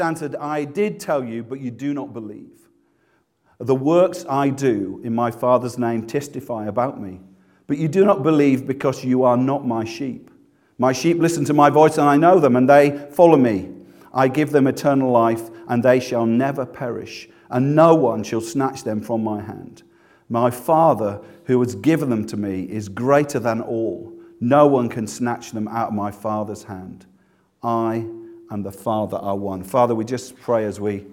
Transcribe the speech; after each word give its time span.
Answered, 0.00 0.34
I 0.36 0.64
did 0.64 0.98
tell 0.98 1.22
you, 1.22 1.42
but 1.42 1.60
you 1.60 1.70
do 1.70 1.94
not 1.94 2.12
believe. 2.12 2.68
The 3.58 3.74
works 3.74 4.24
I 4.28 4.48
do 4.48 5.00
in 5.04 5.14
my 5.14 5.30
Father's 5.30 5.78
name 5.78 6.06
testify 6.06 6.66
about 6.66 7.00
me, 7.00 7.20
but 7.66 7.76
you 7.76 7.88
do 7.88 8.04
not 8.04 8.22
believe 8.22 8.66
because 8.66 9.04
you 9.04 9.22
are 9.22 9.36
not 9.36 9.66
my 9.66 9.84
sheep. 9.84 10.30
My 10.78 10.92
sheep 10.92 11.18
listen 11.18 11.44
to 11.44 11.52
my 11.52 11.68
voice, 11.68 11.98
and 11.98 12.08
I 12.08 12.16
know 12.16 12.40
them, 12.40 12.56
and 12.56 12.68
they 12.68 13.08
follow 13.12 13.36
me. 13.36 13.68
I 14.14 14.28
give 14.28 14.50
them 14.50 14.66
eternal 14.66 15.10
life, 15.10 15.50
and 15.68 15.82
they 15.82 16.00
shall 16.00 16.24
never 16.24 16.64
perish, 16.64 17.28
and 17.50 17.76
no 17.76 17.94
one 17.94 18.24
shall 18.24 18.40
snatch 18.40 18.82
them 18.82 19.02
from 19.02 19.22
my 19.22 19.42
hand. 19.42 19.82
My 20.30 20.50
Father, 20.50 21.20
who 21.44 21.60
has 21.60 21.74
given 21.74 22.08
them 22.08 22.26
to 22.28 22.36
me, 22.36 22.62
is 22.62 22.88
greater 22.88 23.38
than 23.38 23.60
all. 23.60 24.12
No 24.40 24.66
one 24.66 24.88
can 24.88 25.06
snatch 25.06 25.50
them 25.50 25.68
out 25.68 25.88
of 25.88 25.94
my 25.94 26.10
Father's 26.10 26.62
hand. 26.62 27.04
I 27.62 28.06
and 28.50 28.64
the 28.64 28.72
Father 28.72 29.16
are 29.16 29.36
one. 29.36 29.62
Father, 29.62 29.94
we 29.94 30.04
just 30.04 30.36
pray 30.36 30.64
as 30.64 30.80
we 30.80 31.06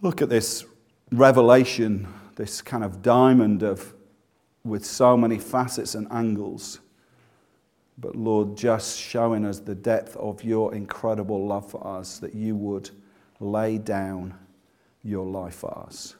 look 0.00 0.22
at 0.22 0.28
this 0.28 0.64
revelation, 1.12 2.06
this 2.36 2.62
kind 2.62 2.84
of 2.84 3.02
diamond 3.02 3.62
of 3.62 3.92
with 4.64 4.84
so 4.84 5.16
many 5.16 5.38
facets 5.38 5.94
and 5.94 6.10
angles. 6.10 6.80
But 7.98 8.16
Lord, 8.16 8.56
just 8.56 8.98
showing 8.98 9.44
us 9.44 9.60
the 9.60 9.74
depth 9.74 10.16
of 10.16 10.42
your 10.42 10.74
incredible 10.74 11.46
love 11.46 11.70
for 11.70 11.86
us, 11.86 12.18
that 12.18 12.34
you 12.34 12.56
would 12.56 12.90
lay 13.40 13.78
down 13.78 14.34
your 15.02 15.26
life 15.26 15.56
for 15.56 15.76
us. 15.78 16.16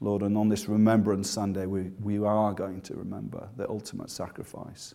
Lord, 0.00 0.22
and 0.22 0.36
on 0.36 0.48
this 0.48 0.68
Remembrance 0.68 1.30
Sunday, 1.30 1.66
we, 1.66 1.90
we 2.02 2.18
are 2.18 2.52
going 2.52 2.80
to 2.82 2.94
remember 2.94 3.48
the 3.56 3.68
ultimate 3.68 4.10
sacrifice. 4.10 4.94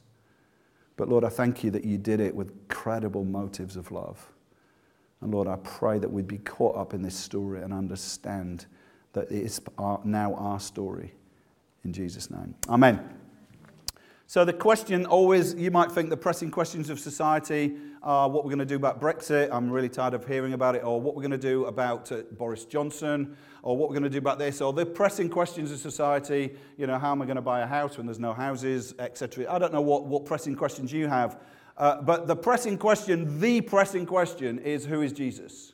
But 1.00 1.08
Lord, 1.08 1.24
I 1.24 1.30
thank 1.30 1.64
you 1.64 1.72
that 1.72 1.86
you 1.86 1.98
did 1.98 2.20
it 2.20 2.36
with 2.36 2.68
credible 2.68 3.24
motives 3.24 3.78
of 3.78 3.90
love. 3.90 4.34
And 5.22 5.32
Lord, 5.34 5.48
I 5.48 5.56
pray 5.64 5.98
that 5.98 6.12
we'd 6.12 6.28
be 6.28 6.40
caught 6.40 6.76
up 6.76 6.94
in 6.94 7.02
this 7.02 7.16
story 7.16 7.62
and 7.62 7.72
understand 7.72 8.66
that 9.14 9.32
it 9.32 9.44
is 9.46 9.62
now 10.04 10.34
our 10.34 10.60
story. 10.60 11.14
In 11.86 11.94
Jesus' 11.94 12.30
name. 12.30 12.54
Amen. 12.68 13.00
So, 14.28 14.44
the 14.44 14.52
question 14.52 15.06
always, 15.06 15.54
you 15.54 15.72
might 15.72 15.90
think 15.90 16.10
the 16.10 16.18
pressing 16.18 16.52
questions 16.52 16.90
of 16.90 17.00
society 17.00 17.78
are 18.04 18.30
what 18.30 18.44
we're 18.44 18.50
going 18.50 18.60
to 18.60 18.66
do 18.66 18.76
about 18.76 19.00
Brexit. 19.00 19.48
I'm 19.54 19.72
really 19.72 19.88
tired 19.88 20.14
of 20.14 20.28
hearing 20.28 20.52
about 20.52 20.76
it. 20.76 20.84
Or 20.84 21.00
what 21.00 21.16
we're 21.16 21.22
going 21.22 21.32
to 21.32 21.38
do 21.38 21.64
about 21.64 22.12
uh, 22.12 22.24
Boris 22.34 22.66
Johnson. 22.66 23.38
Or 23.62 23.76
what 23.78 23.90
we're 23.90 23.96
going 23.96 24.04
to 24.04 24.10
do 24.10 24.18
about 24.18 24.40
this. 24.40 24.62
Or 24.62 24.74
the 24.74 24.86
pressing 24.86 25.30
questions 25.30 25.72
of 25.72 25.80
society, 25.80 26.56
you 26.78 26.88
know, 26.88 26.98
how 26.98 27.12
am 27.12 27.22
I 27.22 27.26
going 27.26 27.36
to 27.36 27.42
buy 27.42 27.62
a 27.62 27.68
house 27.68 27.98
when 27.98 28.06
there's 28.06 28.20
no 28.20 28.34
houses, 28.34 28.94
etc. 29.00 29.52
I 29.52 29.60
don't 29.60 29.74
know 29.74 29.82
what, 29.82 30.06
what 30.06 30.26
pressing 30.26 30.56
questions 30.56 30.92
you 30.94 31.08
have. 31.08 31.40
Uh, 31.78 32.02
but 32.02 32.28
the 32.28 32.36
pressing 32.36 32.78
question, 32.78 33.40
the 33.40 33.62
pressing 33.62 34.06
question 34.06 34.60
is 34.60 34.86
who 34.86 35.02
is 35.02 35.14
Jesus? 35.14 35.74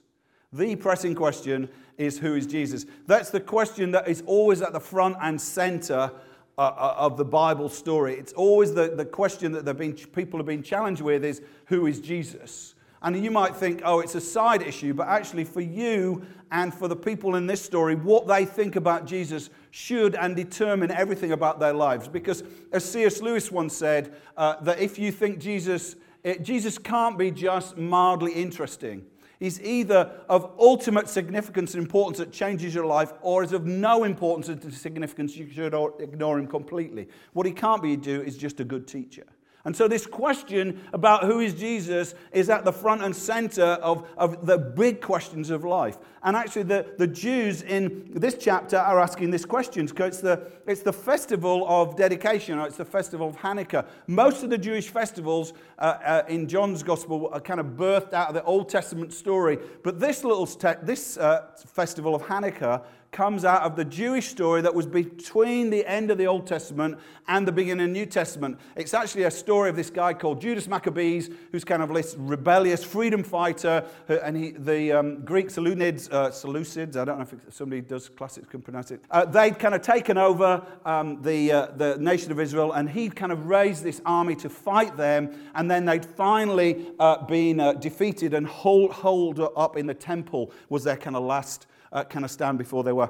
The 0.54 0.76
pressing 0.76 1.16
question 1.16 1.68
is 1.98 2.20
who 2.20 2.36
is 2.36 2.46
Jesus? 2.46 2.86
That's 3.08 3.32
the 3.32 3.40
question 3.40 3.92
that 3.92 4.08
is 4.08 4.24
always 4.26 4.62
at 4.62 4.72
the 4.72 4.80
front 4.80 5.18
and 5.22 5.40
center 5.42 6.12
uh, 6.58 6.62
uh, 6.62 6.96
of 6.98 7.18
the 7.18 7.26
Bible 7.26 7.68
story. 7.68 8.14
It's 8.14 8.34
always 8.34 8.74
the, 8.74 8.90
the 8.96 9.04
question 9.04 9.52
that 9.52 9.66
been, 9.78 9.94
people 9.94 10.40
have 10.40 10.46
been 10.46 10.64
challenged 10.64 11.02
with 11.02 11.26
is 11.26 11.42
who 11.66 11.88
is 11.88 12.00
Jesus? 12.00 12.75
And 13.06 13.24
you 13.24 13.30
might 13.30 13.56
think, 13.56 13.84
oh, 13.86 14.00
it's 14.00 14.16
a 14.16 14.20
side 14.20 14.64
issue, 14.64 14.96
but 14.96 15.08
actually, 15.08 15.44
for 15.44 15.62
you 15.62 16.26
and 16.52 16.74
for 16.74 16.88
the 16.88 16.96
people 16.96 17.36
in 17.36 17.46
this 17.46 17.62
story, 17.62 17.94
what 17.94 18.26
they 18.26 18.46
think 18.46 18.76
about 18.76 19.06
Jesus 19.06 19.52
should 19.70 20.16
and 20.16 20.36
determine 20.36 20.90
everything 20.90 21.32
about 21.32 21.60
their 21.60 21.74
lives. 21.74 22.08
Because, 22.08 22.44
as 22.72 22.84
C.S. 22.84 23.22
Lewis 23.22 23.52
once 23.52 23.78
said, 23.78 24.16
uh, 24.36 24.60
that 24.62 24.80
if 24.80 24.98
you 24.98 25.12
think 25.12 25.38
Jesus, 25.38 25.96
it, 26.24 26.42
Jesus 26.42 26.80
can't 26.80 27.16
be 27.16 27.30
just 27.30 27.78
mildly 27.78 28.34
interesting 28.34 29.06
is 29.40 29.62
either 29.62 30.10
of 30.28 30.52
ultimate 30.58 31.08
significance 31.08 31.76
and 31.76 31.84
importance 31.84 32.18
that 32.18 32.32
changes 32.32 32.74
your 32.74 32.86
life 32.86 33.14
or 33.22 33.44
is 33.44 33.52
of 33.52 33.66
no 33.66 34.04
importance 34.04 34.48
and 34.48 34.74
significance 34.74 35.36
you 35.36 35.48
should 35.48 35.76
ignore 36.00 36.40
him 36.40 36.48
completely. 36.48 37.08
What 37.34 37.46
he 37.46 37.52
can't 37.52 37.84
be 37.84 37.98
do 37.98 38.22
is 38.22 38.38
just 38.38 38.60
a 38.62 38.64
good 38.64 38.88
teacher. 38.88 39.26
And 39.66 39.76
so, 39.76 39.88
this 39.88 40.06
question 40.06 40.80
about 40.94 41.24
who 41.24 41.40
is 41.40 41.56
Jesus 41.56 42.14
is 42.32 42.52
at 42.52 42.66
the 42.66 42.72
front 42.72 43.04
and 43.04 43.16
center 43.16 43.64
of, 43.64 44.08
of 44.16 44.46
the 44.46 44.60
big 44.60 45.02
questions 45.02 45.50
of 45.50 45.64
life. 45.64 45.98
And 46.22 46.36
actually, 46.36 46.64
the, 46.64 46.86
the 47.00 47.08
Jews 47.08 47.64
in 47.64 48.12
this 48.14 48.36
chapter 48.40 48.78
are 48.78 49.00
asking 49.00 49.32
this 49.32 49.44
question 49.44 49.88
because 49.88 50.08
it's 50.08 50.22
the, 50.22 50.52
it's 50.68 50.82
the 50.82 50.94
festival 50.94 51.66
of 51.68 51.96
dedication, 51.96 52.60
or 52.60 52.68
it's 52.68 52.78
the 52.78 52.86
festival 52.86 53.28
of 53.28 53.38
Hanukkah. 53.38 53.88
Most 54.06 54.44
of 54.44 54.52
the 54.52 54.58
Jewish 54.58 54.90
festivals 54.90 55.54
uh, 55.80 55.98
uh, 56.06 56.24
in 56.30 56.48
John's 56.48 56.84
gospel 56.84 57.30
are 57.34 57.42
kind 57.42 57.60
of 57.60 57.66
birthed 57.68 58.14
out 58.14 58.30
of 58.30 58.36
the 58.36 58.44
Old 58.44 58.70
Testament 58.70 59.14
story. 59.14 59.58
But 59.84 60.00
this 60.00 60.24
little 60.24 60.46
te- 60.46 60.80
this 60.84 61.18
uh, 61.18 61.48
festival 61.66 62.14
of 62.14 62.22
Hanukkah 62.22 62.84
comes 63.16 63.46
out 63.46 63.62
of 63.62 63.78
the 63.78 63.86
Jewish 63.86 64.28
story 64.28 64.62
that 64.62 64.76
was 64.76 64.86
between 64.86 65.70
the 65.70 65.90
end 65.90 66.12
of 66.12 66.18
the 66.18 66.28
Old 66.28 66.46
Testament 66.46 67.00
and 67.30 67.48
the 67.48 67.52
beginning 67.54 67.86
of 67.86 67.94
the 67.94 68.00
New 68.00 68.06
Testament. 68.06 68.60
It's 68.76 68.94
actually 68.94 69.24
a 69.24 69.32
story 69.32 69.70
of 69.70 69.78
this 69.78 69.90
guy 69.90 70.14
called 70.14 70.42
Judas 70.42 70.68
Maccabeus, 70.68 71.30
who's 71.54 71.64
kind 71.64 71.82
of 71.82 71.94
this 71.94 72.16
rebellious 72.20 72.84
freedom 72.84 73.24
fighter, 73.24 73.86
and 74.10 74.36
he, 74.36 74.52
the 74.52 74.92
um, 74.92 75.22
Greek 75.22 75.48
Seleucids, 75.48 76.12
uh, 76.12 76.30
Seleucids, 76.30 76.98
I 76.98 77.06
don't 77.06 77.18
know 77.20 77.26
if 77.48 77.54
somebody 77.54 77.80
does 77.80 78.10
classics 78.10 78.50
can 78.50 78.62
pronounce 78.62 78.92
it, 78.92 79.02
uh, 79.10 79.24
they'd 79.24 79.58
kind 79.58 79.76
of 79.76 79.82
taken 79.82 80.18
over 80.18 80.62
um, 80.84 81.22
the, 81.22 81.54
uh, 81.54 81.66
the 81.68 81.96
nation 81.98 82.34
of 82.34 82.40
Israel, 82.42 82.74
and 82.74 82.90
he'd 82.90 83.16
kind 83.16 83.32
of 83.32 83.46
raised 83.48 83.82
this 83.82 84.02
army 84.06 84.36
to 84.36 84.50
fight 84.50 84.98
them, 84.98 85.34
and 85.56 85.72
then 85.72 85.86
they'd 85.86 86.06
finally 86.06 86.92
uh, 87.00 87.24
been 87.26 87.62
uh, 87.62 87.72
defeated 87.72 88.34
and 88.34 88.46
hold, 88.46 88.92
hold 88.92 89.40
up 89.56 89.78
in 89.78 89.88
the 89.88 89.94
temple 89.94 90.52
was 90.68 90.84
their 90.84 90.98
kind 90.98 91.16
of 91.16 91.24
last 91.24 91.66
uh, 91.92 92.04
kind 92.04 92.26
of 92.26 92.32
stand 92.32 92.58
before 92.58 92.84
they 92.84 92.94
were 92.94 93.10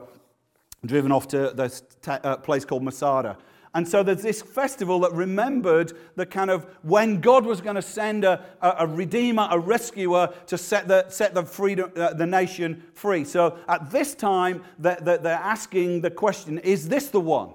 driven 0.86 1.12
off 1.12 1.28
to 1.30 1.52
this 1.56 1.84
uh, 2.08 2.38
place 2.38 2.66
called 2.66 2.84
Masada. 2.84 3.38
And 3.76 3.86
so 3.86 4.04
there's 4.04 4.22
this 4.22 4.42
festival 4.42 5.02
that 5.02 5.12
remembered 5.12 5.92
the 6.16 6.26
kind 6.26 6.50
of 6.50 6.64
when 6.82 7.20
God 7.20 7.46
was 7.46 7.60
going 7.60 7.76
to 7.76 7.82
send 7.82 8.24
a, 8.24 8.42
a, 8.62 8.88
redeemer, 8.88 9.50
a 9.52 9.60
rescuer 9.60 10.34
to 10.48 10.58
set 10.58 10.88
the, 10.88 11.10
set 11.10 11.34
the, 11.34 11.44
freedom, 11.44 11.92
uh, 11.98 12.14
the 12.14 12.26
nation 12.26 12.84
free. 12.94 13.26
So 13.26 13.58
at 13.68 13.92
this 13.92 14.16
time, 14.16 14.64
they're, 14.80 14.96
they're 15.02 15.28
asking 15.28 16.02
the 16.02 16.10
question 16.10 16.60
is 16.60 16.88
this 16.88 17.10
the 17.10 17.20
one? 17.20 17.50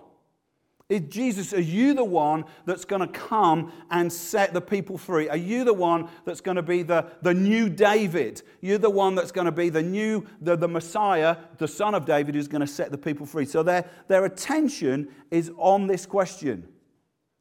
Is 0.91 1.03
Jesus, 1.03 1.55
are 1.55 1.61
you 1.61 1.95
the 1.95 2.05
one 2.05 2.45
that's 2.67 2.85
going 2.85 3.01
to 3.01 3.07
come 3.07 3.73
and 3.93 4.13
set 4.13 4.53
the 4.53 4.61
people 4.61 4.99
free? 4.99 5.29
Are 5.29 5.37
you 5.37 5.65
the 5.65 5.73
one 5.73 6.09
that's 6.25 6.41
going 6.41 6.57
to 6.57 6.63
be 6.63 6.83
the, 6.83 7.07
the 7.23 7.33
new 7.33 7.69
David? 7.69 8.43
You're 8.61 8.79
the 8.79 8.91
one 8.91 9.15
that's 9.15 9.31
going 9.31 9.45
to 9.45 9.53
be 9.53 9.69
the 9.69 9.83
new, 9.83 10.27
the, 10.43 10.57
the 10.57 10.67
Messiah, 10.67 11.37
the 11.59 11.69
son 11.69 11.95
of 11.95 12.05
David, 12.05 12.35
who's 12.35 12.49
going 12.49 12.61
to 12.61 12.67
set 12.67 12.91
the 12.91 12.99
people 12.99 13.25
free. 13.25 13.47
So 13.47 13.63
their, 13.63 13.89
their 14.09 14.25
attention 14.25 15.09
is 15.31 15.53
on 15.57 15.87
this 15.87 16.05
question 16.07 16.67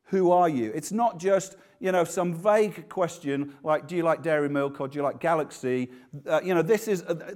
Who 0.10 0.32
are 0.32 0.50
you? 0.50 0.72
It's 0.74 0.92
not 0.92 1.20
just 1.20 1.56
you 1.80 1.92
know, 1.94 2.04
some 2.04 2.34
vague 2.34 2.90
question 2.90 3.56
like, 3.64 3.88
do 3.88 3.96
you 3.96 4.04
like 4.04 4.22
dairy 4.22 4.50
milk 4.50 4.82
or 4.82 4.88
do 4.88 4.98
you 4.98 5.04
like 5.04 5.20
galaxy? 5.20 5.90
Uh, 6.28 6.42
you 6.44 6.54
know, 6.54 6.62
this 6.62 6.88
is 6.88 7.04
uh, 7.04 7.34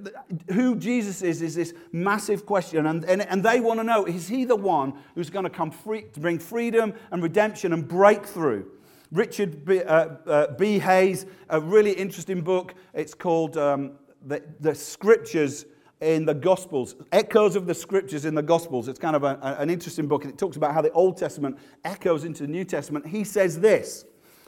who 0.52 0.75
Jesus 0.75 1.22
is, 1.22 1.42
is 1.42 1.56
this 1.56 1.74
massive 1.92 2.46
question. 2.46 2.86
And, 2.86 3.06
and, 3.06 3.22
and 3.22 3.44
they 3.44 3.62
want 3.62 3.80
to 3.80 3.84
know, 3.84 4.06
is 4.06 4.28
he 4.28 4.44
the 4.44 4.56
one 4.56 4.94
who's 5.16 5.30
going 5.30 5.44
to 5.44 5.50
come 5.50 5.72
free, 5.72 6.04
to 6.14 6.20
bring 6.20 6.40
freedom 6.40 6.94
and 7.12 7.24
redemption 7.24 7.72
and 7.72 7.88
breakthrough? 7.88 8.66
Richard 9.12 9.64
B. 9.64 9.81
Uh, 9.81 10.10
uh, 10.25 10.48
B. 10.56 10.80
Hays, 10.80 11.25
a 11.50 11.62
really 11.62 11.92
interesting 11.92 12.42
book. 12.42 12.74
It's 12.94 13.14
called 13.14 13.58
um, 13.58 13.94
the, 14.25 14.44
the 14.60 14.75
Scriptures 14.75 15.66
in 16.04 16.26
the 16.26 16.34
Gospels, 16.34 16.96
echoes 17.12 17.56
of 17.56 17.66
the 17.66 17.74
scriptures 17.74 18.26
in 18.26 18.36
the 18.36 18.44
Gospels. 18.44 18.88
It's 18.88 19.00
kind 19.00 19.16
of 19.16 19.24
a, 19.24 19.40
an 19.60 19.70
interesting 19.70 20.08
book, 20.08 20.24
and 20.24 20.34
it 20.34 20.38
talks 20.38 20.58
about 20.58 20.74
how 20.74 20.82
the 20.82 20.92
Old 20.92 21.18
Testament 21.18 21.58
echoes 21.84 22.26
into 22.26 22.44
the 22.44 22.52
New 22.52 22.66
Testament. 22.66 23.08
He 23.08 23.24
says 23.24 23.60
this 23.60 24.06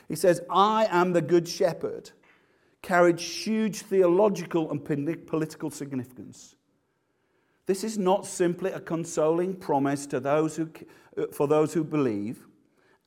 he 0.07 0.15
says, 0.15 0.41
I 0.49 0.87
am 0.91 1.13
the 1.13 1.21
good 1.21 1.47
shepherd. 1.47 2.11
carried 2.81 3.19
huge 3.19 3.81
theological 3.81 4.69
and 4.69 4.85
political 4.85 5.71
significance. 5.71 6.55
This 7.65 7.83
is 7.83 7.97
not 7.97 8.27
simply 8.27 8.71
a 8.71 8.79
consoling 8.79 9.55
promise 9.55 10.05
to 10.07 10.19
those 10.19 10.55
who, 10.55 10.69
for 11.31 11.47
those 11.47 11.73
who 11.73 11.83
believe, 11.83 12.45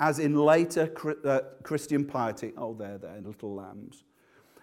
as 0.00 0.18
in 0.18 0.34
later 0.34 0.92
uh, 1.24 1.40
Christian 1.62 2.04
piety. 2.04 2.52
Oh, 2.56 2.74
there, 2.74 2.98
there, 2.98 3.20
little 3.20 3.54
lambs. 3.54 4.02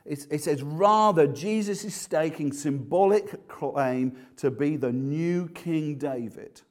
It 0.05 0.43
says, 0.43 0.61
rather, 0.61 1.25
Jesus 1.25 1.83
is 1.83 1.95
staking 1.95 2.53
symbolic 2.53 3.47
claim 3.47 4.15
to 4.37 4.51
be 4.51 4.75
the 4.75 4.91
new 4.91 5.47
King 5.49 5.97
David, 5.97 6.61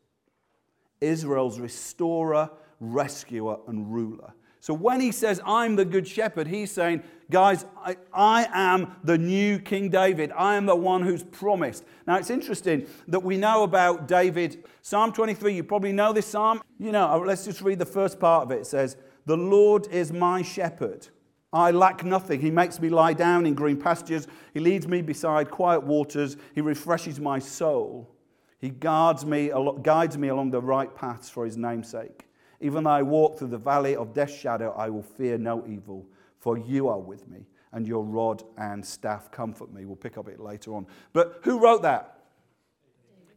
Israel's 1.00 1.58
restorer, 1.58 2.48
rescuer, 2.78 3.58
and 3.66 3.92
ruler. 3.92 4.34
So 4.60 4.72
when 4.72 5.00
he 5.00 5.10
says, 5.10 5.40
I'm 5.44 5.75
the 5.75 5.84
good 5.84 6.06
shepherd, 6.06 6.46
he's 6.46 6.70
saying, 6.70 7.02
guys, 7.28 7.66
I, 7.76 7.96
I, 8.14 8.48
am 8.54 8.96
the 9.02 9.19
new 9.19 9.58
King 9.58 9.90
David. 9.90 10.32
I 10.32 10.54
am 10.54 10.64
the 10.64 10.76
one 10.76 11.02
who's 11.02 11.22
promised. 11.22 11.84
Now 12.06 12.16
it's 12.16 12.31
interesting 12.31 12.86
that 13.08 13.20
we 13.20 13.36
know 13.36 13.64
about 13.64 14.08
David. 14.08 14.64
Psalm 14.81 15.12
23, 15.12 15.54
you 15.54 15.64
probably 15.64 15.92
know 15.92 16.12
this 16.14 16.25
psalm. 16.25 16.62
You 16.78 16.92
know, 16.92 17.10
uh, 17.10 17.19
let's 17.19 17.44
just 17.44 17.60
read 17.60 17.78
the 17.78 17.84
first 17.84 18.19
part 18.19 18.44
of 18.44 18.52
it. 18.52 18.60
It 18.60 18.66
says, 18.66 18.96
The 19.26 19.36
Lord 19.36 19.86
is 19.88 20.12
my 20.12 20.40
shepherd. 20.40 21.08
I 21.54 21.70
lack 21.70 22.04
nothing. 22.04 22.40
He 22.40 22.50
makes 22.50 22.80
me 22.80 22.88
lie 22.88 23.12
down 23.12 23.46
in 23.46 23.54
green 23.54 23.76
pastures. 23.76 24.26
He 24.52 24.58
leads 24.58 24.88
me 24.88 25.02
beside 25.02 25.52
quiet 25.52 25.84
waters. 25.84 26.36
He 26.52 26.60
refreshes 26.60 27.20
my 27.20 27.38
soul. 27.38 28.10
He 28.58 28.70
guards 28.70 29.24
me, 29.24 29.52
guides 29.82 30.18
me 30.18 30.28
along 30.28 30.50
the 30.50 30.60
right 30.60 30.92
paths 30.92 31.30
for 31.30 31.44
his 31.44 31.56
namesake. 31.56 32.26
Even 32.60 32.84
though 32.84 32.90
I 32.90 33.02
walk 33.02 33.38
through 33.38 33.48
the 33.48 33.58
valley 33.58 33.94
of 33.94 34.12
death's 34.12 34.34
shadow, 34.34 34.74
I 34.76 34.90
will 34.90 35.02
fear 35.02 35.38
no 35.38 35.64
evil, 35.68 36.04
for 36.40 36.58
you 36.58 36.88
are 36.88 36.98
with 36.98 37.28
me, 37.28 37.46
and 37.72 37.86
your 37.86 38.02
rod 38.02 38.42
and 38.58 38.84
staff 38.84 39.30
comfort 39.30 39.72
me. 39.72 39.84
We'll 39.84 39.94
pick 39.94 40.18
up 40.18 40.28
it 40.28 40.40
later 40.40 40.74
on. 40.74 40.86
But 41.12 41.40
who 41.44 41.60
wrote 41.60 41.82
that? 41.82 42.18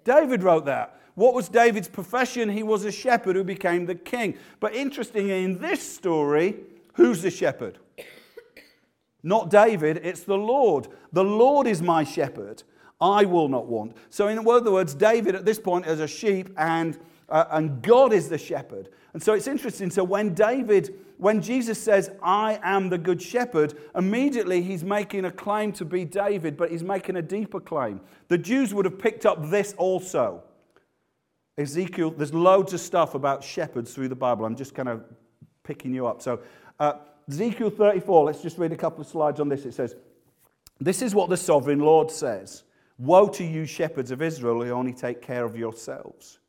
David 0.05 0.41
wrote 0.41 0.65
that. 0.65 0.99
What 1.13 1.35
was 1.35 1.49
David's 1.49 1.87
profession? 1.87 2.49
He 2.49 2.63
was 2.63 2.83
a 2.83 2.91
shepherd 2.91 3.35
who 3.35 3.43
became 3.43 3.85
the 3.85 3.95
king. 3.95 4.37
But 4.59 4.73
interestingly, 4.73 5.43
in 5.43 5.59
this 5.59 5.81
story, 5.81 6.55
who's 6.93 7.21
the 7.21 7.29
shepherd? 7.29 7.77
Not 9.23 9.49
David, 9.49 10.01
it's 10.03 10.21
the 10.21 10.37
Lord. 10.37 10.87
The 11.11 11.23
Lord 11.23 11.67
is 11.67 11.81
my 11.81 12.03
shepherd. 12.03 12.63
I 12.99 13.25
will 13.25 13.47
not 13.47 13.67
want. 13.67 13.95
So, 14.09 14.27
in 14.27 14.39
other 14.39 14.71
words, 14.71 14.93
David 14.93 15.35
at 15.35 15.45
this 15.45 15.59
point 15.59 15.85
is 15.85 15.99
a 15.99 16.07
sheep 16.07 16.49
and 16.57 16.97
uh, 17.29 17.45
and 17.51 17.81
God 17.81 18.13
is 18.13 18.29
the 18.29 18.37
shepherd. 18.37 18.89
And 19.13 19.21
so 19.21 19.33
it's 19.33 19.47
interesting. 19.47 19.89
So 19.89 20.03
when 20.03 20.33
David, 20.33 20.95
when 21.17 21.41
Jesus 21.41 21.81
says, 21.81 22.11
I 22.21 22.59
am 22.63 22.89
the 22.89 22.97
good 22.97 23.21
shepherd, 23.21 23.73
immediately 23.95 24.61
he's 24.61 24.83
making 24.83 25.25
a 25.25 25.31
claim 25.31 25.71
to 25.73 25.85
be 25.85 26.05
David, 26.05 26.55
but 26.55 26.71
he's 26.71 26.83
making 26.83 27.17
a 27.17 27.21
deeper 27.21 27.59
claim. 27.59 27.99
The 28.27 28.37
Jews 28.37 28.73
would 28.73 28.85
have 28.85 28.99
picked 28.99 29.25
up 29.25 29.49
this 29.49 29.73
also. 29.77 30.43
Ezekiel, 31.57 32.11
there's 32.11 32.33
loads 32.33 32.73
of 32.73 32.79
stuff 32.79 33.15
about 33.15 33.43
shepherds 33.43 33.93
through 33.93 34.09
the 34.09 34.15
Bible. 34.15 34.45
I'm 34.45 34.55
just 34.55 34.75
kind 34.75 34.87
of 34.87 35.03
picking 35.63 35.93
you 35.93 36.05
up. 36.05 36.21
So, 36.21 36.39
uh, 36.79 36.93
Ezekiel 37.29 37.69
34, 37.69 38.25
let's 38.25 38.41
just 38.41 38.57
read 38.57 38.71
a 38.71 38.77
couple 38.77 39.01
of 39.01 39.07
slides 39.07 39.39
on 39.39 39.50
this. 39.50 39.65
It 39.65 39.74
says, 39.74 39.95
This 40.79 41.01
is 41.01 41.13
what 41.13 41.29
the 41.29 41.38
sovereign 41.38 41.79
Lord 41.79 42.09
says 42.09 42.63
Woe 42.97 43.27
to 43.29 43.44
you, 43.44 43.65
shepherds 43.65 44.12
of 44.12 44.21
Israel, 44.21 44.63
who 44.63 44.71
only 44.71 44.94
take 44.94 45.21
care 45.21 45.44
of 45.44 45.57
yourselves. 45.57 46.39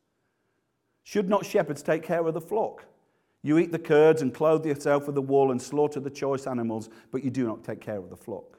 Should 1.03 1.27
not 1.27 1.45
shepherds 1.45 1.83
take 1.83 2.03
care 2.03 2.25
of 2.25 2.33
the 2.33 2.41
flock? 2.41 2.85
You 3.41 3.57
eat 3.57 3.71
the 3.71 3.79
curds 3.79 4.21
and 4.21 4.33
clothe 4.33 4.65
yourself 4.65 5.05
with 5.05 5.15
the 5.15 5.21
wool 5.21 5.51
and 5.51 5.61
slaughter 5.61 5.99
the 5.99 6.09
choice 6.09 6.47
animals, 6.47 6.89
but 7.11 7.23
you 7.23 7.29
do 7.29 7.45
not 7.45 7.63
take 7.63 7.81
care 7.81 7.97
of 7.97 8.09
the 8.09 8.17
flock. 8.17 8.57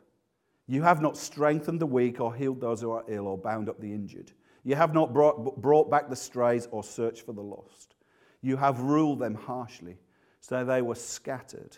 You 0.66 0.82
have 0.82 1.02
not 1.02 1.16
strengthened 1.16 1.81
the 1.81 1.87
weak 1.87 2.20
or 2.20 2.34
healed 2.34 2.61
those 2.61 2.81
who 2.81 2.90
are 2.90 3.05
ill 3.08 3.26
or 3.26 3.37
bound 3.37 3.69
up 3.69 3.81
the 3.81 3.93
injured. 3.93 4.32
You 4.62 4.76
have 4.76 4.94
not 4.94 5.12
brought, 5.12 5.61
brought 5.61 5.90
back 5.90 6.08
the 6.08 6.16
strays 6.16 6.69
or 6.70 6.84
searched 6.84 7.26
for 7.26 7.32
the 7.32 7.40
lost. 7.40 7.94
You 8.40 8.56
have 8.56 8.81
ruled 8.81 9.19
them 9.19 9.34
harshly, 9.34 9.99
so 10.40 10.64
they 10.64 10.81
were 10.81 10.94
scattered 10.94 11.76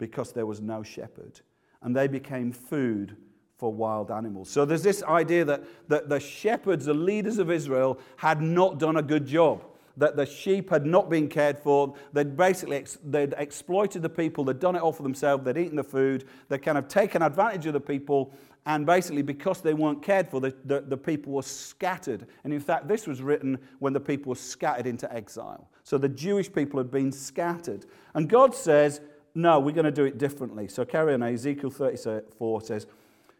because 0.00 0.32
there 0.32 0.46
was 0.46 0.60
no 0.60 0.82
shepherd, 0.82 1.40
and 1.82 1.94
they 1.94 2.08
became 2.08 2.50
food 2.50 3.16
for 3.56 3.72
wild 3.72 4.10
animals. 4.10 4.48
So 4.48 4.64
there's 4.64 4.82
this 4.82 5.02
idea 5.04 5.44
that, 5.44 5.62
that 5.88 6.08
the 6.08 6.18
shepherds, 6.18 6.86
the 6.86 6.94
leaders 6.94 7.38
of 7.38 7.50
Israel, 7.50 8.00
had 8.16 8.40
not 8.40 8.78
done 8.78 8.96
a 8.96 9.02
good 9.02 9.26
job 9.26 9.62
that 9.96 10.16
the 10.16 10.24
sheep 10.24 10.70
had 10.70 10.86
not 10.86 11.10
been 11.10 11.28
cared 11.28 11.58
for. 11.58 11.94
They'd 12.12 12.36
basically 12.36 12.84
they'd 13.04 13.34
exploited 13.36 14.00
the 14.00 14.08
people. 14.08 14.44
They'd 14.44 14.58
done 14.58 14.74
it 14.74 14.82
all 14.82 14.92
for 14.92 15.02
themselves. 15.02 15.44
They'd 15.44 15.58
eaten 15.58 15.76
the 15.76 15.84
food. 15.84 16.24
They'd 16.48 16.62
kind 16.62 16.78
of 16.78 16.88
taken 16.88 17.20
advantage 17.22 17.66
of 17.66 17.74
the 17.74 17.80
people. 17.80 18.32
And 18.66 18.86
basically, 18.86 19.22
because 19.22 19.60
they 19.60 19.74
weren't 19.74 20.02
cared 20.02 20.28
for, 20.30 20.40
the, 20.40 20.54
the, 20.64 20.80
the 20.80 20.96
people 20.96 21.32
were 21.32 21.42
scattered. 21.42 22.26
And 22.44 22.52
in 22.52 22.60
fact, 22.60 22.88
this 22.88 23.06
was 23.06 23.20
written 23.20 23.58
when 23.78 23.92
the 23.92 24.00
people 24.00 24.30
were 24.30 24.36
scattered 24.36 24.86
into 24.86 25.12
exile. 25.12 25.68
So 25.82 25.98
the 25.98 26.08
Jewish 26.08 26.52
people 26.52 26.78
had 26.78 26.90
been 26.90 27.12
scattered. 27.12 27.86
And 28.14 28.28
God 28.28 28.54
says, 28.54 29.00
no, 29.34 29.60
we're 29.60 29.72
going 29.72 29.84
to 29.84 29.90
do 29.90 30.04
it 30.04 30.18
differently. 30.18 30.68
So 30.68 30.84
carry 30.84 31.14
on. 31.14 31.22
Ezekiel 31.22 31.70
34 31.70 32.62
says, 32.62 32.86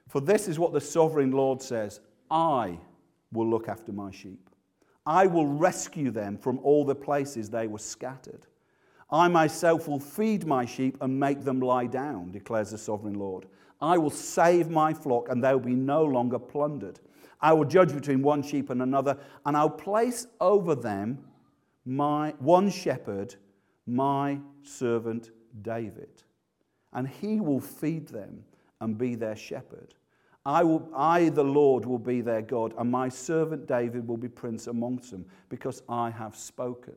For 0.09 0.21
this 0.21 0.49
is 0.49 0.59
what 0.59 0.73
the 0.73 0.81
sovereign 0.81 1.33
Lord 1.33 1.61
says 1.61 2.01
I 2.31 2.79
will 3.33 3.49
look 3.49 3.69
after 3.69 3.93
my 3.93 4.11
sheep. 4.11 4.49
I 5.07 5.27
will 5.27 5.47
rescue 5.47 6.11
them 6.11 6.37
from 6.37 6.59
all 6.63 6.85
the 6.85 6.95
places 6.95 7.51
they 7.51 7.67
were 7.67 7.79
scattered. 7.79 8.47
I 9.11 9.29
myself 9.29 9.89
will 9.89 9.99
feed 9.99 10.47
my 10.47 10.65
sheep 10.65 10.97
and 11.01 11.19
make 11.19 11.43
them 11.43 11.61
lie 11.61 11.87
down, 11.87 12.31
declares 12.31 12.71
the 12.71 12.79
sovereign 12.79 13.15
Lord. 13.15 13.47
I 13.81 13.99
will 13.99 14.11
save 14.11 14.69
my 14.69 14.93
flock, 14.95 15.29
and 15.31 15.43
they 15.43 15.53
will 15.53 15.61
be 15.61 15.75
no 15.75 16.05
longer 16.05 16.39
plundered. 16.39 17.01
I 17.41 17.53
will 17.55 17.65
judge 17.65 17.93
between 17.93 18.23
one 18.23 18.43
sheep 18.43 18.71
and 18.71 18.83
another, 18.83 19.17
and 19.47 19.57
I'll 19.57 19.71
place 19.71 20.27
over 20.41 20.75
them 20.75 21.25
my 21.85 22.35
one 22.39 22.71
shepherd, 22.71 23.35
my 23.87 24.39
servant 24.63 25.31
David. 25.63 26.23
And 26.93 27.09
he 27.09 27.41
will 27.41 27.61
feed 27.61 28.09
them 28.09 28.45
and 28.81 28.99
be 28.99 29.15
their 29.15 29.37
shepherd. 29.37 29.95
I, 30.45 30.65
will, 30.65 30.89
I, 30.95 31.29
the 31.29 31.45
Lord, 31.45 31.85
will 31.85 31.99
be 31.99 32.23
their 32.23 32.43
God, 32.43 32.73
and 32.79 32.91
my 32.91 33.11
servant 33.11 33.67
David 33.67 34.09
will 34.09 34.17
be 34.17 34.29
prince 34.29 34.67
amongst 34.69 35.11
them, 35.11 35.27
because 35.51 35.83
I 35.89 36.11
have 36.11 36.35
spoken. 36.35 36.95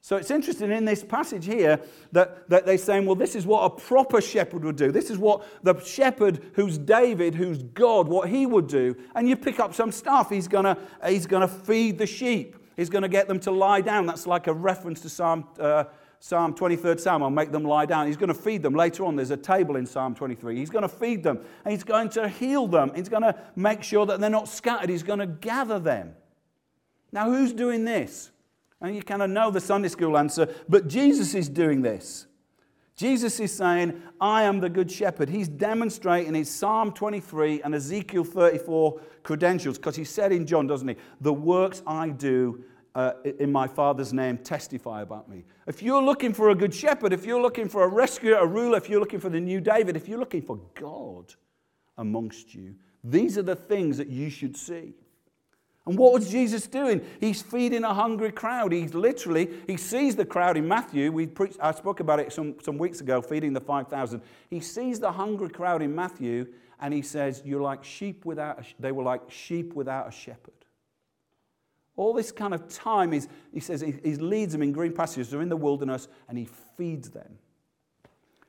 So 0.00 0.16
it's 0.16 0.30
interesting 0.30 0.70
in 0.70 0.84
this 0.84 1.02
passage 1.02 1.46
here 1.46 1.80
that, 2.12 2.48
that 2.48 2.64
they're 2.64 2.78
saying, 2.78 3.06
well, 3.06 3.16
this 3.16 3.34
is 3.34 3.44
what 3.44 3.64
a 3.64 3.70
proper 3.70 4.20
shepherd 4.20 4.64
would 4.64 4.76
do. 4.76 4.92
This 4.92 5.10
is 5.10 5.18
what 5.18 5.44
the 5.64 5.78
shepherd 5.80 6.44
who's 6.54 6.78
David, 6.78 7.34
who's 7.34 7.64
God, 7.64 8.06
what 8.06 8.28
he 8.28 8.46
would 8.46 8.68
do. 8.68 8.96
And 9.16 9.28
you 9.28 9.34
pick 9.34 9.58
up 9.58 9.74
some 9.74 9.90
stuff. 9.90 10.30
He's 10.30 10.46
going 10.46 10.76
he's 11.04 11.26
gonna 11.26 11.48
feed 11.48 11.98
the 11.98 12.06
sheep, 12.06 12.56
he's 12.76 12.88
going 12.88 13.02
to 13.02 13.08
get 13.08 13.26
them 13.26 13.40
to 13.40 13.50
lie 13.50 13.80
down. 13.80 14.06
That's 14.06 14.28
like 14.28 14.46
a 14.46 14.52
reference 14.52 15.00
to 15.00 15.08
Psalm. 15.08 15.44
Uh, 15.58 15.84
Psalm 16.26 16.54
23rd 16.54 16.98
Psalm, 16.98 17.22
I'll 17.22 17.30
make 17.30 17.52
them 17.52 17.62
lie 17.62 17.86
down. 17.86 18.08
He's 18.08 18.16
going 18.16 18.26
to 18.26 18.34
feed 18.34 18.60
them. 18.60 18.74
Later 18.74 19.04
on, 19.04 19.14
there's 19.14 19.30
a 19.30 19.36
table 19.36 19.76
in 19.76 19.86
Psalm 19.86 20.12
23. 20.12 20.56
He's 20.56 20.70
going 20.70 20.82
to 20.82 20.88
feed 20.88 21.22
them. 21.22 21.38
And 21.64 21.70
he's 21.70 21.84
going 21.84 22.08
to 22.08 22.28
heal 22.28 22.66
them. 22.66 22.90
He's 22.96 23.08
going 23.08 23.22
to 23.22 23.36
make 23.54 23.84
sure 23.84 24.04
that 24.06 24.18
they're 24.18 24.28
not 24.28 24.48
scattered. 24.48 24.90
He's 24.90 25.04
going 25.04 25.20
to 25.20 25.28
gather 25.28 25.78
them. 25.78 26.16
Now, 27.12 27.30
who's 27.30 27.52
doing 27.52 27.84
this? 27.84 28.32
And 28.80 28.96
you 28.96 29.04
kind 29.04 29.22
of 29.22 29.30
know 29.30 29.52
the 29.52 29.60
Sunday 29.60 29.86
school 29.86 30.18
answer, 30.18 30.52
but 30.68 30.88
Jesus 30.88 31.32
is 31.32 31.48
doing 31.48 31.82
this. 31.82 32.26
Jesus 32.96 33.38
is 33.38 33.56
saying, 33.56 34.02
I 34.20 34.42
am 34.42 34.58
the 34.58 34.68
good 34.68 34.90
shepherd. 34.90 35.28
He's 35.28 35.46
demonstrating 35.46 36.34
his 36.34 36.50
Psalm 36.50 36.90
23 36.90 37.62
and 37.62 37.72
Ezekiel 37.72 38.24
34 38.24 39.00
credentials 39.22 39.78
because 39.78 39.94
he 39.94 40.02
said 40.02 40.32
in 40.32 40.44
John, 40.44 40.66
doesn't 40.66 40.88
he? 40.88 40.96
The 41.20 41.32
works 41.32 41.84
I 41.86 42.08
do 42.08 42.64
uh, 42.96 43.12
in 43.38 43.52
my 43.52 43.68
Father's 43.68 44.14
name 44.14 44.38
testify 44.38 45.02
about 45.02 45.28
me. 45.28 45.44
If 45.66 45.82
you're 45.82 46.02
looking 46.02 46.32
for 46.32 46.48
a 46.48 46.54
good 46.54 46.72
shepherd, 46.72 47.12
if 47.12 47.26
you're 47.26 47.42
looking 47.42 47.68
for 47.68 47.84
a 47.84 47.88
rescuer, 47.88 48.36
a 48.36 48.46
ruler, 48.46 48.78
if 48.78 48.88
you're 48.88 49.00
looking 49.00 49.20
for 49.20 49.28
the 49.28 49.38
new 49.38 49.60
David, 49.60 49.96
if 49.96 50.08
you're 50.08 50.18
looking 50.18 50.40
for 50.40 50.58
God 50.74 51.34
amongst 51.98 52.54
you, 52.54 52.74
these 53.04 53.36
are 53.36 53.42
the 53.42 53.54
things 53.54 53.98
that 53.98 54.08
you 54.08 54.30
should 54.30 54.56
see. 54.56 54.94
And 55.84 55.98
what 55.98 56.14
was 56.14 56.30
Jesus 56.30 56.66
doing? 56.66 57.04
He's 57.20 57.42
feeding 57.42 57.84
a 57.84 57.92
hungry 57.92 58.32
crowd. 58.32 58.72
He's 58.72 58.94
literally, 58.94 59.50
he 59.66 59.76
sees 59.76 60.16
the 60.16 60.24
crowd 60.24 60.56
in 60.56 60.66
Matthew. 60.66 61.12
We 61.12 61.26
preached, 61.26 61.58
I 61.60 61.72
spoke 61.72 62.00
about 62.00 62.18
it 62.18 62.32
some, 62.32 62.56
some 62.62 62.78
weeks 62.78 63.02
ago, 63.02 63.20
feeding 63.20 63.52
the 63.52 63.60
5,000. 63.60 64.22
He 64.48 64.60
sees 64.60 64.98
the 65.00 65.12
hungry 65.12 65.50
crowd 65.50 65.82
in 65.82 65.94
Matthew 65.94 66.46
and 66.80 66.94
he 66.94 67.02
says, 67.02 67.42
You're 67.44 67.60
like 67.60 67.84
sheep 67.84 68.24
without, 68.24 68.60
a, 68.60 68.64
they 68.80 68.90
were 68.90 69.04
like 69.04 69.30
sheep 69.30 69.74
without 69.74 70.08
a 70.08 70.10
shepherd. 70.10 70.55
All 71.96 72.12
this 72.12 72.30
kind 72.30 72.52
of 72.52 72.68
time, 72.68 73.12
is, 73.12 73.28
he 73.52 73.60
says 73.60 73.80
he, 73.80 74.16
leads 74.16 74.52
them 74.52 74.62
in 74.62 74.72
green 74.72 74.92
pastures, 74.92 75.30
they're 75.30 75.40
in 75.40 75.48
the 75.48 75.56
wilderness, 75.56 76.08
and 76.28 76.36
he 76.36 76.48
feeds 76.76 77.10
them. 77.10 77.38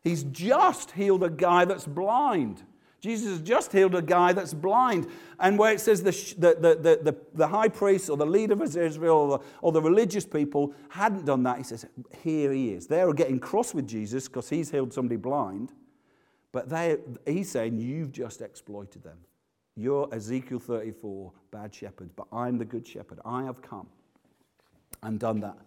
He's 0.04 0.24
just 0.24 0.92
healed 0.92 1.24
a 1.24 1.30
guy 1.30 1.66
that's 1.66 1.86
blind. 1.86 2.64
Jesus 3.00 3.30
has 3.30 3.42
just 3.42 3.72
healed 3.72 3.96
a 3.96 4.02
guy 4.02 4.34
that's 4.34 4.54
blind. 4.54 5.08
And 5.40 5.58
where 5.58 5.72
it 5.72 5.80
says 5.80 6.02
the, 6.02 6.12
the, 6.38 6.76
the, 6.76 7.00
the, 7.04 7.18
the 7.34 7.48
high 7.48 7.68
priest 7.68 8.10
or 8.10 8.18
the 8.18 8.26
leader 8.26 8.54
of 8.54 8.62
Israel 8.76 9.16
or 9.16 9.38
the, 9.38 9.46
or 9.62 9.72
the 9.72 9.82
religious 9.82 10.26
people 10.26 10.74
hadn't 10.90 11.26
done 11.26 11.44
that, 11.44 11.58
he 11.58 11.64
says, 11.64 11.86
Here 12.24 12.52
he 12.52 12.72
is. 12.72 12.88
They're 12.88 13.14
getting 13.14 13.40
cross 13.40 13.74
with 13.74 13.88
Jesus 13.88 14.28
because 14.28 14.50
he's 14.50 14.72
healed 14.72 14.94
somebody 14.94 15.18
blind. 15.18 15.72
But 16.52 16.70
they, 16.70 16.98
he's 17.26 17.52
saying, 17.52 17.78
You've 17.78 18.12
just 18.12 18.42
exploited 18.42 19.04
them. 19.04 19.18
You're 19.80 20.10
Ezekiel 20.12 20.58
34, 20.58 21.32
bad 21.52 21.74
shepherds, 21.74 22.12
but 22.16 22.26
I'm 22.34 22.58
the 22.58 22.66
good 22.66 22.86
shepherd. 22.86 23.20
I 23.24 23.44
have 23.44 23.62
come 23.62 23.88
and 25.04 25.20
done 25.20 25.40
that. 25.42 25.58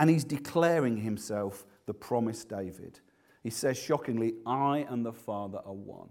And 0.00 0.10
he's 0.10 0.24
declaring 0.24 0.96
himself 0.96 1.64
the 1.86 1.94
promised 1.94 2.48
David. 2.48 2.98
He 3.44 3.50
says 3.50 3.78
shockingly, 3.78 4.34
I 4.44 4.86
and 4.88 5.06
the 5.06 5.12
Father 5.12 5.60
are 5.64 5.72
one. 5.72 6.08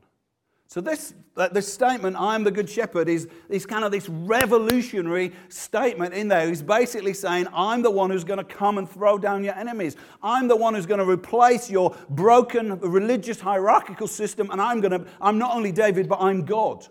So, 0.68 0.80
this, 0.80 1.14
uh, 1.36 1.50
this 1.50 1.72
statement, 1.72 2.16
I 2.18 2.34
am 2.34 2.46
the 2.46 2.52
good 2.52 2.70
shepherd, 2.70 3.10
is, 3.10 3.28
is 3.50 3.66
kind 3.66 3.84
of 3.84 3.92
this 3.92 4.08
revolutionary 4.08 5.34
statement 5.50 6.14
in 6.14 6.30
there. 6.30 6.48
He's 6.48 6.62
basically 6.62 7.14
saying, 7.14 7.48
I'm 7.54 7.82
the 7.82 7.92
one 7.92 8.10
who's 8.10 8.24
going 8.24 8.38
to 8.38 8.46
come 8.46 8.78
and 8.78 8.90
throw 8.90 9.18
down 9.18 9.44
your 9.44 9.56
enemies. 9.56 9.98
I'm 10.24 10.48
the 10.48 10.56
one 10.56 10.74
who's 10.74 10.86
going 10.86 11.02
to 11.02 11.10
replace 11.10 11.70
your 11.70 11.94
broken 12.12 12.80
religious 12.80 13.42
hierarchical 13.42 14.08
system, 14.08 14.50
and 14.52 14.62
I'm, 14.62 14.80
going 14.80 15.04
to, 15.04 15.06
I'm 15.20 15.38
not 15.38 15.54
only 15.54 15.74
David, 15.74 16.08
but 16.08 16.22
I'm 16.22 16.46
God. 16.46 16.88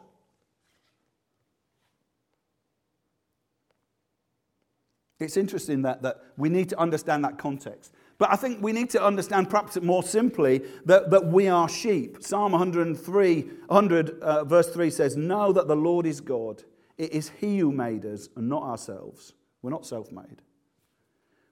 It's 5.21 5.37
interesting 5.37 5.83
that, 5.83 6.03
that 6.03 6.23
we 6.39 6.49
need 6.49 6.71
to 6.71 6.79
understand 6.79 7.25
that 7.25 7.39
context. 7.39 7.93
But 8.17 8.33
I 8.33 8.37
think 8.37 8.63
we 8.63 8.73
need 8.73 8.91
to 8.91 9.03
understand, 9.03 9.51
perhaps 9.51 9.81
more 9.81 10.03
simply, 10.03 10.63
that, 10.87 11.11
that 11.11 11.27
we 11.27 11.49
are 11.49 11.69
sheep. 11.69 12.19
Psalm 12.21 12.53
103, 12.53 13.43
100, 13.43 14.21
uh, 14.21 14.45
verse 14.45 14.71
3 14.71 14.91
says, 14.91 15.17
Know 15.17 15.53
that 15.53 15.69
the 15.69 15.77
Lord 15.77 16.07
is 16.07 16.21
God. 16.21 16.65
It 16.99 17.13
is 17.13 17.31
He 17.39 17.59
who 17.59 17.71
made 17.71 18.05
us 18.05 18.29
and 18.37 18.49
not 18.49 18.63
ourselves. 18.63 19.35
We're 19.63 19.71
not 19.71 19.87
self 19.87 20.11
made. 20.11 20.43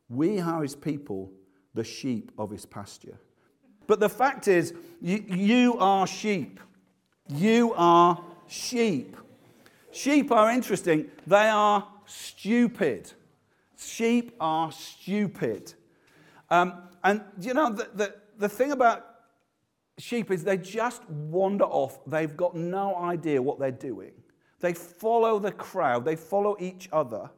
We 0.08 0.40
are 0.40 0.62
His 0.62 0.74
people, 0.74 1.30
the 1.74 1.84
sheep 1.84 2.32
of 2.38 2.50
His 2.50 2.66
pasture. 2.66 3.18
But 3.86 4.00
the 4.00 4.08
fact 4.08 4.48
is, 4.48 4.74
you, 5.00 5.24
you 5.28 5.78
are 5.78 6.06
sheep. 6.06 6.60
You 7.28 7.74
are 7.76 8.22
sheep. 8.46 9.16
Sheep 9.90 10.30
are 10.30 10.50
interesting, 10.50 11.10
they 11.26 11.48
are 11.48 11.86
stupid. 12.04 13.12
Sheep 13.78 14.34
are 14.40 14.72
stupid. 14.72 15.74
Um, 16.50 16.82
and 17.04 17.22
you 17.40 17.54
know, 17.54 17.70
the, 17.70 17.88
the, 17.94 18.14
the 18.38 18.48
thing 18.48 18.72
about 18.72 19.06
sheep 19.98 20.30
is 20.30 20.44
they 20.44 20.56
just 20.56 21.08
wander 21.08 21.64
off. 21.64 22.04
They've 22.06 22.36
got 22.36 22.54
no 22.54 22.96
idea 22.96 23.40
what 23.40 23.58
they're 23.58 23.70
doing. 23.70 24.12
They 24.60 24.74
follow 24.74 25.38
the 25.38 25.52
crowd, 25.52 26.04
they 26.04 26.16
follow 26.16 26.56
each 26.58 26.88
other. 26.92 27.30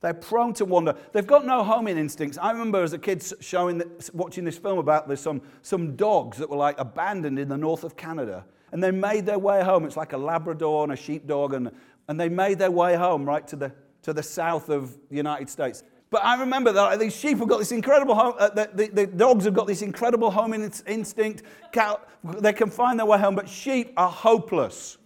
They're 0.00 0.14
prone 0.14 0.54
to 0.54 0.64
wander. 0.64 0.94
They've 1.12 1.26
got 1.26 1.44
no 1.44 1.62
homing 1.62 1.98
instincts. 1.98 2.38
I 2.38 2.52
remember 2.52 2.82
as 2.82 2.94
a 2.94 2.98
kid 2.98 3.22
showing, 3.40 3.82
watching 4.14 4.44
this 4.44 4.56
film 4.56 4.78
about 4.78 5.06
there's 5.06 5.20
some, 5.20 5.42
some 5.60 5.94
dogs 5.94 6.38
that 6.38 6.48
were 6.48 6.56
like 6.56 6.80
abandoned 6.80 7.38
in 7.38 7.50
the 7.50 7.58
north 7.58 7.84
of 7.84 7.98
Canada. 7.98 8.46
And 8.72 8.82
they 8.82 8.92
made 8.92 9.26
their 9.26 9.38
way 9.38 9.62
home. 9.62 9.84
It's 9.84 9.98
like 9.98 10.14
a 10.14 10.16
Labrador 10.16 10.84
and 10.84 10.92
a 10.92 10.96
sheepdog. 10.96 11.52
And, 11.52 11.70
and 12.08 12.18
they 12.18 12.30
made 12.30 12.58
their 12.58 12.70
way 12.70 12.96
home 12.96 13.26
right 13.26 13.46
to 13.48 13.56
the, 13.56 13.72
to 14.02 14.12
the 14.12 14.22
south 14.22 14.68
of 14.68 14.96
the 15.08 15.16
United 15.16 15.48
States. 15.48 15.82
But 16.10 16.24
I 16.24 16.40
remember 16.40 16.72
that 16.72 16.98
these 16.98 17.14
sheep 17.14 17.38
have 17.38 17.48
got 17.48 17.58
this 17.58 17.70
incredible, 17.70 18.16
home, 18.16 18.34
uh, 18.38 18.48
the, 18.48 18.70
the, 18.74 18.86
the, 18.88 19.06
dogs 19.06 19.44
have 19.44 19.54
got 19.54 19.68
this 19.68 19.80
incredible 19.80 20.30
homing 20.30 20.72
instinct. 20.86 21.44
Cow, 21.72 22.00
they 22.24 22.52
can 22.52 22.68
find 22.68 22.98
their 22.98 23.06
way 23.06 23.18
home, 23.18 23.36
but 23.36 23.48
sheep 23.48 23.92
are 23.96 24.10
hopeless. 24.10 24.98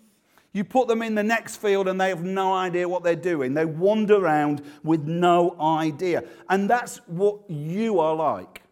You 0.55 0.65
put 0.65 0.89
them 0.89 1.03
in 1.03 1.15
the 1.15 1.23
next 1.23 1.57
field 1.57 1.89
and 1.89 2.01
they 2.01 2.09
have 2.09 2.23
no 2.23 2.55
idea 2.55 2.89
what 2.89 3.03
they're 3.03 3.17
doing. 3.17 3.55
They 3.55 3.67
wander 3.67 4.15
around 4.15 4.63
with 4.83 5.03
no 5.03 5.57
idea. 5.61 6.25
And 6.49 6.71
that's 6.71 6.99
what 7.09 7.51
you 7.51 7.99
are 7.99 8.15
like. 8.15 8.63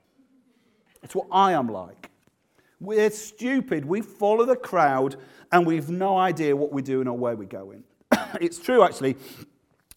It's 1.02 1.14
what 1.14 1.26
I 1.30 1.52
am 1.52 1.66
like. 1.66 2.10
We're 2.80 3.10
stupid. 3.10 3.84
We 3.84 4.00
follow 4.00 4.44
the 4.44 4.56
crowd 4.56 5.16
and 5.50 5.66
we've 5.66 5.90
no 5.90 6.16
idea 6.16 6.56
what 6.56 6.72
we're 6.72 6.82
doing 6.82 7.08
or 7.08 7.18
where 7.18 7.34
we're 7.34 7.44
going. 7.44 7.82
it's 8.40 8.60
true, 8.60 8.84
actually. 8.84 9.16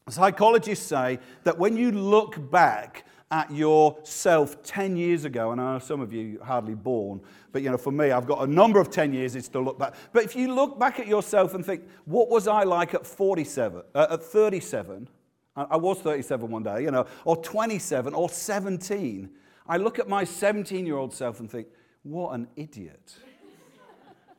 Psychologists 0.07 0.85
say 0.85 1.17
that 1.43 1.57
when 1.57 1.75
you 1.75 1.91
look 1.91 2.51
back 2.51 3.05
at 3.31 3.49
yourself 3.51 4.61
10 4.61 4.95
years 4.95 5.25
ago, 5.25 5.51
and 5.51 5.59
I 5.59 5.73
know 5.73 5.79
some 5.79 5.99
of 5.99 6.13
you 6.13 6.39
hardly 6.43 6.75
born, 6.75 7.21
but 7.51 7.63
you 7.63 7.71
know, 7.71 7.77
for 7.77 7.91
me, 7.91 8.11
I've 8.11 8.27
got 8.27 8.47
a 8.47 8.51
number 8.51 8.79
of 8.79 8.91
10 8.91 9.13
years 9.13 9.35
it's 9.35 9.47
to 9.49 9.59
look 9.59 9.79
back. 9.79 9.95
But 10.13 10.23
if 10.23 10.35
you 10.35 10.53
look 10.53 10.77
back 10.77 10.99
at 10.99 11.07
yourself 11.07 11.55
and 11.55 11.65
think, 11.65 11.83
what 12.05 12.29
was 12.29 12.47
I 12.47 12.63
like 12.63 12.93
at 12.93 13.07
47, 13.07 13.81
uh, 13.95 14.07
at 14.11 14.23
37? 14.23 15.09
I 15.55 15.77
was 15.77 15.99
37 16.01 16.51
one 16.51 16.63
day, 16.63 16.83
you 16.83 16.91
know, 16.91 17.07
or 17.23 17.37
27 17.37 18.13
or 18.13 18.29
17. 18.29 19.29
I 19.67 19.77
look 19.77 19.99
at 19.99 20.07
my 20.09 20.25
17 20.25 20.85
year 20.85 20.97
old 20.97 21.13
self 21.13 21.39
and 21.39 21.49
think, 21.49 21.67
what 22.03 22.33
an 22.35 22.47
idiot. 22.57 23.15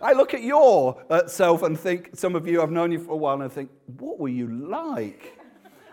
I 0.00 0.12
look 0.12 0.34
at 0.34 0.42
your 0.42 1.02
uh, 1.08 1.26
self 1.26 1.62
and 1.62 1.76
think, 1.76 2.10
some 2.12 2.36
of 2.36 2.46
you, 2.46 2.62
I've 2.62 2.70
known 2.70 2.92
you 2.92 3.00
for 3.00 3.12
a 3.12 3.16
while, 3.16 3.34
and 3.34 3.42
I 3.42 3.48
think, 3.48 3.70
what 3.98 4.20
were 4.20 4.28
you 4.28 4.46
like? 4.46 5.36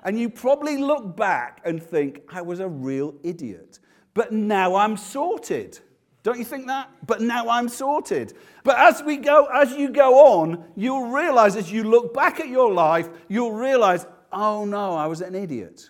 And 0.03 0.19
you 0.19 0.29
probably 0.29 0.77
look 0.77 1.15
back 1.15 1.61
and 1.65 1.81
think, 1.81 2.21
I 2.29 2.41
was 2.41 2.59
a 2.59 2.67
real 2.67 3.15
idiot. 3.23 3.79
But 4.13 4.31
now 4.31 4.75
I'm 4.75 4.97
sorted. 4.97 5.79
Don't 6.23 6.37
you 6.37 6.45
think 6.45 6.67
that? 6.67 6.89
But 7.05 7.21
now 7.21 7.49
I'm 7.49 7.67
sorted. 7.67 8.33
But 8.63 8.77
as 8.77 9.01
we 9.03 9.17
go, 9.17 9.45
as 9.45 9.73
you 9.73 9.89
go 9.89 10.41
on, 10.41 10.63
you'll 10.75 11.07
realize 11.07 11.55
as 11.55 11.71
you 11.71 11.83
look 11.83 12.13
back 12.13 12.39
at 12.39 12.47
your 12.47 12.71
life, 12.71 13.09
you'll 13.27 13.53
realize, 13.53 14.05
oh 14.31 14.65
no, 14.65 14.93
I 14.93 15.07
was 15.07 15.21
an 15.21 15.35
idiot. 15.35 15.89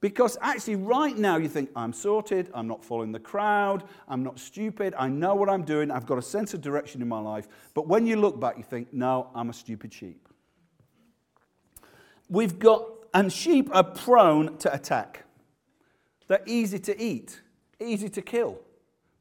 Because 0.00 0.38
actually, 0.40 0.76
right 0.76 1.16
now, 1.16 1.36
you 1.38 1.48
think, 1.48 1.70
I'm 1.74 1.92
sorted, 1.92 2.50
I'm 2.54 2.68
not 2.68 2.84
following 2.84 3.10
the 3.10 3.18
crowd, 3.18 3.82
I'm 4.06 4.22
not 4.22 4.38
stupid, 4.38 4.94
I 4.96 5.08
know 5.08 5.34
what 5.34 5.48
I'm 5.48 5.62
doing, 5.64 5.90
I've 5.90 6.06
got 6.06 6.18
a 6.18 6.22
sense 6.22 6.54
of 6.54 6.60
direction 6.60 7.02
in 7.02 7.08
my 7.08 7.18
life. 7.18 7.48
But 7.74 7.88
when 7.88 8.06
you 8.06 8.14
look 8.14 8.38
back, 8.38 8.56
you 8.56 8.62
think, 8.62 8.92
no, 8.92 9.28
I'm 9.34 9.50
a 9.50 9.52
stupid 9.52 9.92
sheep. 9.92 10.28
We've 12.28 12.58
got 12.60 12.97
and 13.14 13.32
sheep 13.32 13.68
are 13.72 13.84
prone 13.84 14.56
to 14.58 14.72
attack. 14.72 15.24
They're 16.26 16.42
easy 16.46 16.78
to 16.80 17.02
eat, 17.02 17.40
easy 17.80 18.08
to 18.10 18.22
kill, 18.22 18.60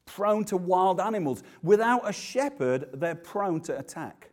prone 0.06 0.44
to 0.46 0.58
wild 0.58 1.00
animals. 1.00 1.44
Without 1.63 2.08
a 2.08 2.13
shepherd, 2.13 2.89
they're 2.94 3.15
prone 3.15 3.62
to 3.62 3.77
attack. 3.77 4.32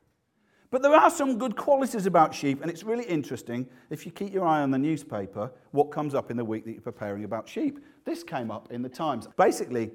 But 0.70 0.82
there 0.82 0.92
are 0.92 1.10
some 1.10 1.38
good 1.38 1.54
qualities 1.54 2.06
about 2.06 2.34
sheep, 2.34 2.60
and 2.60 2.68
it's 2.68 2.82
really 2.82 3.04
interesting 3.04 3.68
if 3.90 4.04
you 4.04 4.10
keep 4.10 4.32
your 4.32 4.44
eye 4.44 4.60
on 4.60 4.72
the 4.72 4.78
newspaper, 4.78 5.52
what 5.70 5.92
comes 5.92 6.16
up 6.16 6.32
in 6.32 6.36
the 6.36 6.44
week 6.44 6.64
that 6.64 6.72
you're 6.72 6.80
preparing 6.80 7.22
about 7.22 7.48
sheep. 7.48 7.78
This 8.04 8.24
came 8.24 8.50
up 8.50 8.72
in 8.72 8.82
the 8.82 8.88
Times. 8.88 9.28
Basically, 9.36 9.92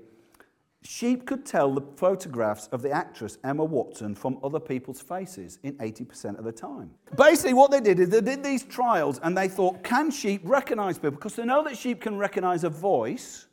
Sheep 0.83 1.25
could 1.25 1.45
tell 1.45 1.73
the 1.73 1.81
photographs 1.97 2.67
of 2.67 2.81
the 2.81 2.89
actress 2.89 3.37
Emma 3.43 3.65
Watson 3.65 4.15
from 4.15 4.39
other 4.41 4.61
people's 4.61 5.01
faces 5.01 5.59
in 5.63 5.73
80% 5.75 6.39
of 6.39 6.45
the 6.45 6.53
time. 6.53 6.91
Basically, 7.17 7.53
what 7.53 7.69
they 7.69 7.81
did 7.81 7.99
is 7.99 8.09
they 8.09 8.21
did 8.21 8.43
these 8.43 8.63
trials 8.63 9.19
and 9.21 9.37
they 9.37 9.49
thought, 9.49 9.83
can 9.83 10.09
sheep 10.09 10.41
recognize 10.45 10.97
people? 10.97 11.11
Because 11.11 11.35
they 11.35 11.43
know 11.43 11.63
that 11.65 11.77
sheep 11.77 11.99
can 11.99 12.17
recognize 12.17 12.63
a 12.63 12.69
voice. 12.69 13.47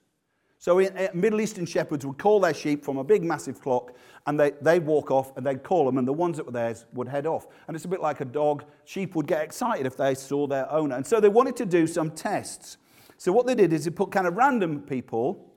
So, 0.59 0.81
uh, 0.81 1.09
Middle 1.15 1.41
Eastern 1.41 1.67
shepherds 1.67 2.07
would 2.07 2.17
call 2.17 2.39
their 2.41 2.55
sheep 2.55 2.85
from 2.85 2.97
a 2.97 3.05
big, 3.05 3.25
massive 3.25 3.59
flock 3.59 3.93
and 4.27 4.39
they, 4.39 4.53
they'd 4.63 4.87
walk 4.87 5.11
off 5.11 5.37
and 5.37 5.45
they'd 5.45 5.63
call 5.63 5.85
them, 5.85 5.99
and 5.99 6.07
the 6.07 6.13
ones 6.13 6.37
that 6.37 6.47
were 6.47 6.53
theirs 6.53 6.87
would 6.95 7.09
head 7.09 7.27
off. 7.27 7.47
And 7.67 7.77
it's 7.77 7.85
a 7.85 7.89
bit 7.89 8.01
like 8.01 8.21
a 8.21 8.25
dog. 8.25 8.65
Sheep 8.85 9.15
would 9.17 9.27
get 9.27 9.43
excited 9.43 9.85
if 9.85 9.97
they 9.97 10.15
saw 10.15 10.47
their 10.47 10.71
owner. 10.73 10.97
And 10.97 11.07
so, 11.07 11.21
they 11.21 11.29
wanted 11.29 11.57
to 11.57 11.67
do 11.67 11.89
some 11.89 12.13
tests. 12.13 12.79
So, 13.19 13.33
what 13.33 13.47
they 13.47 13.55
did 13.57 13.73
is 13.73 13.85
they 13.85 13.91
put 13.91 14.13
kind 14.13 14.29
of 14.29 14.37
random 14.37 14.81
people 14.81 15.53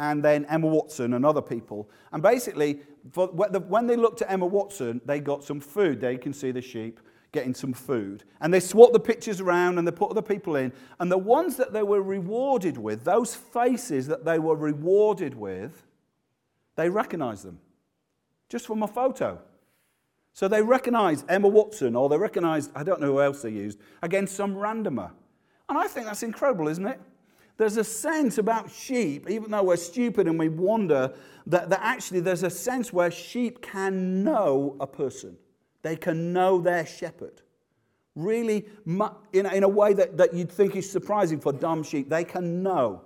and 0.00 0.24
then 0.24 0.46
Emma 0.46 0.66
Watson 0.66 1.12
and 1.12 1.26
other 1.26 1.42
people. 1.42 1.88
And 2.10 2.22
basically, 2.22 2.80
when 3.14 3.86
they 3.86 3.96
looked 3.96 4.22
at 4.22 4.30
Emma 4.30 4.46
Watson, 4.46 5.02
they 5.04 5.20
got 5.20 5.44
some 5.44 5.60
food. 5.60 6.00
They 6.00 6.16
can 6.16 6.32
see 6.32 6.52
the 6.52 6.62
sheep 6.62 7.00
getting 7.32 7.54
some 7.54 7.74
food. 7.74 8.24
And 8.40 8.52
they 8.52 8.60
swapped 8.60 8.94
the 8.94 9.00
pictures 9.00 9.42
around 9.42 9.76
and 9.76 9.86
they 9.86 9.92
put 9.92 10.10
other 10.10 10.22
people 10.22 10.56
in. 10.56 10.72
And 10.98 11.12
the 11.12 11.18
ones 11.18 11.58
that 11.58 11.74
they 11.74 11.82
were 11.82 12.00
rewarded 12.02 12.78
with, 12.78 13.04
those 13.04 13.34
faces 13.34 14.06
that 14.06 14.24
they 14.24 14.38
were 14.38 14.56
rewarded 14.56 15.34
with, 15.34 15.86
they 16.76 16.88
recognized 16.88 17.44
them 17.44 17.60
just 18.48 18.66
from 18.66 18.82
a 18.82 18.88
photo. 18.88 19.38
So 20.32 20.48
they 20.48 20.62
recognized 20.62 21.26
Emma 21.28 21.48
Watson 21.48 21.94
or 21.94 22.08
they 22.08 22.16
recognized, 22.16 22.70
I 22.74 22.84
don't 22.84 23.02
know 23.02 23.08
who 23.08 23.20
else 23.20 23.42
they 23.42 23.50
used, 23.50 23.78
against 24.02 24.34
some 24.34 24.54
randomer. 24.54 25.10
And 25.68 25.76
I 25.76 25.88
think 25.88 26.06
that's 26.06 26.22
incredible, 26.22 26.68
isn't 26.68 26.86
it? 26.86 27.00
There's 27.60 27.76
a 27.76 27.84
sense 27.84 28.38
about 28.38 28.70
sheep, 28.70 29.28
even 29.28 29.50
though 29.50 29.64
we're 29.64 29.76
stupid 29.76 30.26
and 30.26 30.38
we 30.38 30.48
wonder, 30.48 31.12
that, 31.44 31.68
that 31.68 31.80
actually 31.82 32.20
there's 32.20 32.42
a 32.42 32.48
sense 32.48 32.90
where 32.90 33.10
sheep 33.10 33.60
can 33.60 34.24
know 34.24 34.78
a 34.80 34.86
person. 34.86 35.36
They 35.82 35.94
can 35.96 36.32
know 36.32 36.58
their 36.62 36.86
shepherd. 36.86 37.42
Really, 38.16 38.64
in 38.86 39.44
a, 39.44 39.52
in 39.52 39.62
a 39.62 39.68
way 39.68 39.92
that, 39.92 40.16
that 40.16 40.32
you'd 40.32 40.50
think 40.50 40.74
is 40.74 40.90
surprising 40.90 41.38
for 41.38 41.52
dumb 41.52 41.82
sheep, 41.82 42.08
they 42.08 42.24
can 42.24 42.62
know. 42.62 43.02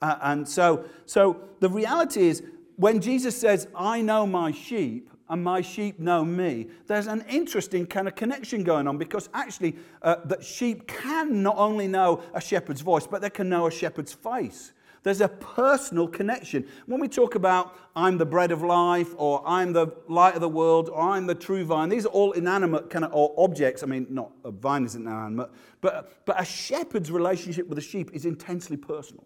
Uh, 0.00 0.16
and 0.22 0.48
so, 0.48 0.86
so 1.04 1.42
the 1.60 1.68
reality 1.68 2.28
is, 2.28 2.42
when 2.76 2.98
Jesus 2.98 3.36
says, 3.36 3.68
I 3.76 4.00
know 4.00 4.26
my 4.26 4.52
sheep, 4.52 5.10
and 5.32 5.42
my 5.42 5.62
sheep 5.62 5.98
know 5.98 6.26
me. 6.26 6.66
There's 6.86 7.06
an 7.06 7.24
interesting 7.26 7.86
kind 7.86 8.06
of 8.06 8.14
connection 8.14 8.62
going 8.64 8.86
on 8.86 8.98
because 8.98 9.30
actually, 9.32 9.76
uh, 10.02 10.16
that 10.26 10.44
sheep 10.44 10.86
can 10.86 11.42
not 11.42 11.56
only 11.56 11.88
know 11.88 12.22
a 12.34 12.40
shepherd's 12.40 12.82
voice, 12.82 13.06
but 13.06 13.22
they 13.22 13.30
can 13.30 13.48
know 13.48 13.66
a 13.66 13.70
shepherd's 13.70 14.12
face. 14.12 14.74
There's 15.04 15.22
a 15.22 15.28
personal 15.28 16.06
connection. 16.06 16.68
When 16.84 17.00
we 17.00 17.08
talk 17.08 17.34
about 17.34 17.74
I'm 17.96 18.18
the 18.18 18.26
bread 18.26 18.52
of 18.52 18.62
life, 18.62 19.14
or 19.16 19.42
I'm 19.46 19.72
the 19.72 19.88
light 20.06 20.34
of 20.34 20.42
the 20.42 20.50
world, 20.50 20.90
or 20.90 21.00
I'm 21.00 21.26
the 21.26 21.34
true 21.34 21.64
vine, 21.64 21.88
these 21.88 22.04
are 22.04 22.10
all 22.10 22.32
inanimate 22.32 22.90
kind 22.90 23.06
of 23.06 23.34
objects. 23.38 23.82
I 23.82 23.86
mean, 23.86 24.06
not 24.10 24.32
a 24.44 24.50
vine 24.50 24.84
isn't 24.84 25.00
inanimate, 25.00 25.48
but, 25.80 26.26
but 26.26 26.38
a 26.38 26.44
shepherd's 26.44 27.10
relationship 27.10 27.66
with 27.68 27.78
a 27.78 27.82
sheep 27.82 28.10
is 28.12 28.26
intensely 28.26 28.76
personal. 28.76 29.24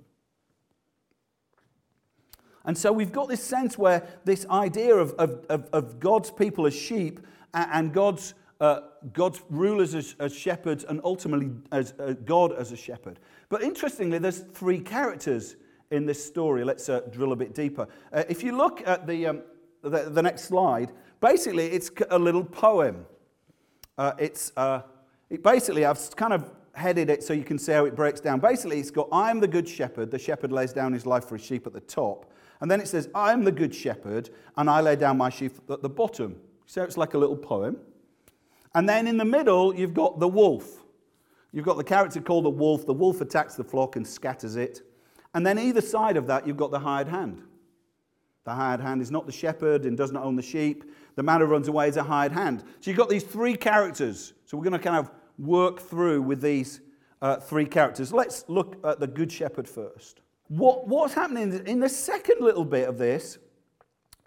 And 2.66 2.76
so 2.76 2.92
we've 2.92 3.12
got 3.12 3.28
this 3.28 3.42
sense 3.42 3.78
where 3.78 4.06
this 4.24 4.44
idea 4.50 4.94
of, 4.94 5.12
of, 5.12 5.46
of, 5.48 5.68
of 5.72 6.00
God's 6.00 6.30
people 6.30 6.66
as 6.66 6.74
sheep 6.74 7.20
and 7.54 7.92
God's, 7.92 8.34
uh, 8.60 8.80
God's 9.12 9.40
rulers 9.48 9.94
as, 9.94 10.16
as, 10.18 10.34
shepherds 10.34 10.84
and 10.84 11.00
ultimately 11.04 11.50
as 11.70 11.94
uh, 11.98 12.14
God 12.24 12.52
as 12.52 12.72
a 12.72 12.76
shepherd. 12.76 13.20
But 13.48 13.62
interestingly, 13.62 14.18
there's 14.18 14.40
three 14.40 14.80
characters 14.80 15.56
in 15.92 16.06
this 16.06 16.24
story. 16.24 16.64
Let's 16.64 16.88
uh, 16.88 17.02
drill 17.12 17.32
a 17.32 17.36
bit 17.36 17.54
deeper. 17.54 17.86
Uh, 18.12 18.24
if 18.28 18.42
you 18.42 18.56
look 18.56 18.86
at 18.86 19.06
the, 19.06 19.26
um, 19.26 19.42
the, 19.82 20.10
the, 20.10 20.22
next 20.22 20.44
slide, 20.44 20.90
basically 21.20 21.66
it's 21.66 21.90
a 22.10 22.18
little 22.18 22.44
poem. 22.44 23.06
Uh, 23.96 24.12
it's, 24.18 24.52
uh, 24.56 24.82
it 25.30 25.44
basically, 25.44 25.84
I've 25.84 26.14
kind 26.16 26.32
of 26.32 26.50
headed 26.74 27.08
it 27.10 27.22
so 27.22 27.32
you 27.32 27.44
can 27.44 27.58
see 27.58 27.72
how 27.72 27.84
it 27.84 27.94
breaks 27.94 28.20
down. 28.20 28.40
Basically, 28.40 28.80
it's 28.80 28.90
got, 28.90 29.08
I 29.12 29.30
am 29.30 29.38
the 29.38 29.48
good 29.48 29.68
shepherd. 29.68 30.10
The 30.10 30.18
shepherd 30.18 30.50
lays 30.50 30.72
down 30.72 30.92
his 30.92 31.06
life 31.06 31.26
for 31.26 31.36
his 31.36 31.46
sheep 31.46 31.66
at 31.66 31.72
the 31.72 31.80
top. 31.80 32.32
And 32.60 32.70
then 32.70 32.80
it 32.80 32.88
says, 32.88 33.08
I 33.14 33.32
am 33.32 33.44
the 33.44 33.52
good 33.52 33.74
shepherd, 33.74 34.30
and 34.56 34.70
I 34.70 34.80
lay 34.80 34.96
down 34.96 35.18
my 35.18 35.28
sheep 35.28 35.58
at 35.70 35.82
the 35.82 35.88
bottom. 35.88 36.36
So 36.66 36.82
it's 36.82 36.96
like 36.96 37.14
a 37.14 37.18
little 37.18 37.36
poem. 37.36 37.78
And 38.74 38.88
then 38.88 39.06
in 39.06 39.16
the 39.16 39.24
middle, 39.24 39.74
you've 39.74 39.94
got 39.94 40.20
the 40.20 40.28
wolf. 40.28 40.84
You've 41.52 41.64
got 41.64 41.76
the 41.76 41.84
character 41.84 42.20
called 42.20 42.44
the 42.44 42.50
wolf. 42.50 42.86
The 42.86 42.92
wolf 42.92 43.20
attacks 43.20 43.54
the 43.54 43.64
flock 43.64 43.96
and 43.96 44.06
scatters 44.06 44.56
it. 44.56 44.82
And 45.34 45.46
then 45.46 45.58
either 45.58 45.80
side 45.80 46.16
of 46.16 46.26
that, 46.26 46.46
you've 46.46 46.56
got 46.56 46.70
the 46.70 46.78
hired 46.78 47.08
hand. 47.08 47.42
The 48.44 48.54
hired 48.54 48.80
hand 48.80 49.02
is 49.02 49.10
not 49.10 49.26
the 49.26 49.32
shepherd 49.32 49.86
and 49.86 49.96
does 49.96 50.12
not 50.12 50.24
own 50.24 50.36
the 50.36 50.42
sheep. 50.42 50.84
The 51.14 51.22
man 51.22 51.40
who 51.40 51.46
runs 51.46 51.68
away 51.68 51.88
is 51.88 51.96
a 51.96 52.02
hired 52.02 52.32
hand. 52.32 52.64
So 52.80 52.90
you've 52.90 52.98
got 52.98 53.08
these 53.08 53.24
three 53.24 53.56
characters. 53.56 54.34
So 54.44 54.56
we're 54.56 54.64
going 54.64 54.72
to 54.72 54.78
kind 54.78 54.96
of 54.96 55.10
work 55.38 55.80
through 55.80 56.22
with 56.22 56.40
these 56.40 56.80
uh, 57.22 57.36
three 57.36 57.66
characters. 57.66 58.12
Let's 58.12 58.44
look 58.48 58.76
at 58.84 59.00
the 59.00 59.06
good 59.06 59.32
shepherd 59.32 59.68
first. 59.68 60.20
What, 60.48 60.86
what's 60.86 61.14
happening 61.14 61.66
in 61.66 61.80
the 61.80 61.88
second 61.88 62.40
little 62.40 62.64
bit 62.64 62.88
of 62.88 62.98
this, 62.98 63.38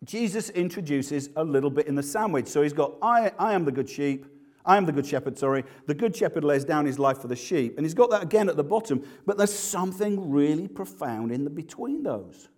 Jesus 0.03 0.49
introduces 0.49 1.29
a 1.35 1.43
little 1.43 1.69
bit 1.69 1.87
in 1.87 1.95
the 1.95 2.03
sandwich. 2.03 2.47
So 2.47 2.61
he's 2.61 2.73
got, 2.73 2.93
I, 3.01 3.31
I 3.37 3.53
am 3.53 3.65
the 3.65 3.71
good 3.71 3.89
sheep. 3.89 4.25
I 4.65 4.77
am 4.77 4.85
the 4.85 4.91
good 4.91 5.05
shepherd, 5.05 5.37
sorry. 5.37 5.63
The 5.87 5.93
good 5.93 6.15
shepherd 6.15 6.43
lays 6.43 6.63
down 6.65 6.85
his 6.85 6.99
life 6.99 7.19
for 7.19 7.27
the 7.27 7.35
sheep. 7.35 7.77
And 7.77 7.85
he's 7.85 7.93
got 7.93 8.09
that 8.11 8.21
again 8.21 8.49
at 8.49 8.57
the 8.57 8.63
bottom, 8.63 9.03
but 9.25 9.37
there's 9.37 9.53
something 9.53 10.29
really 10.29 10.67
profound 10.67 11.31
in 11.31 11.43
the 11.43 11.49
between 11.49 12.03
those. 12.03 12.49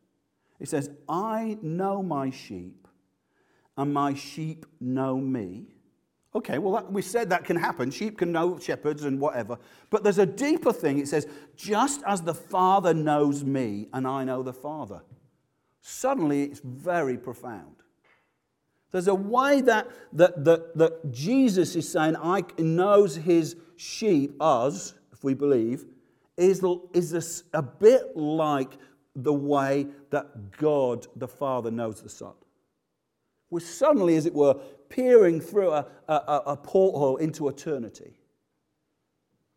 He 0.60 0.66
says, 0.66 0.90
I 1.08 1.58
know 1.62 2.04
my 2.04 2.30
sheep, 2.30 2.88
and 3.78 3.94
my 3.94 4.14
sheep 4.14 4.66
know 4.80 5.18
me. 5.18 5.68
Okay, 6.34 6.60
well, 6.60 6.74
that, 6.74 6.92
we 6.92 7.02
said 7.02 7.30
that 7.30 7.44
can 7.44 7.58
happen. 7.58 7.92
Sheep 7.92 8.18
can 8.18 8.32
know 8.32 8.58
shepherds 8.58 9.04
and 9.04 9.20
whatever. 9.20 9.58
But 9.90 10.04
there's 10.04 10.18
a 10.18 10.26
deeper 10.26 10.72
thing. 10.72 10.98
It 10.98 11.08
says, 11.08 11.28
just 11.58 12.02
as 12.06 12.22
the 12.22 12.34
Father 12.34 12.94
knows 12.94 13.44
me, 13.44 13.88
and 13.92 14.08
I 14.08 14.24
know 14.24 14.42
the 14.42 14.54
Father. 14.54 15.02
Suddenly, 15.82 16.44
it's 16.44 16.62
very 16.64 17.18
profound. 17.18 17.76
There's 18.92 19.08
a 19.08 19.16
way 19.16 19.62
that, 19.62 19.90
that, 20.14 20.44
that, 20.46 20.78
that 20.78 21.12
Jesus 21.12 21.76
is 21.76 21.90
saying, 21.90 22.16
I 22.18 22.44
knows 22.58 23.16
his 23.16 23.56
sheep, 23.76 24.36
us, 24.40 24.94
if 25.12 25.24
we 25.24 25.34
believe, 25.34 25.86
is, 26.38 26.64
is 26.94 27.44
a 27.54 27.62
bit 27.62 28.16
like 28.16 28.78
the 29.16 29.34
way 29.34 29.88
that 30.12 30.52
God 30.58 31.08
the 31.16 31.28
Father 31.28 31.72
knows 31.72 32.02
the 32.02 32.10
Son. 32.10 32.34
We're 33.52 33.60
suddenly, 33.60 34.16
as 34.16 34.26
it 34.26 34.34
were, 34.34 34.56
peering 34.90 35.40
through 35.40 35.72
a, 35.72 35.86
a, 36.08 36.42
a 36.48 36.58
porthole 36.58 37.18
into 37.18 37.48
eternity. 37.50 38.16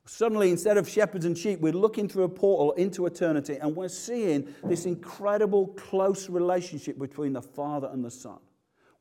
Suddenly, 0.06 0.50
instead 0.50 0.76
of 0.76 0.86
shepherds 0.86 1.24
and 1.24 1.38
sheep, 1.38 1.60
we're 1.60 1.72
looking 1.72 2.08
through 2.08 2.24
a 2.24 2.28
portal 2.28 2.72
into 2.72 3.06
eternity 3.06 3.56
and 3.56 3.74
we're 3.74 3.88
seeing 3.88 4.54
this 4.64 4.84
incredible 4.84 5.68
close 5.68 6.28
relationship 6.28 6.98
between 6.98 7.32
the 7.32 7.40
Father 7.40 7.88
and 7.90 8.04
the 8.04 8.10
Son. 8.10 8.38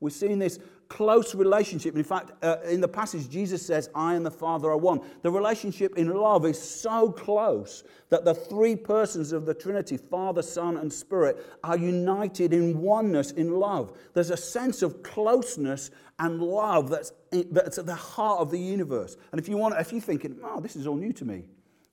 We're 0.04 0.10
seeing 0.10 0.38
this 0.38 0.58
close 0.88 1.34
relationship. 1.34 1.96
In 1.96 2.04
fact, 2.04 2.32
uh, 2.44 2.58
in 2.68 2.82
the 2.82 2.88
passage, 2.88 3.30
Jesus 3.30 3.64
says, 3.64 3.88
I 3.94 4.14
and 4.14 4.24
the 4.24 4.30
Father 4.30 4.68
are 4.68 4.76
one. 4.76 5.00
The 5.22 5.30
relationship 5.30 5.96
in 5.96 6.08
love 6.08 6.44
is 6.44 6.60
so 6.60 7.10
close 7.10 7.84
that 8.10 8.26
the 8.26 8.34
three 8.34 8.76
persons 8.76 9.32
of 9.32 9.46
the 9.46 9.54
Trinity, 9.54 9.96
Father, 9.96 10.42
Son, 10.42 10.76
and 10.76 10.92
Spirit, 10.92 11.38
are 11.64 11.78
united 11.78 12.52
in 12.52 12.82
oneness 12.82 13.30
in 13.30 13.54
love. 13.54 13.96
There's 14.12 14.28
a 14.28 14.36
sense 14.36 14.82
of 14.82 15.02
closeness 15.02 15.90
and 16.18 16.40
love 16.40 16.90
that's, 16.90 17.12
that's 17.32 17.78
at 17.78 17.86
the 17.86 17.94
heart 17.94 18.40
of 18.40 18.50
the 18.50 18.60
universe. 18.60 19.16
And 19.32 19.40
if 19.40 19.48
you 19.48 19.56
want, 19.56 19.74
if 19.78 19.90
you're 19.90 20.02
thinking, 20.02 20.38
oh, 20.44 20.60
this 20.60 20.76
is 20.76 20.86
all 20.86 20.96
new 20.96 21.14
to 21.14 21.24
me, 21.24 21.44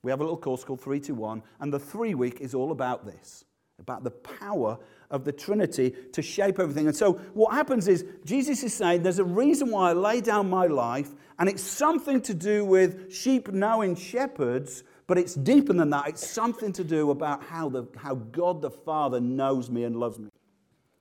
we 0.03 0.11
have 0.11 0.19
a 0.19 0.23
little 0.23 0.37
course 0.37 0.65
called 0.65 0.81
321, 0.81 1.41
and 1.61 1.71
the 1.71 1.79
three 1.79 2.13
week 2.13 2.41
is 2.41 2.53
all 2.53 2.73
about 2.73 3.05
this, 3.05 3.45
about 3.79 4.03
the 4.03 4.11
power 4.11 4.77
of 5.11 5.25
the 5.25 5.31
Trinity 5.31 5.93
to 6.13 6.21
shape 6.21 6.59
everything. 6.59 6.87
And 6.87 6.95
so, 6.95 7.13
what 7.33 7.53
happens 7.53 7.87
is, 7.87 8.05
Jesus 8.25 8.63
is 8.63 8.73
saying, 8.73 9.03
There's 9.03 9.19
a 9.19 9.23
reason 9.23 9.69
why 9.69 9.91
I 9.91 9.93
lay 9.93 10.21
down 10.21 10.49
my 10.49 10.65
life, 10.65 11.11
and 11.37 11.47
it's 11.47 11.61
something 11.61 12.21
to 12.21 12.33
do 12.33 12.65
with 12.65 13.13
sheep 13.13 13.49
knowing 13.49 13.95
shepherds, 13.95 14.83
but 15.07 15.17
it's 15.17 15.35
deeper 15.35 15.73
than 15.73 15.89
that. 15.91 16.07
It's 16.07 16.27
something 16.27 16.71
to 16.73 16.83
do 16.83 17.11
about 17.11 17.43
how, 17.43 17.69
the, 17.69 17.85
how 17.97 18.15
God 18.15 18.61
the 18.61 18.71
Father 18.71 19.19
knows 19.19 19.69
me 19.69 19.83
and 19.83 19.95
loves 19.95 20.17
me. 20.17 20.29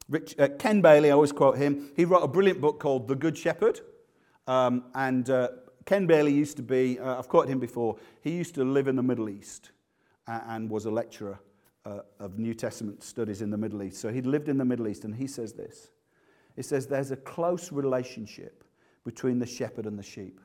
Rich, 0.08 0.34
uh, 0.38 0.48
Ken 0.58 0.80
Bailey, 0.82 1.10
I 1.10 1.12
always 1.12 1.32
quote 1.32 1.56
him, 1.56 1.90
he 1.94 2.04
wrote 2.04 2.22
a 2.22 2.28
brilliant 2.28 2.60
book 2.60 2.80
called 2.80 3.06
The 3.06 3.14
Good 3.14 3.38
Shepherd. 3.38 3.80
Um, 4.48 4.84
and 4.94 5.30
uh, 5.30 5.48
Ken 5.84 6.06
Bailey 6.06 6.32
used 6.32 6.56
to 6.56 6.62
be, 6.64 6.98
uh, 6.98 7.18
I've 7.18 7.28
quoted 7.28 7.52
him 7.52 7.60
before, 7.60 7.96
he 8.20 8.32
used 8.32 8.56
to 8.56 8.64
live 8.64 8.88
in 8.88 8.96
the 8.96 9.02
Middle 9.02 9.28
East 9.28 9.70
and 10.26 10.68
was 10.68 10.84
a 10.84 10.90
lecturer 10.90 11.38
uh, 11.90 12.02
of 12.18 12.38
New 12.38 12.54
Testament 12.54 13.02
studies 13.02 13.42
in 13.42 13.50
the 13.50 13.56
Middle 13.56 13.82
East. 13.82 14.00
So 14.00 14.12
he'd 14.12 14.26
lived 14.26 14.48
in 14.48 14.58
the 14.58 14.64
Middle 14.64 14.88
East, 14.88 15.04
and 15.04 15.14
he 15.14 15.26
says 15.26 15.52
this 15.52 15.90
He 16.56 16.62
says, 16.62 16.86
There's 16.86 17.10
a 17.10 17.16
close 17.16 17.72
relationship 17.72 18.64
between 19.04 19.38
the 19.38 19.46
shepherd 19.46 19.86
and 19.86 19.98
the 19.98 20.02
sheep. 20.02 20.40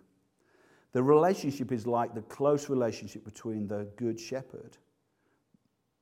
The 0.93 1.03
relationship 1.03 1.71
is 1.71 1.85
like 1.85 2.15
the 2.15 2.21
close 2.21 2.69
relationship 2.69 3.25
between 3.25 3.67
the 3.67 3.87
good 3.97 4.19
shepherd, 4.19 4.77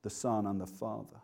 the 0.02 0.10
son, 0.10 0.46
and 0.46 0.60
the 0.60 0.66
father. 0.66 1.20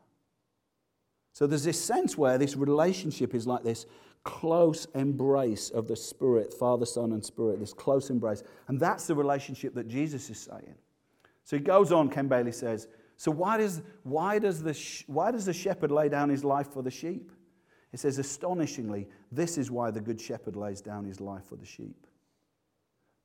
So 1.33 1.46
there's 1.46 1.64
this 1.64 1.83
sense 1.83 2.18
where 2.18 2.37
this 2.37 2.56
relationship 2.56 3.35
is 3.35 3.46
like 3.46 3.62
this 3.62 3.87
close 4.24 4.87
embrace 4.94 5.70
of 5.70 5.87
the 5.87 5.96
Spirit, 5.96 6.52
Father, 6.52 6.85
Son, 6.85 7.12
and 7.12 7.24
Spirit, 7.24 7.61
this 7.61 7.72
close 7.72 8.11
embrace. 8.11 8.42
And 8.68 8.78
that's 8.78 9.06
the 9.06 9.14
relationship 9.14 9.74
that 9.74 9.88
Jesus 9.88 10.28
is 10.28 10.38
saying. 10.38 10.74
So 11.44 11.56
he 11.56 11.62
goes 11.62 11.92
on, 11.92 12.11
Ken 12.11 12.28
Bailey 12.28 12.52
says, 12.52 12.88
so, 13.20 13.30
why 13.30 13.59
does, 13.59 13.83
why, 14.02 14.38
does 14.38 14.62
the, 14.62 14.72
why 15.06 15.30
does 15.30 15.44
the 15.44 15.52
shepherd 15.52 15.90
lay 15.90 16.09
down 16.09 16.30
his 16.30 16.42
life 16.42 16.68
for 16.72 16.83
the 16.83 16.90
sheep? 16.90 17.30
It 17.92 18.00
says, 18.00 18.18
astonishingly, 18.18 19.09
this 19.30 19.59
is 19.59 19.70
why 19.70 19.90
the 19.90 20.00
good 20.00 20.18
shepherd 20.18 20.56
lays 20.56 20.80
down 20.80 21.04
his 21.04 21.20
life 21.20 21.44
for 21.44 21.56
the 21.56 21.66
sheep. 21.66 22.06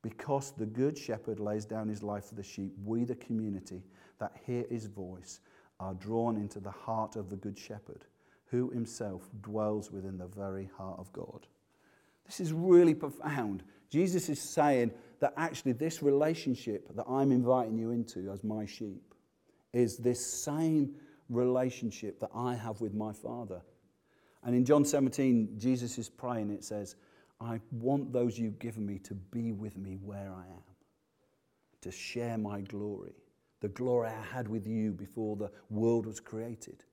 Because 0.01 0.51
the 0.51 0.65
good 0.65 0.97
shepherd 0.97 1.39
lays 1.39 1.63
down 1.63 1.87
his 1.87 2.03
life 2.03 2.25
for 2.25 2.35
the 2.35 2.43
sheep, 2.43 2.73
we, 2.83 3.05
the 3.05 3.15
community 3.15 3.85
that 4.19 4.33
hear 4.45 4.65
his 4.69 4.87
voice, 4.87 5.39
are 5.79 5.93
drawn 5.93 6.35
into 6.35 6.59
the 6.59 6.71
heart 6.71 7.15
of 7.15 7.29
the 7.29 7.37
good 7.37 7.57
shepherd, 7.57 8.03
who 8.47 8.71
himself 8.71 9.29
dwells 9.43 9.91
within 9.93 10.17
the 10.17 10.27
very 10.27 10.69
heart 10.77 10.99
of 10.99 11.09
God. 11.13 11.47
This 12.25 12.41
is 12.41 12.51
really 12.51 12.95
profound. 12.95 13.63
Jesus 13.89 14.27
is 14.27 14.41
saying 14.41 14.91
that 15.21 15.31
actually, 15.37 15.71
this 15.71 16.03
relationship 16.03 16.93
that 16.97 17.05
I'm 17.07 17.31
inviting 17.31 17.77
you 17.77 17.91
into 17.91 18.29
as 18.29 18.43
my 18.43 18.65
sheep 18.65 19.14
is 19.75 19.97
this 19.97 20.25
same 20.25 20.95
relationship 21.29 22.19
that 22.19 22.29
I 22.33 22.55
have 22.55 22.81
with 22.81 22.93
my 22.93 23.11
Father. 23.11 23.61
And 24.43 24.55
in 24.55 24.63
John 24.63 24.85
17, 24.85 25.55
Jesus 25.57 25.97
is 25.97 26.07
praying, 26.07 26.51
it 26.51 26.63
says, 26.63 26.95
I 27.41 27.59
want 27.71 28.13
those 28.13 28.37
you've 28.39 28.59
given 28.59 28.85
me 28.85 28.99
to 28.99 29.13
be 29.13 29.51
with 29.51 29.77
me 29.77 29.97
where 30.01 30.31
I 30.31 30.45
am, 30.47 30.63
to 31.81 31.91
share 31.91 32.37
my 32.37 32.61
glory, 32.61 33.13
the 33.61 33.67
glory 33.69 34.09
I 34.09 34.35
had 34.35 34.47
with 34.47 34.67
you 34.67 34.91
before 34.91 35.35
the 35.35 35.51
world 35.69 36.05
was 36.05 36.19
created. 36.19 36.83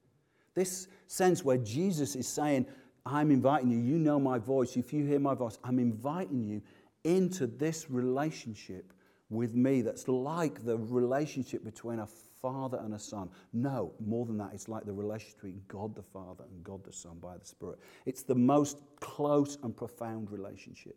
This 0.55 0.89
sense 1.07 1.45
where 1.45 1.59
Jesus 1.59 2.17
is 2.17 2.27
saying, 2.27 2.67
I'm 3.05 3.31
inviting 3.31 3.71
you, 3.71 3.79
you 3.79 3.99
know 3.99 4.19
my 4.19 4.39
voice, 4.39 4.77
if 4.77 4.93
you 4.93 5.05
hear 5.05 5.21
my 5.21 5.35
voice, 5.35 5.59
I'm 5.63 5.79
inviting 5.79 6.43
you 6.43 6.63
into 7.05 7.47
this 7.47 7.91
relationship 7.91 8.93
with 9.29 9.55
me 9.55 9.83
that's 9.83 10.09
like 10.09 10.65
the 10.65 10.77
relationship 10.79 11.65
between 11.65 11.99
a 11.99 12.07
father 12.43 12.81
and 12.85 12.93
a 12.93 12.99
son. 12.99 13.31
No, 13.53 13.93
more 14.05 14.27
than 14.27 14.37
that, 14.39 14.51
it's 14.53 14.69
like 14.69 14.85
the 14.85 14.93
relationship 14.93 15.37
between 15.37 15.63
God 15.69 15.95
the 15.95 16.03
Father 16.03 16.45
and 16.51 16.65
God 16.65 16.85
the 16.85 16.93
Son 16.93 17.19
by 17.23 17.39
the 17.39 17.47
Spirit. 17.47 17.79
It's 18.05 18.23
the 18.23 18.35
most 18.35 18.83
close 19.01 19.57
and 19.63 19.75
profound 19.75 20.31
relationship. 20.31 20.97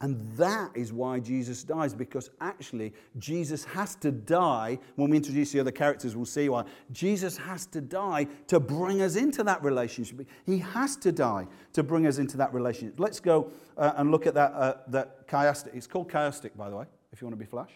And 0.00 0.20
that 0.36 0.70
is 0.76 0.92
why 0.92 1.18
Jesus 1.18 1.64
dies, 1.64 1.92
because 1.92 2.30
actually, 2.40 2.92
Jesus 3.18 3.64
has 3.64 3.96
to 3.96 4.12
die. 4.12 4.78
When 4.94 5.10
we 5.10 5.16
introduce 5.16 5.50
the 5.50 5.58
other 5.58 5.72
characters, 5.72 6.14
we'll 6.14 6.24
see 6.24 6.48
why. 6.48 6.64
Jesus 6.92 7.36
has 7.36 7.66
to 7.66 7.80
die 7.80 8.28
to 8.46 8.60
bring 8.60 9.02
us 9.02 9.16
into 9.16 9.42
that 9.42 9.60
relationship. 9.64 10.24
He 10.46 10.58
has 10.58 10.96
to 10.98 11.10
die 11.10 11.48
to 11.72 11.82
bring 11.82 12.06
us 12.06 12.18
into 12.18 12.36
that 12.36 12.54
relationship. 12.54 13.00
Let's 13.00 13.18
go 13.18 13.50
uh, 13.76 13.94
and 13.96 14.12
look 14.12 14.28
at 14.28 14.34
that, 14.34 14.52
uh, 14.52 14.74
that 14.86 15.26
chiastic. 15.26 15.74
It's 15.74 15.88
called 15.88 16.08
chiastic, 16.08 16.56
by 16.56 16.70
the 16.70 16.76
way, 16.76 16.84
if 17.12 17.20
you 17.20 17.26
want 17.26 17.36
to 17.36 17.44
be 17.44 17.50
flash. 17.50 17.72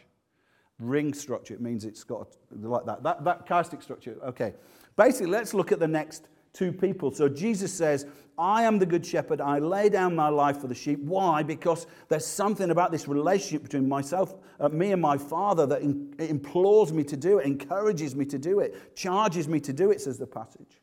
Ring 0.82 1.14
structure, 1.14 1.54
it 1.54 1.60
means 1.60 1.84
it's 1.84 2.04
got 2.04 2.36
like 2.60 2.84
that. 2.86 3.02
That, 3.02 3.24
that 3.24 3.46
chiastic 3.46 3.82
structure, 3.82 4.16
okay. 4.24 4.54
Basically, 4.96 5.30
let's 5.30 5.54
look 5.54 5.72
at 5.72 5.78
the 5.78 5.88
next 5.88 6.28
two 6.52 6.72
people. 6.72 7.10
So 7.10 7.28
Jesus 7.28 7.72
says, 7.72 8.06
I 8.38 8.64
am 8.64 8.78
the 8.78 8.86
good 8.86 9.04
shepherd. 9.04 9.40
I 9.40 9.58
lay 9.58 9.88
down 9.88 10.14
my 10.14 10.28
life 10.28 10.60
for 10.60 10.66
the 10.66 10.74
sheep. 10.74 10.98
Why? 11.00 11.42
Because 11.42 11.86
there's 12.08 12.26
something 12.26 12.70
about 12.70 12.90
this 12.90 13.06
relationship 13.08 13.62
between 13.62 13.88
myself, 13.88 14.34
uh, 14.60 14.68
me 14.68 14.92
and 14.92 15.00
my 15.00 15.18
father 15.18 15.66
that 15.66 15.82
in, 15.82 16.14
implores 16.18 16.92
me 16.92 17.04
to 17.04 17.16
do 17.16 17.38
it, 17.38 17.46
encourages 17.46 18.14
me 18.14 18.24
to 18.26 18.38
do 18.38 18.60
it, 18.60 18.96
charges 18.96 19.48
me 19.48 19.60
to 19.60 19.72
do 19.72 19.90
it, 19.90 20.00
says 20.00 20.18
the 20.18 20.26
passage. 20.26 20.80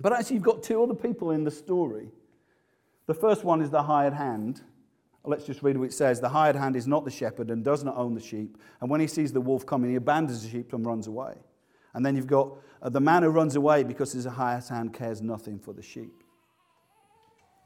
But 0.00 0.12
actually, 0.12 0.36
you've 0.36 0.44
got 0.44 0.62
two 0.62 0.82
other 0.82 0.94
people 0.94 1.30
in 1.30 1.44
the 1.44 1.50
story. 1.50 2.08
The 3.06 3.14
first 3.14 3.44
one 3.44 3.60
is 3.60 3.70
the 3.70 3.82
hired 3.82 4.14
hand. 4.14 4.62
Let's 5.24 5.44
just 5.44 5.62
read 5.62 5.76
what 5.76 5.84
it 5.84 5.92
says. 5.92 6.20
The 6.20 6.30
hired 6.30 6.56
hand 6.56 6.76
is 6.76 6.86
not 6.86 7.04
the 7.04 7.10
shepherd 7.10 7.50
and 7.50 7.62
does 7.62 7.84
not 7.84 7.96
own 7.96 8.14
the 8.14 8.20
sheep. 8.20 8.56
And 8.80 8.90
when 8.90 9.00
he 9.00 9.06
sees 9.06 9.32
the 9.32 9.40
wolf 9.40 9.66
coming, 9.66 9.90
he 9.90 9.96
abandons 9.96 10.42
the 10.42 10.48
sheep 10.48 10.72
and 10.72 10.84
runs 10.84 11.06
away. 11.06 11.34
And 11.92 12.06
then 12.06 12.16
you've 12.16 12.26
got 12.26 12.56
uh, 12.80 12.88
the 12.88 13.00
man 13.00 13.22
who 13.22 13.28
runs 13.28 13.56
away 13.56 13.82
because 13.82 14.12
his 14.12 14.24
hired 14.24 14.64
hand 14.68 14.94
cares 14.94 15.20
nothing 15.20 15.58
for 15.58 15.74
the 15.74 15.82
sheep. 15.82 16.22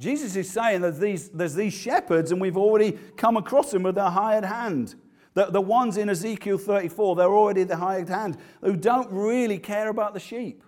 Jesus 0.01 0.35
is 0.35 0.51
saying 0.51 0.81
that 0.81 0.99
these, 0.99 1.29
there's 1.29 1.55
these 1.55 1.73
shepherds, 1.73 2.33
and 2.33 2.40
we've 2.40 2.57
already 2.57 2.99
come 3.17 3.37
across 3.37 3.71
them 3.71 3.85
with 3.85 3.95
their 3.95 4.11
hired 4.11 4.45
hand. 4.45 4.97
The, 5.35 5.47
the 5.47 5.61
ones 5.61 5.97
in 5.97 6.09
Ezekiel 6.09 6.59
34, 6.59 7.17
they're 7.17 7.27
already 7.27 7.64
the 7.64 7.77
hired 7.77 8.09
hand, 8.09 8.37
who 8.61 8.77
don't 8.77 9.11
really 9.12 9.59
care 9.59 9.88
about 9.88 10.14
the 10.14 10.21
sheep. 10.21 10.62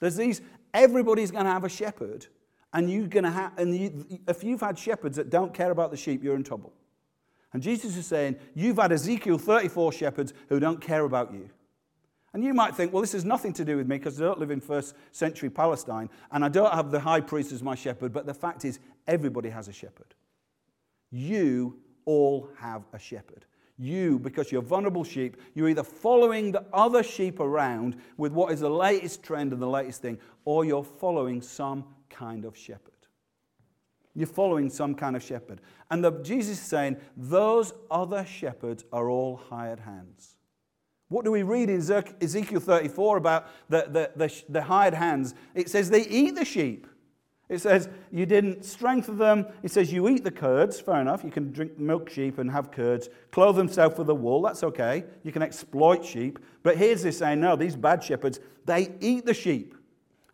There's 0.00 0.16
these, 0.16 0.42
everybody's 0.74 1.30
going 1.30 1.44
to 1.44 1.50
have 1.50 1.64
a 1.64 1.68
shepherd, 1.68 2.26
and 2.74 2.90
you're 2.90 3.06
going 3.06 3.24
to 3.24 3.30
have, 3.30 3.56
and 3.56 3.74
you, 3.74 4.20
if 4.28 4.42
you've 4.42 4.60
had 4.60 4.78
shepherds 4.78 5.16
that 5.16 5.30
don't 5.30 5.54
care 5.54 5.70
about 5.70 5.92
the 5.92 5.96
sheep, 5.96 6.22
you're 6.22 6.34
in 6.34 6.42
trouble. 6.42 6.72
And 7.52 7.62
Jesus 7.62 7.96
is 7.96 8.04
saying, 8.04 8.36
you've 8.52 8.78
had 8.78 8.90
Ezekiel 8.90 9.38
34 9.38 9.92
shepherds 9.92 10.34
who 10.48 10.58
don't 10.58 10.80
care 10.80 11.04
about 11.04 11.32
you. 11.32 11.48
And 12.32 12.42
you 12.42 12.52
might 12.52 12.74
think, 12.74 12.92
well, 12.92 13.00
this 13.00 13.12
has 13.12 13.24
nothing 13.24 13.52
to 13.52 13.64
do 13.64 13.76
with 13.76 13.86
me 13.86 13.96
because 13.96 14.20
I 14.20 14.24
don't 14.24 14.40
live 14.40 14.50
in 14.50 14.60
first 14.60 14.96
century 15.12 15.48
Palestine 15.48 16.10
and 16.32 16.44
I 16.44 16.48
don't 16.48 16.74
have 16.74 16.90
the 16.90 16.98
high 16.98 17.20
priest 17.20 17.52
as 17.52 17.62
my 17.62 17.76
shepherd. 17.76 18.12
But 18.12 18.26
the 18.26 18.34
fact 18.34 18.64
is, 18.64 18.80
everybody 19.06 19.50
has 19.50 19.68
a 19.68 19.72
shepherd. 19.72 20.16
You 21.12 21.78
all 22.06 22.50
have 22.58 22.82
a 22.92 22.98
shepherd. 22.98 23.46
You, 23.76 24.18
because 24.20 24.52
you're 24.52 24.62
vulnerable 24.62 25.02
sheep, 25.02 25.36
you're 25.54 25.68
either 25.68 25.82
following 25.82 26.52
the 26.52 26.64
other 26.72 27.02
sheep 27.02 27.40
around 27.40 27.96
with 28.16 28.32
what 28.32 28.52
is 28.52 28.60
the 28.60 28.70
latest 28.70 29.22
trend 29.22 29.52
and 29.52 29.60
the 29.60 29.66
latest 29.66 30.00
thing, 30.00 30.18
or 30.44 30.64
you're 30.64 30.84
following 30.84 31.42
some 31.42 31.84
kind 32.08 32.44
of 32.44 32.56
shepherd. 32.56 32.92
You're 34.14 34.28
following 34.28 34.70
some 34.70 34.94
kind 34.94 35.16
of 35.16 35.22
shepherd. 35.22 35.60
And 35.90 36.04
the, 36.04 36.12
Jesus 36.22 36.58
is 36.58 36.64
saying, 36.64 36.98
those 37.16 37.72
other 37.90 38.24
shepherds 38.24 38.84
are 38.92 39.10
all 39.10 39.36
hired 39.36 39.80
hands. 39.80 40.36
What 41.08 41.24
do 41.24 41.32
we 41.32 41.42
read 41.42 41.68
in 41.68 41.80
Ezekiel 41.80 42.60
34 42.60 43.16
about 43.16 43.48
the, 43.68 43.86
the, 43.88 44.10
the, 44.16 44.42
the 44.48 44.62
hired 44.62 44.94
hands? 44.94 45.34
It 45.54 45.68
says 45.68 45.90
they 45.90 46.06
eat 46.06 46.36
the 46.36 46.44
sheep. 46.44 46.86
It 47.48 47.60
says 47.60 47.88
you 48.10 48.24
didn't 48.24 48.64
strengthen 48.64 49.18
them. 49.18 49.46
It 49.62 49.70
says 49.70 49.92
you 49.92 50.08
eat 50.08 50.24
the 50.24 50.30
curds. 50.30 50.80
Fair 50.80 51.00
enough. 51.00 51.22
You 51.22 51.30
can 51.30 51.52
drink 51.52 51.78
milk 51.78 52.08
sheep 52.08 52.38
and 52.38 52.50
have 52.50 52.70
curds. 52.70 53.10
Clothe 53.32 53.56
themselves 53.56 53.98
with 53.98 54.06
the 54.06 54.14
wool. 54.14 54.42
That's 54.42 54.62
okay. 54.64 55.04
You 55.22 55.32
can 55.32 55.42
exploit 55.42 56.04
sheep. 56.04 56.38
But 56.62 56.78
here's 56.78 57.02
this 57.02 57.18
saying 57.18 57.40
no, 57.40 57.54
these 57.56 57.76
bad 57.76 58.02
shepherds, 58.02 58.40
they 58.64 58.94
eat 59.00 59.26
the 59.26 59.34
sheep. 59.34 59.74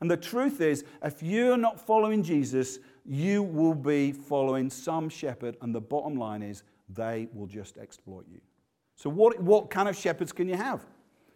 And 0.01 0.11
the 0.11 0.17
truth 0.17 0.61
is, 0.61 0.85
if 1.03 1.23
you're 1.23 1.59
not 1.59 1.85
following 1.85 2.23
Jesus, 2.23 2.79
you 3.05 3.43
will 3.43 3.75
be 3.75 4.13
following 4.13 4.71
some 4.71 5.09
shepherd. 5.09 5.57
And 5.61 5.75
the 5.75 5.81
bottom 5.81 6.17
line 6.17 6.43
is, 6.43 6.63
they 6.89 7.29
will 7.33 7.47
just 7.47 7.77
exploit 7.77 8.25
you. 8.31 8.41
So, 8.97 9.11
what, 9.11 9.41
what 9.41 9.71
kind 9.71 9.89
of 9.89 9.97
shepherds 9.97 10.33
can 10.33 10.49
you 10.49 10.57
have? 10.57 10.85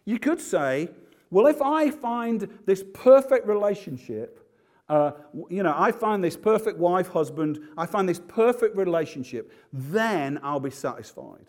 You 0.05 0.19
could 0.19 0.39
say, 0.39 0.89
well, 1.31 1.47
if 1.47 1.61
I 1.61 1.89
find 1.89 2.47
this 2.65 2.83
perfect 2.93 3.47
relationship, 3.47 4.44
uh, 4.87 5.11
you 5.49 5.63
know, 5.63 5.73
I 5.75 5.91
find 5.91 6.23
this 6.23 6.37
perfect 6.37 6.77
wife, 6.77 7.07
husband, 7.07 7.59
I 7.77 7.85
find 7.85 8.07
this 8.07 8.19
perfect 8.19 8.75
relationship, 8.75 9.51
then 9.73 10.39
I'll 10.43 10.59
be 10.59 10.69
satisfied. 10.69 11.47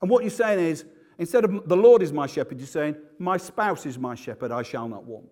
And 0.00 0.08
what 0.08 0.22
you're 0.22 0.30
saying 0.30 0.60
is, 0.60 0.84
instead 1.18 1.44
of 1.44 1.68
the 1.68 1.76
Lord 1.76 2.02
is 2.02 2.12
my 2.12 2.26
shepherd, 2.26 2.58
you're 2.58 2.68
saying, 2.68 2.96
my 3.18 3.36
spouse 3.36 3.84
is 3.84 3.98
my 3.98 4.14
shepherd, 4.14 4.52
I 4.52 4.62
shall 4.62 4.88
not 4.88 5.04
want. 5.04 5.30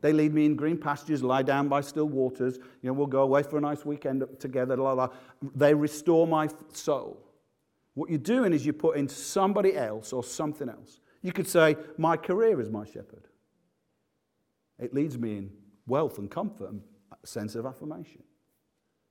They 0.00 0.12
lead 0.12 0.34
me 0.34 0.46
in 0.46 0.56
green 0.56 0.78
pastures, 0.78 1.22
lie 1.22 1.42
down 1.42 1.68
by 1.68 1.80
still 1.80 2.08
waters. 2.08 2.58
You 2.82 2.88
know, 2.88 2.92
we'll 2.92 3.06
go 3.06 3.22
away 3.22 3.44
for 3.44 3.58
a 3.58 3.60
nice 3.60 3.84
weekend 3.84 4.24
together. 4.40 4.76
La, 4.76 4.92
la. 4.92 5.08
They 5.54 5.74
restore 5.74 6.26
my 6.26 6.48
soul. 6.72 7.24
What 7.94 8.10
you're 8.10 8.18
doing 8.18 8.52
is 8.52 8.66
you're 8.66 8.72
putting 8.72 9.08
somebody 9.08 9.76
else 9.76 10.12
or 10.12 10.24
something 10.24 10.68
else. 10.68 10.98
You 11.22 11.32
could 11.32 11.46
say, 11.46 11.76
My 11.98 12.16
career 12.16 12.60
is 12.60 12.68
my 12.68 12.84
shepherd. 12.84 13.28
It 14.80 14.92
leads 14.92 15.16
me 15.16 15.38
in 15.38 15.50
wealth 15.86 16.18
and 16.18 16.30
comfort 16.30 16.70
and 16.70 16.82
sense 17.24 17.54
of 17.54 17.66
affirmation. 17.66 18.22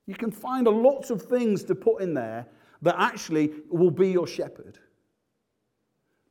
You 0.08 0.16
can 0.16 0.32
find 0.32 0.68
a 0.68 0.72
lots 0.72 1.10
of 1.10 1.22
things 1.22 1.64
to 1.66 1.76
put 1.76 2.02
in 2.02 2.14
there 2.14 2.48
that 2.82 2.96
actually 2.98 3.52
will 3.70 3.92
be 3.92 4.10
your 4.10 4.28
shepherd. 4.28 4.80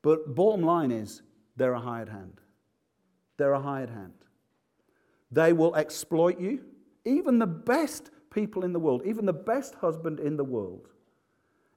But 0.03 0.35
bottom 0.35 0.63
line 0.63 0.91
is, 0.91 1.23
they're 1.57 1.75
a 1.75 1.81
hired 1.81 2.09
hand. 2.09 2.41
They're 3.37 3.53
a 3.53 3.61
hired 3.61 3.91
hand. 3.91 4.13
They 5.31 5.53
will 5.53 5.77
exploit 5.77 6.41
you. 6.41 6.65
Even 7.05 7.39
the 7.39 7.47
best 7.47 8.11
people 8.31 8.65
in 8.65 8.73
the 8.73 8.79
world, 8.79 9.03
even 9.05 9.27
the 9.27 9.33
best 9.33 9.75
husband 9.77 10.21
in 10.21 10.37
the 10.37 10.45
world, 10.45 10.89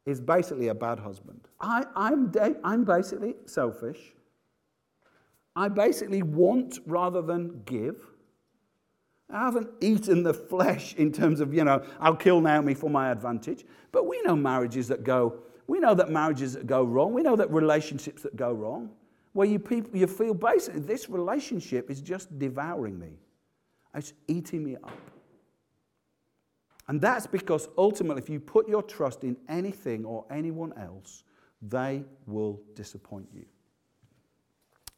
is 0.06 0.20
basically 0.20 0.68
a 0.68 0.76
bad 0.76 1.00
husband. 1.00 1.48
I, 1.62 1.86
I'm, 1.96 2.32
I'm 2.64 2.84
basically 2.84 3.36
selfish. 3.46 4.14
I 5.56 5.70
basically 5.70 6.24
want 6.24 6.80
rather 6.86 7.22
than 7.22 7.62
give. 7.66 8.06
I 9.34 9.46
haven't 9.46 9.70
eaten 9.82 10.22
the 10.22 10.34
flesh 10.34 10.94
in 10.94 11.12
terms 11.12 11.40
of, 11.40 11.54
you 11.54 11.64
know, 11.64 11.84
I'll 12.00 12.16
kill 12.16 12.40
Naomi 12.40 12.76
for 12.76 12.90
my 12.90 13.10
advantage. 13.10 13.66
But 13.92 14.08
we 14.08 14.22
know 14.22 14.36
marriages 14.36 14.88
that 14.90 15.04
go, 15.04 15.40
we 15.66 15.80
know 15.80 15.96
that 15.96 16.12
marriages 16.12 16.54
that 16.54 16.68
go 16.68 16.84
wrong. 16.84 17.14
We 17.14 17.24
know 17.24 17.36
that 17.36 17.52
relationships 17.52 18.22
that 18.22 18.36
go 18.36 18.52
wrong, 18.52 18.92
where 19.34 19.48
you, 19.48 19.58
people, 19.58 19.98
you 19.98 20.06
feel 20.06 20.36
basically 20.36 20.82
this 20.82 21.10
relationship 21.10 21.90
is 21.90 22.00
just 22.00 22.38
devouring 22.38 23.00
me. 23.00 23.18
It's 23.96 24.14
eating 24.28 24.64
me 24.64 24.76
up. 24.76 24.98
And 26.88 27.02
that's 27.02 27.26
because 27.26 27.70
ultimately, 27.78 28.22
if 28.22 28.30
you 28.30 28.40
put 28.40 28.68
your 28.68 28.84
trust 28.84 29.24
in 29.24 29.38
anything 29.48 30.06
or 30.06 30.26
anyone 30.30 30.74
else, 30.74 31.24
they 31.62 32.04
will 32.28 32.62
disappoint 32.76 33.30
you. 33.34 33.46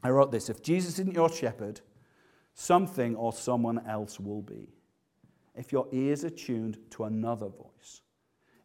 I 0.03 0.09
wrote 0.09 0.31
this 0.31 0.49
if 0.49 0.61
Jesus 0.61 0.99
isn't 0.99 1.13
your 1.13 1.29
shepherd, 1.29 1.81
something 2.55 3.15
or 3.15 3.33
someone 3.33 3.85
else 3.87 4.19
will 4.19 4.41
be. 4.41 4.69
If 5.53 5.71
your 5.71 5.87
ears 5.91 6.25
are 6.25 6.29
tuned 6.29 6.79
to 6.91 7.03
another 7.03 7.47
voice, 7.47 8.01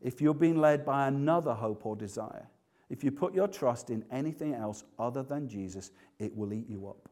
if 0.00 0.20
you're 0.20 0.32
being 0.34 0.58
led 0.58 0.84
by 0.84 1.08
another 1.08 1.52
hope 1.52 1.84
or 1.84 1.94
desire, 1.94 2.48
if 2.88 3.04
you 3.04 3.12
put 3.12 3.34
your 3.34 3.46
trust 3.46 3.90
in 3.90 4.04
anything 4.10 4.54
else 4.54 4.84
other 4.98 5.22
than 5.22 5.48
Jesus, 5.48 5.90
it 6.18 6.34
will 6.34 6.52
eat 6.52 6.68
you 6.68 6.88
up. 6.88 7.08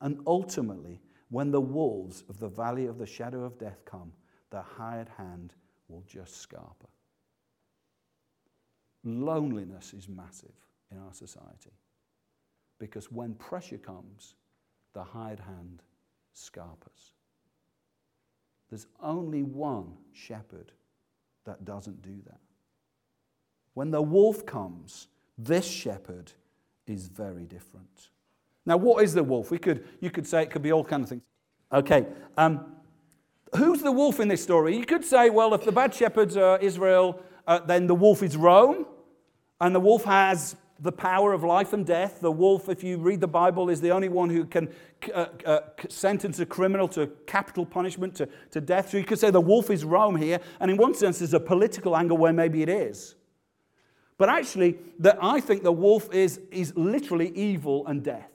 And 0.00 0.20
ultimately, 0.26 1.00
when 1.30 1.50
the 1.50 1.60
wolves 1.60 2.24
of 2.28 2.38
the 2.38 2.48
valley 2.48 2.86
of 2.86 2.98
the 2.98 3.06
shadow 3.06 3.44
of 3.44 3.58
death 3.58 3.84
come, 3.84 4.12
the 4.50 4.62
hired 4.62 5.08
hand 5.08 5.52
will 5.88 6.04
just 6.06 6.48
scarper. 6.48 6.88
Loneliness 9.04 9.92
is 9.92 10.08
massive 10.08 10.54
in 10.90 10.98
our 10.98 11.12
society 11.12 11.72
because 12.78 13.12
when 13.12 13.34
pressure 13.34 13.78
comes, 13.78 14.34
the 14.94 15.02
hired 15.02 15.40
hand 15.40 15.82
scarpers. 16.34 17.12
There's 18.70 18.86
only 19.02 19.42
one 19.42 19.92
shepherd 20.12 20.72
that 21.44 21.64
doesn't 21.64 22.02
do 22.02 22.16
that. 22.26 22.40
When 23.74 23.90
the 23.90 24.02
wolf 24.02 24.44
comes, 24.44 25.08
this 25.38 25.66
shepherd 25.66 26.32
is 26.86 27.08
very 27.08 27.44
different. 27.44 28.10
Now, 28.66 28.76
what 28.76 29.04
is 29.04 29.14
the 29.14 29.22
wolf? 29.22 29.50
We 29.50 29.58
could, 29.58 29.84
you 30.00 30.10
could 30.10 30.26
say 30.26 30.42
it 30.42 30.50
could 30.50 30.62
be 30.62 30.72
all 30.72 30.84
kinds 30.84 31.04
of 31.04 31.08
things. 31.10 31.22
Okay, 31.72 32.06
um, 32.36 32.74
who's 33.56 33.82
the 33.82 33.92
wolf 33.92 34.20
in 34.20 34.28
this 34.28 34.42
story? 34.42 34.76
You 34.76 34.86
could 34.86 35.04
say, 35.04 35.30
well, 35.30 35.54
if 35.54 35.64
the 35.64 35.72
bad 35.72 35.92
shepherds 35.94 36.36
are 36.36 36.58
Israel, 36.58 37.20
uh, 37.46 37.58
then 37.60 37.86
the 37.86 37.94
wolf 37.94 38.22
is 38.22 38.36
Rome, 38.36 38.86
and 39.60 39.74
the 39.74 39.80
wolf 39.80 40.04
has 40.04 40.56
the 40.80 40.92
power 40.92 41.32
of 41.32 41.44
life 41.44 41.72
and 41.72 41.86
death. 41.86 42.20
The 42.20 42.32
wolf, 42.32 42.68
if 42.68 42.82
you 42.82 42.98
read 42.98 43.20
the 43.20 43.28
Bible, 43.28 43.70
is 43.70 43.80
the 43.80 43.90
only 43.90 44.08
one 44.08 44.30
who 44.30 44.44
can 44.44 44.68
uh, 45.14 45.26
uh, 45.46 45.60
sentence 45.88 46.40
a 46.40 46.46
criminal 46.46 46.88
to 46.88 47.06
capital 47.26 47.64
punishment, 47.64 48.14
to, 48.16 48.28
to 48.50 48.60
death. 48.60 48.90
So 48.90 48.96
you 48.96 49.04
could 49.04 49.18
say 49.18 49.30
the 49.30 49.40
wolf 49.40 49.70
is 49.70 49.84
Rome 49.84 50.16
here. 50.16 50.40
And 50.60 50.70
in 50.70 50.76
one 50.76 50.94
sense, 50.94 51.20
there's 51.20 51.34
a 51.34 51.40
political 51.40 51.96
angle 51.96 52.16
where 52.16 52.32
maybe 52.32 52.62
it 52.62 52.68
is. 52.68 53.14
But 54.18 54.28
actually, 54.28 54.78
the, 54.98 55.16
I 55.20 55.40
think 55.40 55.62
the 55.62 55.72
wolf 55.72 56.12
is, 56.12 56.40
is 56.50 56.72
literally 56.76 57.30
evil 57.30 57.86
and 57.86 58.02
death. 58.02 58.30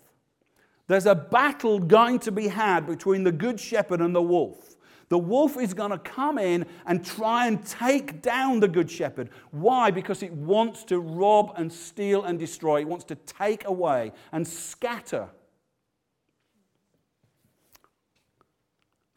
There's 0.88 1.06
a 1.06 1.16
battle 1.16 1.80
going 1.80 2.20
to 2.20 2.32
be 2.32 2.48
had 2.48 2.88
between 2.88 3.24
the 3.24 3.32
good 3.32 3.60
shepherd 3.60 4.02
and 4.02 4.16
the 4.16 4.22
wolf. 4.22 4.76
The 5.10 5.18
wolf 5.18 5.58
is 5.58 5.74
going 5.74 5.90
to 5.90 5.98
come 5.98 6.38
in 6.38 6.68
and 6.86 7.04
try 7.04 7.48
and 7.48 7.66
take 7.66 8.22
down 8.22 8.60
the 8.60 8.68
good 8.68 8.90
shepherd. 8.90 9.32
Why? 9.50 9.90
Because 9.90 10.22
it 10.22 10.32
wants 10.32 10.84
to 10.86 11.00
rob 11.00 11.54
and 11.58 11.74
steal 11.74 12.24
and 12.24 12.38
destroy. 12.38 12.82
It 12.82 12.88
wants 12.88 13.06
to 13.06 13.16
take 13.16 13.66
away 13.66 14.12
and 14.32 14.48
scatter. 14.48 15.30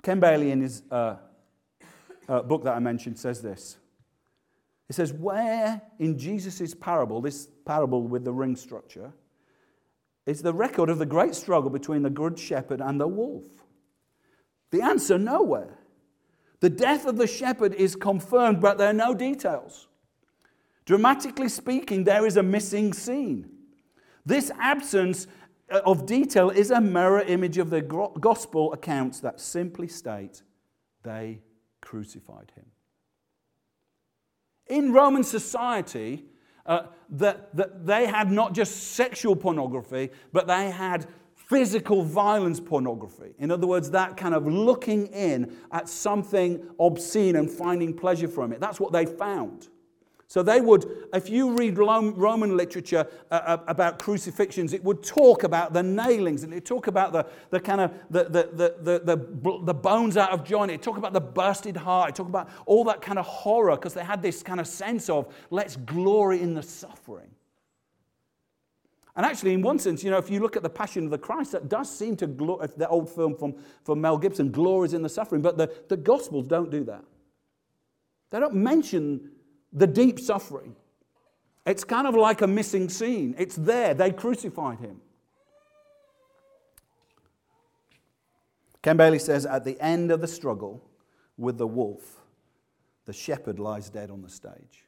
Ken 0.02 0.18
Bailey, 0.18 0.50
in 0.50 0.62
his 0.62 0.82
uh, 0.90 1.16
uh, 2.26 2.42
book 2.42 2.64
that 2.64 2.74
I 2.74 2.78
mentioned, 2.78 3.18
says 3.18 3.42
this. 3.42 3.76
He 4.88 4.94
says, 4.94 5.12
Where 5.12 5.80
in 5.98 6.18
Jesus' 6.18 6.74
parable, 6.74 7.20
this 7.20 7.48
parable 7.66 8.02
with 8.02 8.24
the 8.24 8.32
ring 8.32 8.56
structure, 8.56 9.12
is 10.24 10.40
the 10.40 10.54
record 10.54 10.88
of 10.88 10.98
the 10.98 11.06
great 11.06 11.34
struggle 11.34 11.70
between 11.70 12.02
the 12.02 12.10
good 12.10 12.38
shepherd 12.38 12.80
and 12.80 12.98
the 12.98 13.06
wolf? 13.06 13.44
The 14.70 14.80
answer 14.80 15.18
nowhere. 15.18 15.78
The 16.62 16.70
death 16.70 17.06
of 17.06 17.16
the 17.16 17.26
shepherd 17.26 17.74
is 17.74 17.96
confirmed, 17.96 18.60
but 18.60 18.78
there 18.78 18.88
are 18.88 18.92
no 18.92 19.14
details. 19.14 19.88
Dramatically 20.84 21.48
speaking, 21.48 22.04
there 22.04 22.24
is 22.24 22.36
a 22.36 22.42
missing 22.42 22.92
scene. 22.92 23.50
This 24.24 24.52
absence 24.60 25.26
uh, 25.72 25.80
of 25.84 26.06
detail 26.06 26.50
is 26.50 26.70
a 26.70 26.80
mirror 26.80 27.22
image 27.22 27.58
of 27.58 27.70
the 27.70 27.82
gospel 27.82 28.72
accounts 28.72 29.18
that 29.20 29.40
simply 29.40 29.88
state 29.88 30.42
they 31.02 31.40
crucified 31.80 32.52
him. 32.54 32.66
In 34.68 34.92
Roman 34.92 35.24
society, 35.24 36.26
uh, 36.64 36.84
that, 37.10 37.56
that 37.56 37.86
they 37.86 38.06
had 38.06 38.30
not 38.30 38.54
just 38.54 38.92
sexual 38.92 39.34
pornography, 39.34 40.10
but 40.32 40.46
they 40.46 40.70
had 40.70 41.08
physical 41.52 42.02
violence 42.02 42.58
pornography. 42.58 43.34
In 43.38 43.50
other 43.50 43.66
words, 43.66 43.90
that 43.90 44.16
kind 44.16 44.34
of 44.34 44.46
looking 44.46 45.08
in 45.08 45.54
at 45.70 45.86
something 45.86 46.66
obscene 46.80 47.36
and 47.36 47.50
finding 47.50 47.92
pleasure 47.92 48.28
from 48.28 48.52
it. 48.52 48.60
That's 48.60 48.80
what 48.80 48.90
they 48.92 49.04
found. 49.04 49.68
So 50.28 50.42
they 50.42 50.62
would, 50.62 50.86
if 51.12 51.28
you 51.28 51.52
read 51.52 51.76
Roman 51.76 52.56
literature 52.56 53.06
uh, 53.30 53.34
uh, 53.34 53.58
about 53.66 53.98
crucifixions, 53.98 54.72
it 54.72 54.82
would 54.82 55.02
talk 55.02 55.42
about 55.42 55.74
the 55.74 55.82
nailings 55.82 56.42
and 56.42 56.54
it 56.54 56.56
would 56.56 56.64
talk 56.64 56.86
about 56.86 57.12
the, 57.12 57.26
the 57.50 57.60
kind 57.60 57.82
of 57.82 57.92
the, 58.08 58.24
the, 58.24 58.74
the, 58.80 58.98
the, 59.04 59.60
the 59.64 59.74
bones 59.74 60.16
out 60.16 60.30
of 60.30 60.42
joint. 60.42 60.70
It 60.70 60.80
talk 60.80 60.96
about 60.96 61.12
the 61.12 61.20
bursted 61.20 61.76
heart. 61.76 62.08
It 62.08 62.14
talk 62.14 62.28
about 62.28 62.48
all 62.64 62.82
that 62.84 63.02
kind 63.02 63.18
of 63.18 63.26
horror 63.26 63.76
because 63.76 63.92
they 63.92 64.04
had 64.04 64.22
this 64.22 64.42
kind 64.42 64.58
of 64.58 64.66
sense 64.66 65.10
of 65.10 65.34
let's 65.50 65.76
glory 65.76 66.40
in 66.40 66.54
the 66.54 66.62
suffering. 66.62 67.28
And 69.14 69.26
actually, 69.26 69.52
in 69.52 69.60
one 69.60 69.78
sense, 69.78 70.02
you 70.02 70.10
know, 70.10 70.16
if 70.16 70.30
you 70.30 70.40
look 70.40 70.56
at 70.56 70.62
the 70.62 70.70
Passion 70.70 71.04
of 71.04 71.10
the 71.10 71.18
Christ, 71.18 71.52
that 71.52 71.68
does 71.68 71.94
seem 71.94 72.16
to, 72.16 72.26
glor- 72.26 72.62
uh, 72.62 72.68
the 72.76 72.88
old 72.88 73.10
film 73.10 73.36
from, 73.36 73.54
from 73.84 74.00
Mel 74.00 74.16
Gibson, 74.16 74.50
glories 74.50 74.94
in 74.94 75.02
the 75.02 75.08
suffering, 75.08 75.42
but 75.42 75.58
the, 75.58 75.70
the 75.88 75.96
Gospels 75.98 76.46
don't 76.46 76.70
do 76.70 76.82
that. 76.84 77.04
They 78.30 78.40
don't 78.40 78.54
mention 78.54 79.32
the 79.72 79.86
deep 79.86 80.18
suffering. 80.18 80.74
It's 81.66 81.84
kind 81.84 82.06
of 82.06 82.14
like 82.14 82.40
a 82.40 82.46
missing 82.46 82.88
scene. 82.88 83.34
It's 83.38 83.56
there. 83.56 83.92
They 83.92 84.10
crucified 84.10 84.80
him. 84.80 85.00
Ken 88.82 88.96
Bailey 88.96 89.18
says 89.18 89.46
at 89.46 89.64
the 89.64 89.80
end 89.80 90.10
of 90.10 90.20
the 90.20 90.26
struggle 90.26 90.82
with 91.36 91.58
the 91.58 91.66
wolf, 91.66 92.18
the 93.04 93.12
shepherd 93.12 93.58
lies 93.58 93.90
dead 93.90 94.10
on 94.10 94.22
the 94.22 94.28
stage. 94.28 94.86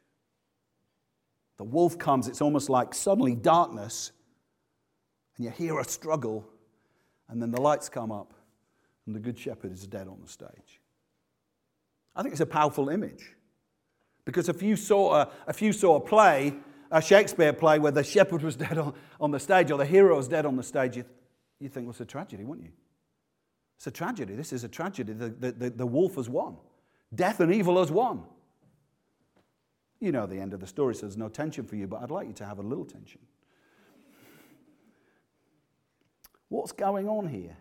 The 1.57 1.65
wolf 1.65 1.99
comes, 1.99 2.29
it's 2.29 2.41
almost 2.41 2.69
like 2.69 2.95
suddenly 2.95 3.35
darkness, 3.35 4.13
and 5.37 5.45
you 5.45 5.51
hear 5.51 5.79
a 5.79 5.85
struggle, 5.85 6.49
and 7.29 7.41
then 7.41 7.51
the 7.51 7.61
lights 7.61 7.89
come 7.89 8.11
up, 8.11 8.35
and 9.07 9.15
the 9.15 9.21
good 9.21 9.39
shepherd 9.39 9.73
is 9.73 9.87
dead 9.87 10.09
on 10.09 10.19
the 10.21 10.29
stage. 10.29 10.81
I 12.17 12.23
think 12.23 12.33
it's 12.33 12.41
a 12.41 12.47
powerful 12.47 12.89
image. 12.89 13.35
Because 14.25 14.49
if 14.49 14.63
you 14.63 14.77
saw 14.77 15.15
a, 15.15 15.31
if 15.49 15.61
you 15.61 15.73
saw 15.73 15.97
a 15.97 16.01
play, 16.01 16.55
a 16.91 17.03
Shakespeare 17.03 17.53
play 17.53 17.79
where 17.79 17.93
the 17.93 18.05
shepherd 18.05 18.43
was 18.43 18.57
dead 18.67 18.79
on, 18.79 18.95
on 19.21 19.31
the 19.31 19.41
stage 19.41 19.71
or 19.71 19.79
the 19.79 19.87
hero 19.87 20.17
was 20.17 20.29
dead 20.29 20.47
on 20.47 20.57
the 20.57 20.63
stage, 20.63 20.97
you, 20.97 21.05
you 21.61 21.69
think, 21.69 21.87
well, 21.87 21.91
it's 21.91 22.01
a 22.01 22.07
tragedy, 22.07 22.45
wouldn't 22.45 22.67
you? 22.67 22.73
It's 23.77 23.87
a 23.87 23.91
tragedy. 23.91 24.35
This 24.35 24.53
is 24.53 24.65
a 24.65 24.69
tragedy. 24.69 25.13
The, 25.13 25.29
the, 25.29 25.53
the, 25.53 25.71
the 25.71 25.87
wolf 25.87 26.15
has 26.15 26.29
won. 26.29 26.57
Death 27.15 27.41
and 27.41 27.53
evil 27.53 27.79
has 27.79 27.91
won. 27.91 28.23
You 30.01 30.13
know 30.13 30.27
the 30.27 30.39
end 30.39 30.53
of 30.53 30.61
the 30.61 30.67
story, 30.67 30.95
so 30.95 31.03
there's 31.03 31.17
no 31.17 31.29
tension 31.29 31.65
for 31.65 31.77
you, 31.77 31.87
but 31.87 32.03
I'd 32.03 32.11
like 32.11 32.27
you 32.27 32.35
to 32.35 32.45
have 32.45 32.59
a 32.59 32.63
little 32.63 32.85
tension. 32.85 33.21
What's 36.49 36.73
going 36.73 37.09
on 37.09 37.29
here? 37.29 37.57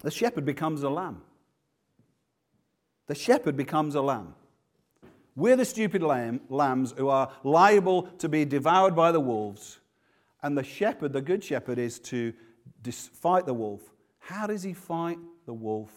The 0.00 0.10
shepherd 0.10 0.44
becomes 0.44 0.82
a 0.82 0.90
lamb. 0.90 1.22
The 3.06 3.14
shepherd 3.14 3.56
becomes 3.56 3.94
a 3.94 4.02
lamb. 4.02 4.34
We're 5.36 5.56
the 5.56 5.64
stupid 5.64 6.02
lamb, 6.02 6.40
lambs 6.48 6.94
who 6.96 7.08
are 7.08 7.32
liable 7.42 8.02
to 8.18 8.28
be 8.28 8.44
devoured 8.44 8.94
by 8.94 9.12
the 9.12 9.20
wolves. 9.20 9.78
And 10.42 10.56
the 10.56 10.64
shepherd, 10.64 11.12
the 11.12 11.22
good 11.22 11.42
shepherd, 11.42 11.78
is 11.78 11.98
to 12.00 12.32
fight 13.12 13.46
the 13.46 13.54
wolf. 13.54 13.80
How 14.18 14.46
does 14.46 14.62
he 14.62 14.72
fight 14.72 15.18
the 15.46 15.54
wolf? 15.54 15.90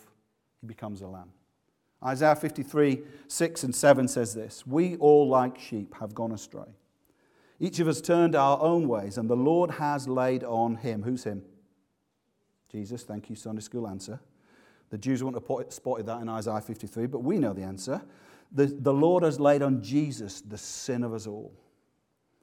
He 0.61 0.67
becomes 0.67 1.01
a 1.01 1.07
lamb. 1.07 1.31
Isaiah 2.03 2.35
53, 2.35 3.01
6 3.27 3.63
and 3.63 3.75
7 3.75 4.07
says 4.07 4.33
this 4.33 4.65
We 4.65 4.95
all, 4.97 5.27
like 5.27 5.59
sheep, 5.59 5.95
have 5.99 6.13
gone 6.13 6.31
astray. 6.31 6.75
Each 7.59 7.79
of 7.79 7.87
us 7.87 8.01
turned 8.01 8.35
our 8.35 8.61
own 8.61 8.87
ways, 8.87 9.17
and 9.17 9.29
the 9.29 9.35
Lord 9.35 9.71
has 9.71 10.07
laid 10.07 10.43
on 10.43 10.75
him. 10.75 11.01
Who's 11.03 11.23
him? 11.23 11.43
Jesus, 12.71 13.03
thank 13.03 13.29
you, 13.29 13.35
Sunday 13.35 13.61
school 13.61 13.87
answer. 13.87 14.19
The 14.89 14.97
Jews 14.97 15.23
wouldn't 15.23 15.43
have 15.47 15.73
spotted 15.73 16.05
that 16.05 16.21
in 16.21 16.29
Isaiah 16.29 16.61
53, 16.61 17.07
but 17.07 17.23
we 17.23 17.39
know 17.39 17.53
the 17.53 17.63
answer. 17.63 18.01
The, 18.51 18.67
the 18.67 18.93
Lord 18.93 19.23
has 19.23 19.39
laid 19.39 19.61
on 19.61 19.81
Jesus 19.81 20.41
the 20.41 20.57
sin 20.57 21.03
of 21.03 21.13
us 21.13 21.27
all. 21.27 21.53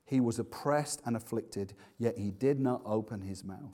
He 0.05 0.21
was 0.21 0.39
oppressed 0.39 1.01
and 1.07 1.17
afflicted, 1.17 1.75
yet 1.99 2.19
he 2.19 2.31
did 2.31 2.61
not 2.61 2.83
open 2.85 3.23
his 3.23 3.45
mouth. 3.45 3.73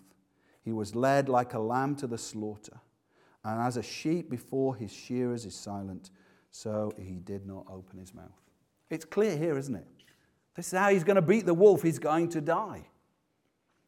He 0.63 0.73
was 0.73 0.95
led 0.95 1.29
like 1.29 1.55
a 1.55 1.59
lamb 1.59 1.97
to 1.97 2.07
the 2.07 2.19
slaughter, 2.19 2.81
and 3.45 3.61
as 3.61 3.77
a 3.77 3.83
sheep 3.83 4.31
before 4.31 4.77
his 4.77 4.93
shearers 4.93 5.45
is 5.45 5.55
silent, 5.55 6.11
so 6.51 6.93
he 6.99 7.19
did 7.21 7.47
not 7.47 7.65
open 7.71 7.99
his 7.99 8.15
mouth. 8.15 8.27
It's 8.91 9.05
clear 9.05 9.37
here, 9.37 9.57
isn't 9.57 9.75
it? 9.75 9.87
This 10.57 10.73
is 10.73 10.79
how 10.79 10.91
he's 10.91 11.05
going 11.05 11.17
to 11.17 11.23
beat 11.23 11.47
the 11.47 11.55
wolf. 11.55 11.83
He's 11.83 11.99
going 11.99 12.29
to 12.31 12.41
die. 12.41 12.85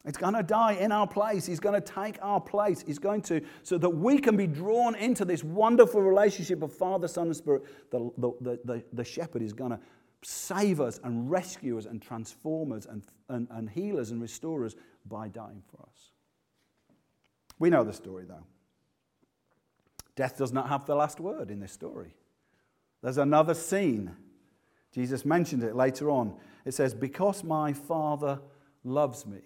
It's 0.05 0.17
going 0.17 0.33
to 0.33 0.43
die 0.43 0.73
in 0.73 0.91
our 0.91 1.07
place. 1.07 1.45
He's 1.45 1.59
going 1.59 1.79
to 1.81 1.93
take 1.93 2.17
our 2.21 2.41
place. 2.41 2.83
He's 2.85 2.99
going 2.99 3.21
to, 3.23 3.41
so 3.63 3.77
that 3.77 3.89
we 3.89 4.17
can 4.17 4.35
be 4.35 4.47
drawn 4.47 4.95
into 4.95 5.23
this 5.23 5.43
wonderful 5.43 6.01
relationship 6.01 6.61
of 6.61 6.73
Father, 6.73 7.07
Son, 7.07 7.27
and 7.27 7.35
Spirit. 7.35 7.63
The, 7.89 8.11
the, 8.17 8.59
the, 8.65 8.83
the 8.91 9.03
shepherd 9.03 9.41
is 9.41 9.53
going 9.53 9.71
to 9.71 9.79
save 10.21 10.81
us 10.81 10.99
and 11.03 11.29
rescue 11.29 11.77
us 11.77 11.85
and 11.85 12.01
transform 12.01 12.71
us 12.71 12.85
and, 12.85 13.03
and, 13.29 13.47
and 13.51 13.69
heal 13.69 13.97
us 13.99 14.11
and 14.11 14.21
restore 14.21 14.65
us 14.65 14.75
by 15.05 15.27
dying 15.29 15.63
for 15.69 15.81
us. 15.83 16.11
We 17.59 17.69
know 17.69 17.83
the 17.83 17.93
story, 17.93 18.25
though. 18.25 18.45
Death 20.15 20.37
does 20.37 20.51
not 20.51 20.69
have 20.69 20.85
the 20.85 20.95
last 20.95 21.19
word 21.19 21.49
in 21.49 21.59
this 21.59 21.71
story. 21.71 22.15
There's 23.01 23.17
another 23.17 23.53
scene. 23.53 24.15
Jesus 24.93 25.25
mentioned 25.25 25.63
it 25.63 25.75
later 25.75 26.09
on. 26.09 26.35
It 26.65 26.73
says, 26.73 26.93
Because 26.93 27.43
my 27.43 27.73
Father 27.73 28.39
loves 28.83 29.25
me. 29.25 29.41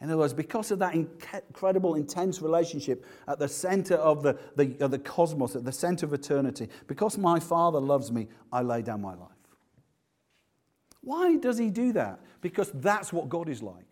In 0.00 0.08
other 0.08 0.18
words, 0.18 0.34
because 0.34 0.72
of 0.72 0.80
that 0.80 0.94
incredible, 0.94 1.94
intense 1.94 2.42
relationship 2.42 3.06
at 3.28 3.38
the 3.38 3.46
center 3.46 3.94
of 3.94 4.24
the, 4.24 4.36
the, 4.56 4.76
of 4.80 4.90
the 4.90 4.98
cosmos, 4.98 5.54
at 5.54 5.64
the 5.64 5.70
center 5.70 6.06
of 6.06 6.12
eternity, 6.12 6.68
because 6.88 7.16
my 7.16 7.38
Father 7.38 7.78
loves 7.78 8.10
me, 8.10 8.26
I 8.52 8.62
lay 8.62 8.82
down 8.82 9.00
my 9.00 9.14
life. 9.14 9.28
Why 11.02 11.36
does 11.36 11.56
he 11.56 11.70
do 11.70 11.92
that? 11.92 12.18
Because 12.40 12.72
that's 12.74 13.12
what 13.12 13.28
God 13.28 13.48
is 13.48 13.62
like. 13.62 13.86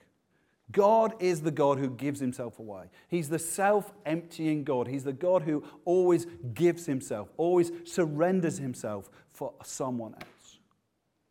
God 0.73 1.15
is 1.21 1.41
the 1.41 1.51
God 1.51 1.79
who 1.79 1.91
gives 1.91 2.21
himself 2.21 2.59
away. 2.59 2.91
He's 3.09 3.29
the 3.29 3.39
self 3.39 3.93
emptying 4.05 4.65
God. 4.65 4.87
He's 4.87 5.05
the 5.05 5.13
God 5.13 5.43
who 5.43 5.65
always 5.85 6.27
gives 6.55 6.87
himself, 6.87 7.29
always 7.37 7.73
surrenders 7.85 8.59
himself 8.59 9.11
for 9.33 9.53
someone 9.65 10.15
else. 10.15 10.59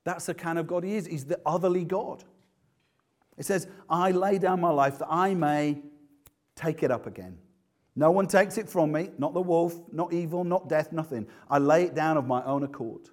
That's 0.03 0.25
the 0.25 0.33
kind 0.33 0.57
of 0.57 0.67
God 0.67 0.83
he 0.83 0.95
is. 0.95 1.05
He's 1.05 1.25
the 1.25 1.39
otherly 1.45 1.85
God. 1.85 2.23
It 3.37 3.45
says, 3.45 3.67
I 3.89 4.11
lay 4.11 4.37
down 4.37 4.59
my 4.59 4.71
life 4.71 4.99
that 4.99 5.07
I 5.09 5.33
may 5.33 5.81
take 6.55 6.83
it 6.83 6.91
up 6.91 7.07
again. 7.07 7.37
No 7.95 8.11
one 8.11 8.27
takes 8.27 8.57
it 8.57 8.69
from 8.69 8.91
me, 8.91 9.09
not 9.17 9.33
the 9.33 9.41
wolf, 9.41 9.79
not 9.91 10.13
evil, 10.13 10.43
not 10.43 10.69
death, 10.69 10.91
nothing. 10.91 11.27
I 11.49 11.59
lay 11.59 11.83
it 11.83 11.95
down 11.95 12.17
of 12.17 12.27
my 12.27 12.43
own 12.43 12.63
accord. 12.63 13.09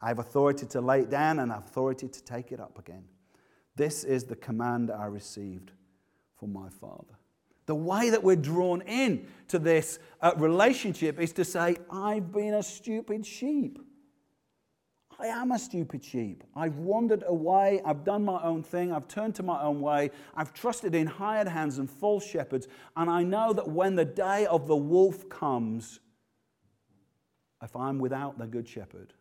I 0.00 0.08
have 0.08 0.18
authority 0.18 0.66
to 0.66 0.80
lay 0.80 1.00
it 1.00 1.10
down 1.10 1.38
and 1.40 1.52
authority 1.52 2.08
to 2.08 2.24
take 2.24 2.52
it 2.52 2.60
up 2.60 2.78
again. 2.78 3.04
This 3.80 4.04
is 4.04 4.24
the 4.24 4.36
command 4.36 4.90
I 4.90 5.06
received 5.06 5.70
from 6.38 6.52
my 6.52 6.68
Father. 6.68 7.14
The 7.64 7.74
way 7.74 8.10
that 8.10 8.22
we're 8.22 8.36
drawn 8.36 8.82
in 8.82 9.26
to 9.48 9.58
this 9.58 9.98
uh, 10.20 10.32
relationship 10.36 11.18
is 11.18 11.32
to 11.32 11.46
say, 11.46 11.78
I've 11.90 12.30
been 12.30 12.52
a 12.52 12.62
stupid 12.62 13.24
sheep. 13.24 13.78
I 15.18 15.28
am 15.28 15.52
a 15.52 15.58
stupid 15.58 16.04
sheep. 16.04 16.44
I've 16.54 16.76
wandered 16.76 17.24
away. 17.26 17.80
I've 17.82 18.04
done 18.04 18.22
my 18.22 18.42
own 18.42 18.62
thing. 18.62 18.92
I've 18.92 19.08
turned 19.08 19.34
to 19.36 19.42
my 19.42 19.62
own 19.62 19.80
way. 19.80 20.10
I've 20.36 20.52
trusted 20.52 20.94
in 20.94 21.06
hired 21.06 21.48
hands 21.48 21.78
and 21.78 21.88
false 21.88 22.26
shepherds. 22.26 22.68
And 22.98 23.08
I 23.08 23.22
know 23.22 23.54
that 23.54 23.66
when 23.66 23.94
the 23.94 24.04
day 24.04 24.44
of 24.44 24.66
the 24.66 24.76
wolf 24.76 25.26
comes, 25.30 26.00
if 27.62 27.74
I'm 27.74 27.98
without 27.98 28.36
the 28.36 28.46
good 28.46 28.68
shepherd, 28.68 29.14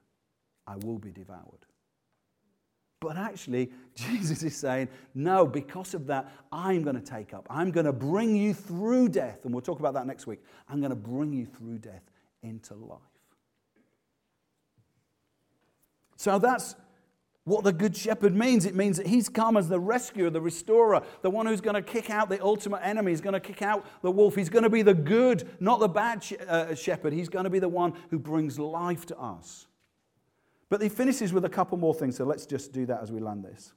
I 0.68 0.76
will 0.76 1.00
be 1.00 1.12
devoured. 1.12 1.66
But 3.02 3.18
actually, 3.18 3.72
Jesus 3.96 4.44
is 4.44 4.56
saying, 4.56 4.90
no, 5.14 5.46
because 5.46 5.94
of 5.94 6.08
that, 6.08 6.32
I'm 6.52 6.84
going 6.84 6.96
to 6.96 7.02
take 7.02 7.34
up. 7.34 7.48
I'm 7.50 7.72
going 7.72 7.86
to 7.86 7.94
bring 7.94 8.36
you 8.36 8.54
through 8.54 9.10
death. 9.10 9.46
And 9.46 9.54
we'll 9.54 9.62
talk 9.62 9.80
about 9.80 9.94
that 9.94 10.08
next 10.08 10.28
week. 10.28 10.44
I'm 10.68 10.80
going 10.80 10.92
to 10.92 10.96
bring 10.96 11.34
you 11.34 11.46
through 11.46 11.80
death 11.80 12.04
into 12.44 12.76
life. 12.76 13.00
So 16.18 16.38
that's 16.38 16.76
what 17.46 17.64
the 17.64 17.72
Good 17.72 17.96
Shepherd 17.96 18.36
means. 18.36 18.66
It 18.66 18.76
means 18.76 18.98
that 18.98 19.08
he's 19.08 19.30
come 19.30 19.56
as 19.56 19.70
the 19.70 19.80
rescuer, 19.80 20.30
the 20.30 20.42
restorer, 20.42 21.02
the 21.22 21.30
one 21.30 21.46
who's 21.46 21.62
going 21.62 21.76
to 21.76 21.82
kick 21.82 22.10
out 22.10 22.30
the 22.30 22.44
ultimate 22.44 22.82
enemy. 22.84 23.14
He's 23.14 23.22
going 23.22 23.34
to 23.34 23.40
kick 23.40 23.62
out 23.62 23.86
the 24.02 24.12
wolf. 24.12 24.36
He's 24.36 24.50
going 24.50 24.64
to 24.64 24.70
be 24.70 24.82
the 24.82 24.94
good, 24.94 25.50
not 25.62 25.80
the 25.80 25.88
bad 25.88 26.26
uh, 26.48 26.76
shepherd. 26.76 27.14
He's 27.14 27.30
going 27.30 27.46
to 27.46 27.50
be 27.50 27.60
the 27.60 27.70
one 27.70 27.94
who 28.10 28.20
brings 28.20 28.60
life 28.60 29.06
to 29.08 29.18
us. 29.18 29.69
But 30.70 30.82
he 30.82 30.90
finishes 30.90 31.34
with 31.34 31.46
a 31.46 31.50
couple 31.50 31.78
more 31.78 31.94
things, 31.94 32.18
so 32.18 32.24
let's 32.24 32.46
just 32.46 32.72
do 32.72 32.86
that 32.86 33.02
as 33.02 33.12
we 33.12 33.20
land 33.20 33.44
this. 33.44 33.74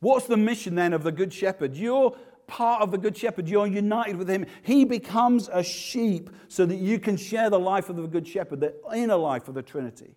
What's 0.00 0.26
the 0.26 0.36
mission 0.36 0.74
then 0.74 0.92
of 0.92 1.02
the 1.02 1.12
Good 1.12 1.32
Shepherd? 1.32 1.76
You're 1.76 2.16
part 2.46 2.82
of 2.82 2.90
the 2.90 2.98
Good 2.98 3.16
Shepherd, 3.16 3.48
you're 3.48 3.66
united 3.66 4.16
with 4.16 4.28
him. 4.28 4.46
He 4.62 4.84
becomes 4.84 5.48
a 5.52 5.62
sheep 5.62 6.30
so 6.48 6.66
that 6.66 6.76
you 6.76 6.98
can 6.98 7.16
share 7.16 7.50
the 7.50 7.58
life 7.58 7.88
of 7.88 7.96
the 7.96 8.06
Good 8.06 8.26
Shepherd, 8.26 8.60
the 8.60 8.74
inner 8.94 9.16
life 9.16 9.48
of 9.48 9.54
the 9.54 9.62
Trinity. 9.62 10.14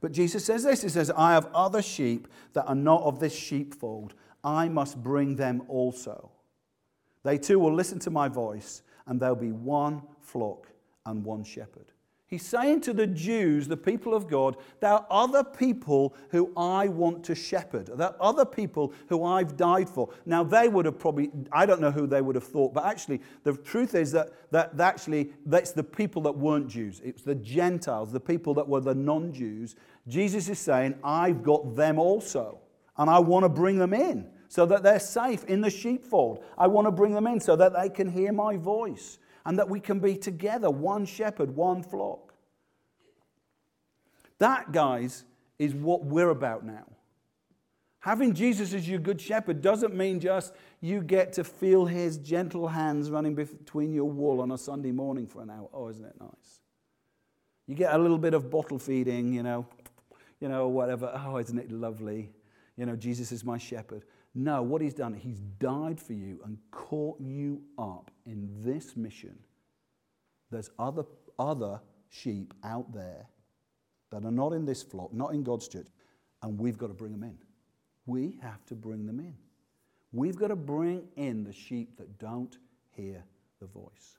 But 0.00 0.12
Jesus 0.12 0.44
says 0.44 0.64
this 0.64 0.82
He 0.82 0.88
says, 0.88 1.10
I 1.10 1.32
have 1.32 1.48
other 1.54 1.80
sheep 1.80 2.28
that 2.52 2.66
are 2.66 2.74
not 2.74 3.02
of 3.02 3.20
this 3.20 3.34
sheepfold. 3.34 4.14
I 4.42 4.68
must 4.68 5.02
bring 5.02 5.36
them 5.36 5.62
also. 5.68 6.30
They 7.22 7.38
too 7.38 7.58
will 7.58 7.72
listen 7.72 7.98
to 8.00 8.10
my 8.10 8.28
voice, 8.28 8.82
and 9.06 9.18
there'll 9.18 9.34
be 9.34 9.52
one 9.52 10.02
flock 10.20 10.68
and 11.06 11.24
one 11.24 11.42
shepherd. 11.42 11.93
He's 12.34 12.44
saying 12.44 12.80
to 12.80 12.92
the 12.92 13.06
Jews, 13.06 13.68
the 13.68 13.76
people 13.76 14.12
of 14.12 14.26
God, 14.26 14.56
there 14.80 14.90
are 14.90 15.06
other 15.08 15.44
people 15.44 16.16
who 16.30 16.52
I 16.56 16.88
want 16.88 17.22
to 17.26 17.34
shepherd. 17.36 17.86
There 17.86 18.08
are 18.08 18.16
other 18.20 18.44
people 18.44 18.92
who 19.08 19.22
I've 19.22 19.56
died 19.56 19.88
for. 19.88 20.08
Now, 20.26 20.42
they 20.42 20.66
would 20.66 20.84
have 20.84 20.98
probably, 20.98 21.30
I 21.52 21.64
don't 21.64 21.80
know 21.80 21.92
who 21.92 22.08
they 22.08 22.22
would 22.22 22.34
have 22.34 22.42
thought, 22.42 22.74
but 22.74 22.86
actually, 22.86 23.20
the 23.44 23.52
truth 23.52 23.94
is 23.94 24.10
that, 24.10 24.32
that 24.50 24.80
actually, 24.80 25.30
that's 25.46 25.70
the 25.70 25.84
people 25.84 26.22
that 26.22 26.32
weren't 26.32 26.66
Jews. 26.66 27.00
It's 27.04 27.22
the 27.22 27.36
Gentiles, 27.36 28.10
the 28.10 28.18
people 28.18 28.52
that 28.54 28.66
were 28.66 28.80
the 28.80 28.96
non 28.96 29.32
Jews. 29.32 29.76
Jesus 30.08 30.48
is 30.48 30.58
saying, 30.58 30.96
I've 31.04 31.44
got 31.44 31.76
them 31.76 32.00
also, 32.00 32.58
and 32.96 33.08
I 33.08 33.20
want 33.20 33.44
to 33.44 33.48
bring 33.48 33.78
them 33.78 33.94
in 33.94 34.28
so 34.48 34.66
that 34.66 34.82
they're 34.82 34.98
safe 34.98 35.44
in 35.44 35.60
the 35.60 35.70
sheepfold. 35.70 36.42
I 36.58 36.66
want 36.66 36.88
to 36.88 36.90
bring 36.90 37.14
them 37.14 37.28
in 37.28 37.38
so 37.38 37.54
that 37.54 37.80
they 37.80 37.90
can 37.90 38.10
hear 38.10 38.32
my 38.32 38.56
voice 38.56 39.18
and 39.46 39.58
that 39.58 39.68
we 39.68 39.78
can 39.78 40.00
be 40.00 40.16
together, 40.16 40.70
one 40.70 41.04
shepherd, 41.04 41.54
one 41.54 41.82
flock. 41.82 42.23
That, 44.44 44.72
guys, 44.72 45.24
is 45.58 45.74
what 45.74 46.04
we're 46.04 46.28
about 46.28 46.66
now. 46.66 46.84
Having 48.00 48.34
Jesus 48.34 48.74
as 48.74 48.86
your 48.86 48.98
good 48.98 49.18
shepherd 49.18 49.62
doesn't 49.62 49.94
mean 49.94 50.20
just 50.20 50.52
you 50.82 51.00
get 51.00 51.32
to 51.32 51.44
feel 51.44 51.86
his 51.86 52.18
gentle 52.18 52.68
hands 52.68 53.10
running 53.10 53.34
between 53.34 53.94
your 53.94 54.10
wool 54.10 54.42
on 54.42 54.50
a 54.50 54.58
Sunday 54.58 54.92
morning 54.92 55.26
for 55.26 55.40
an 55.40 55.48
hour. 55.48 55.70
Oh, 55.72 55.88
isn't 55.88 56.04
it 56.04 56.16
nice? 56.20 56.60
You 57.66 57.74
get 57.74 57.94
a 57.94 57.98
little 57.98 58.18
bit 58.18 58.34
of 58.34 58.50
bottle 58.50 58.78
feeding, 58.78 59.32
you 59.32 59.42
know, 59.42 59.66
you 60.40 60.50
know, 60.50 60.68
whatever. 60.68 61.10
Oh, 61.24 61.38
isn't 61.38 61.58
it 61.58 61.72
lovely? 61.72 62.30
You 62.76 62.84
know, 62.84 62.96
Jesus 62.96 63.32
is 63.32 63.46
my 63.46 63.56
shepherd. 63.56 64.04
No, 64.34 64.60
what 64.60 64.82
he's 64.82 64.92
done, 64.92 65.14
he's 65.14 65.40
died 65.40 65.98
for 65.98 66.12
you 66.12 66.42
and 66.44 66.58
caught 66.70 67.18
you 67.18 67.62
up 67.78 68.10
in 68.26 68.46
this 68.62 68.94
mission. 68.94 69.38
There's 70.50 70.68
other, 70.78 71.04
other 71.38 71.80
sheep 72.10 72.52
out 72.62 72.92
there 72.92 73.28
that 74.14 74.24
are 74.24 74.30
not 74.30 74.52
in 74.52 74.64
this 74.64 74.82
flock, 74.82 75.12
not 75.12 75.34
in 75.34 75.42
God's 75.42 75.66
church, 75.66 75.88
and 76.42 76.56
we've 76.58 76.78
got 76.78 76.86
to 76.86 76.94
bring 76.94 77.10
them 77.10 77.24
in. 77.24 77.36
We 78.06 78.38
have 78.42 78.64
to 78.66 78.76
bring 78.76 79.06
them 79.06 79.18
in. 79.18 79.34
We've 80.12 80.36
got 80.36 80.48
to 80.48 80.56
bring 80.56 81.08
in 81.16 81.42
the 81.42 81.52
sheep 81.52 81.96
that 81.98 82.18
don't 82.20 82.56
hear 82.92 83.24
the 83.60 83.66
voice. 83.66 84.18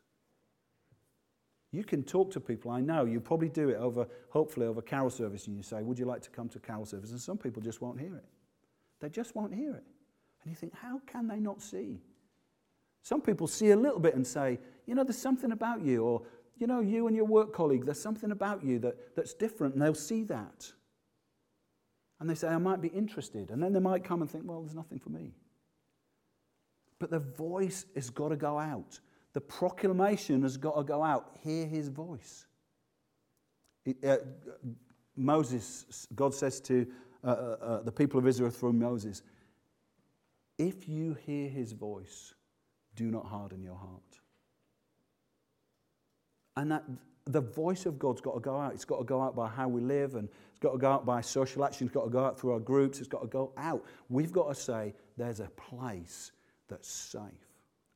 You 1.72 1.86
can 1.86 2.04
talk 2.04 2.32
to 2.32 2.42
people, 2.42 2.72
I 2.72 2.82
know, 2.82 3.06
you 3.06 3.22
probably 3.22 3.48
do 3.48 3.70
it 3.70 3.78
over, 3.78 4.06
hopefully, 4.30 4.66
over 4.66 4.82
carol 4.82 5.10
service, 5.10 5.48
and 5.48 5.56
you 5.56 5.64
say, 5.64 5.82
Would 5.82 5.98
you 5.98 6.06
like 6.06 6.22
to 6.24 6.30
come 6.30 6.50
to 6.50 6.60
carol 6.60 6.86
service? 6.86 7.12
And 7.12 7.20
some 7.20 7.38
people 7.38 7.62
just 7.62 7.82
won't 7.82 8.00
hear 8.00 8.16
it. 8.16 8.26
They 9.00 9.10
just 9.10 9.34
won't 9.36 9.54
hear 9.54 9.72
it. 9.72 9.84
And 10.44 10.52
you 10.52 10.56
think, 10.56 10.74
how 10.74 11.00
can 11.06 11.28
they 11.28 11.40
not 11.40 11.62
see? 11.62 12.02
Some 13.02 13.22
people 13.22 13.48
see 13.48 13.72
a 13.72 13.76
little 13.76 14.00
bit 14.00 14.16
and 14.16 14.26
say, 14.26 14.60
you 14.88 14.96
know, 14.96 15.04
there's 15.04 15.18
something 15.18 15.52
about 15.52 15.82
you, 15.82 16.04
or, 16.04 16.22
you 16.58 16.68
know, 16.68 16.80
you 16.80 17.08
and 17.08 17.16
your 17.16 17.26
work 17.26 17.54
colleague, 17.54 17.86
there's 17.86 18.02
something 18.02 18.32
about 18.32 18.64
you 18.64 18.80
that, 18.80 19.16
that's 19.16 19.34
different, 19.34 19.74
and 19.74 19.82
they'll 19.82 19.94
see 19.94 20.24
that. 20.24 20.72
And 22.20 22.30
they 22.30 22.36
say, 22.36 22.48
I 22.48 22.58
might 22.58 22.82
be 22.82 22.88
interested. 22.90 23.50
And 23.50 23.62
then 23.62 23.74
they 23.74 23.80
might 23.80 24.04
come 24.04 24.22
and 24.22 24.30
think, 24.30 24.46
well, 24.48 24.62
there's 24.62 24.76
nothing 24.76 25.00
for 25.00 25.10
me. 25.10 25.34
But 26.98 27.12
the 27.12 27.20
voice 27.20 27.86
has 27.94 28.10
got 28.10 28.30
to 28.30 28.38
go 28.38 28.58
out. 28.58 29.00
The 29.34 29.42
proclamation 29.42 30.44
has 30.44 30.56
got 30.56 30.78
to 30.78 30.84
go 30.84 31.04
out. 31.04 31.38
Hear 31.44 31.66
his 31.66 31.90
voice. 31.90 32.46
It, 33.86 33.98
uh, 34.04 34.18
Moses, 35.18 36.08
God 36.16 36.34
says 36.34 36.62
to 36.62 36.88
uh, 37.24 37.28
uh, 37.28 37.58
uh 37.62 37.82
the 37.84 37.92
people 37.92 38.18
of 38.18 38.28
Israel 38.28 38.50
through 38.50 38.74
Moses, 38.74 39.22
if 40.58 40.88
you 40.88 41.18
hear 41.26 41.50
his 41.50 41.74
voice, 41.74 42.34
do 42.96 43.12
not 43.12 43.26
harden 43.26 43.62
your 43.62 43.76
heart. 43.76 44.20
And 46.58 46.72
that 46.72 46.84
the 47.26 47.42
voice 47.42 47.86
of 47.86 47.98
God's 47.98 48.22
got 48.22 48.36
to 48.36 48.40
go 48.40 48.58
out. 48.58 48.74
It's 48.74 48.86
got 48.86 49.00
to 49.00 49.04
go 49.04 49.22
out 49.22 49.36
by 49.36 49.48
how 49.48 49.68
we 49.68 49.82
live, 49.82 50.16
and 50.16 50.30
it's 50.52 50.60
got 50.60 50.72
to 50.74 50.78
go 50.78 50.92
out 50.92 51.06
by 51.06 51.22
social 51.22 51.66
action. 51.66 51.88
It's 51.88 51.94
got 51.94 52.04
to 52.04 52.10
go 52.10 52.24
out 52.24 52.40
through 52.40 52.54
our 52.54 52.60
groups. 52.60 53.00
It's 53.00 53.08
got 53.08 53.22
to 53.22 53.28
go 53.28 53.52
out. 53.58 53.84
We've 54.10 54.32
got 54.32 54.48
to 54.50 54.56
say 54.56 54.94
there's 55.18 55.40
a 55.40 55.50
place 55.58 56.32
that's 56.68 56.88
safe, 56.88 57.22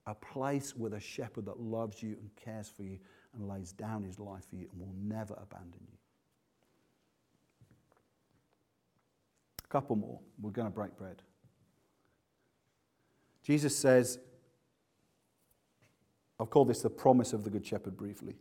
a 0.08 0.16
place 0.16 0.76
with 0.76 0.94
a 0.94 1.00
shepherd 1.00 1.46
that 1.46 1.60
loves 1.60 2.02
you 2.02 2.18
and 2.20 2.30
cares 2.36 2.70
for 2.70 2.84
you 2.84 2.98
and 3.36 3.48
lays 3.48 3.72
down 3.72 4.04
his 4.04 4.20
life 4.20 4.46
for 4.50 4.56
you 4.56 4.68
and 4.72 4.80
will 4.82 4.96
never 5.00 5.36
abandon 5.36 5.82
you. 5.82 5.98
A 9.64 9.68
couple 9.68 9.96
more. 9.96 10.20
We're 10.42 10.50
going 10.50 10.68
to 10.68 10.74
break 10.74 10.98
bread. 10.98 11.22
Jesus 13.44 13.76
says, 13.76 14.20
I've 16.40 16.50
called 16.50 16.70
this 16.70 16.82
the 16.82 16.90
promise 16.90 17.34
of 17.34 17.44
the 17.44 17.50
Good 17.50 17.66
Shepherd 17.66 17.96
briefly. 17.96 18.36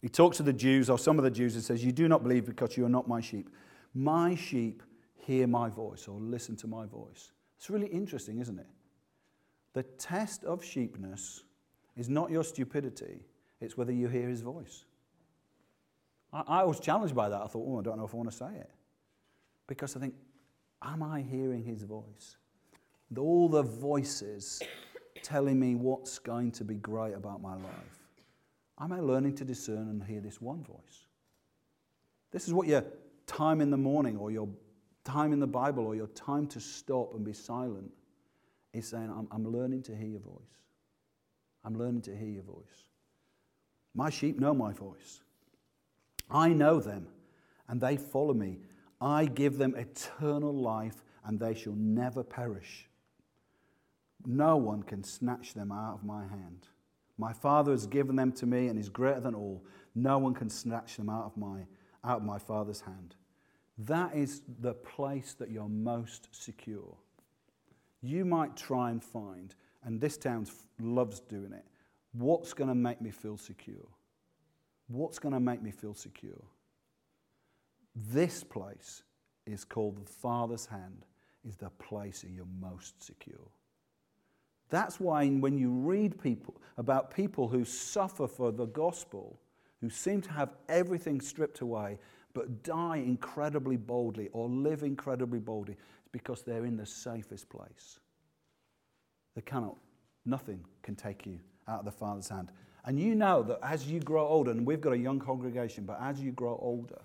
He 0.00 0.08
talks 0.08 0.36
to 0.36 0.42
the 0.42 0.52
Jews, 0.52 0.88
or 0.88 0.98
some 0.98 1.18
of 1.18 1.24
the 1.24 1.30
Jews, 1.30 1.54
and 1.54 1.64
says, 1.64 1.84
You 1.84 1.92
do 1.92 2.08
not 2.08 2.22
believe 2.22 2.46
because 2.46 2.76
you 2.76 2.84
are 2.84 2.90
not 2.90 3.08
my 3.08 3.20
sheep. 3.20 3.50
My 3.94 4.34
sheep 4.34 4.82
hear 5.16 5.46
my 5.46 5.68
voice 5.68 6.08
or 6.08 6.20
listen 6.20 6.56
to 6.56 6.66
my 6.66 6.86
voice. 6.86 7.32
It's 7.56 7.68
really 7.68 7.88
interesting, 7.88 8.38
isn't 8.38 8.58
it? 8.58 8.66
The 9.72 9.82
test 9.82 10.44
of 10.44 10.64
sheepness 10.64 11.42
is 11.96 12.08
not 12.08 12.30
your 12.30 12.44
stupidity, 12.44 13.26
it's 13.60 13.76
whether 13.76 13.92
you 13.92 14.08
hear 14.08 14.28
his 14.28 14.40
voice. 14.40 14.84
I, 16.32 16.42
I 16.46 16.64
was 16.64 16.78
challenged 16.78 17.14
by 17.14 17.28
that. 17.28 17.42
I 17.42 17.46
thought, 17.46 17.64
Oh, 17.66 17.80
I 17.80 17.82
don't 17.82 17.98
know 17.98 18.04
if 18.04 18.14
I 18.14 18.16
want 18.16 18.30
to 18.30 18.36
say 18.36 18.54
it. 18.54 18.70
Because 19.66 19.96
I 19.96 20.00
think, 20.00 20.14
Am 20.82 21.02
I 21.02 21.22
hearing 21.22 21.64
his 21.64 21.82
voice? 21.82 22.36
All 23.16 23.48
the 23.48 23.62
voices 23.62 24.62
telling 25.22 25.58
me 25.58 25.74
what's 25.74 26.18
going 26.18 26.52
to 26.52 26.64
be 26.64 26.76
great 26.76 27.14
about 27.14 27.42
my 27.42 27.54
life, 27.54 28.07
am 28.80 28.92
I 28.92 29.00
learning 29.00 29.34
to 29.36 29.44
discern 29.44 29.88
and 29.88 30.02
hear 30.02 30.20
this 30.20 30.40
one 30.40 30.62
voice? 30.62 31.06
This 32.30 32.46
is 32.46 32.54
what 32.54 32.66
your 32.66 32.84
time 33.26 33.60
in 33.60 33.70
the 33.70 33.76
morning 33.76 34.16
or 34.16 34.30
your 34.30 34.48
time 35.04 35.32
in 35.32 35.40
the 35.40 35.46
Bible 35.46 35.86
or 35.86 35.94
your 35.94 36.08
time 36.08 36.46
to 36.48 36.60
stop 36.60 37.14
and 37.14 37.24
be 37.24 37.32
silent 37.32 37.90
is 38.72 38.88
saying, 38.88 39.10
I'm, 39.10 39.28
I'm 39.30 39.50
learning 39.50 39.82
to 39.84 39.96
hear 39.96 40.08
your 40.08 40.20
voice. 40.20 40.58
I'm 41.64 41.76
learning 41.76 42.02
to 42.02 42.16
hear 42.16 42.28
your 42.28 42.42
voice. 42.42 42.84
My 43.94 44.10
sheep 44.10 44.38
know 44.38 44.54
my 44.54 44.72
voice. 44.72 45.20
I 46.30 46.50
know 46.50 46.78
them, 46.78 47.08
and 47.68 47.80
they 47.80 47.96
follow 47.96 48.34
me. 48.34 48.58
I 49.00 49.24
give 49.24 49.58
them 49.58 49.74
eternal 49.74 50.52
life, 50.54 51.02
and 51.24 51.40
they 51.40 51.54
shall 51.54 51.74
never 51.74 52.22
perish. 52.22 52.88
No 54.26 54.56
one 54.56 54.82
can 54.82 55.02
snatch 55.02 55.54
them 55.54 55.72
out 55.72 55.94
of 55.94 56.04
my 56.04 56.26
hand. 56.26 56.68
My 57.18 57.32
Father 57.32 57.72
has 57.72 57.86
given 57.86 58.16
them 58.16 58.32
to 58.32 58.46
me 58.46 58.68
and 58.68 58.78
is 58.78 58.88
greater 58.88 59.20
than 59.20 59.34
all. 59.34 59.64
No 59.94 60.18
one 60.18 60.34
can 60.34 60.48
snatch 60.48 60.96
them 60.96 61.10
out 61.10 61.24
of 61.24 61.36
my, 61.36 61.66
out 62.04 62.18
of 62.18 62.24
my 62.24 62.38
Father's 62.38 62.80
hand. 62.80 63.16
That 63.76 64.14
is 64.14 64.42
the 64.60 64.74
place 64.74 65.34
that 65.34 65.50
you're 65.50 65.68
most 65.68 66.28
secure. 66.30 66.96
You 68.00 68.24
might 68.24 68.56
try 68.56 68.90
and 68.90 69.02
find, 69.02 69.54
and 69.84 70.00
this 70.00 70.16
town 70.16 70.46
loves 70.80 71.20
doing 71.20 71.52
it, 71.52 71.64
what's 72.12 72.54
going 72.54 72.68
to 72.68 72.74
make 72.74 73.00
me 73.00 73.10
feel 73.10 73.36
secure? 73.36 73.88
What's 74.86 75.18
going 75.18 75.34
to 75.34 75.40
make 75.40 75.62
me 75.62 75.72
feel 75.72 75.94
secure? 75.94 76.42
This 77.94 78.44
place 78.44 79.02
is 79.46 79.64
called 79.64 79.96
the 79.96 80.10
Father's 80.10 80.66
hand, 80.66 81.04
is 81.46 81.56
the 81.56 81.70
place 81.70 82.22
that 82.22 82.30
you're 82.30 82.46
most 82.60 83.02
secure. 83.02 83.48
That's 84.70 85.00
why 85.00 85.26
when 85.28 85.56
you 85.56 85.70
read 85.70 86.20
people 86.20 86.60
about 86.76 87.14
people 87.14 87.48
who 87.48 87.64
suffer 87.64 88.26
for 88.26 88.52
the 88.52 88.66
gospel, 88.66 89.38
who 89.80 89.90
seem 89.90 90.20
to 90.22 90.32
have 90.32 90.50
everything 90.68 91.20
stripped 91.20 91.60
away, 91.60 91.98
but 92.34 92.62
die 92.62 92.98
incredibly 92.98 93.76
boldly 93.76 94.28
or 94.32 94.48
live 94.48 94.82
incredibly 94.82 95.38
boldly, 95.38 95.76
it's 95.98 96.08
because 96.12 96.42
they're 96.42 96.66
in 96.66 96.76
the 96.76 96.86
safest 96.86 97.48
place. 97.48 97.98
They 99.34 99.42
cannot, 99.42 99.76
nothing 100.24 100.64
can 100.82 100.94
take 100.94 101.26
you 101.26 101.38
out 101.66 101.80
of 101.80 101.84
the 101.84 101.92
Father's 101.92 102.28
hand. 102.28 102.50
And 102.84 102.98
you 102.98 103.14
know 103.14 103.42
that 103.42 103.58
as 103.62 103.86
you 103.86 104.00
grow 104.00 104.26
older, 104.26 104.50
and 104.50 104.66
we've 104.66 104.80
got 104.80 104.92
a 104.92 104.98
young 104.98 105.18
congregation, 105.18 105.84
but 105.84 105.98
as 106.00 106.20
you 106.20 106.32
grow 106.32 106.58
older 106.60 107.00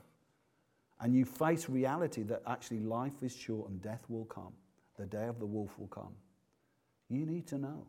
and 1.02 1.16
you 1.16 1.26
face 1.26 1.68
reality 1.68 2.24
that 2.24 2.42
actually 2.48 2.80
life 2.80 3.22
is 3.22 3.36
short 3.36 3.70
and 3.70 3.82
death 3.82 4.06
will 4.08 4.26
come, 4.26 4.54
the 4.98 5.06
day 5.06 5.26
of 5.26 5.40
the 5.40 5.46
wolf 5.46 5.78
will 5.78 5.88
come, 5.88 6.14
you 7.14 7.26
need 7.26 7.48
to 7.48 7.58
know 7.58 7.86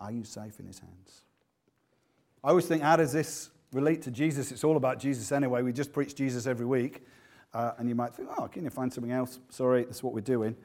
are 0.00 0.10
you 0.10 0.24
safe 0.24 0.58
in 0.60 0.66
his 0.66 0.78
hands? 0.78 1.22
I 2.42 2.50
always 2.50 2.66
think, 2.66 2.82
how 2.82 2.96
does 2.96 3.12
this 3.12 3.50
relate 3.72 4.02
to 4.02 4.10
Jesus? 4.10 4.52
It's 4.52 4.64
all 4.64 4.76
about 4.76 4.98
Jesus 4.98 5.32
anyway. 5.32 5.62
We 5.62 5.72
just 5.72 5.92
preach 5.92 6.14
Jesus 6.14 6.46
every 6.46 6.66
week. 6.66 7.06
Uh, 7.54 7.72
and 7.78 7.88
you 7.88 7.94
might 7.94 8.12
think, 8.12 8.28
oh, 8.36 8.48
can 8.48 8.64
you 8.64 8.70
find 8.70 8.92
something 8.92 9.12
else? 9.12 9.38
Sorry, 9.48 9.84
that's 9.84 10.02
what 10.02 10.12
we're 10.12 10.20
doing. 10.20 10.56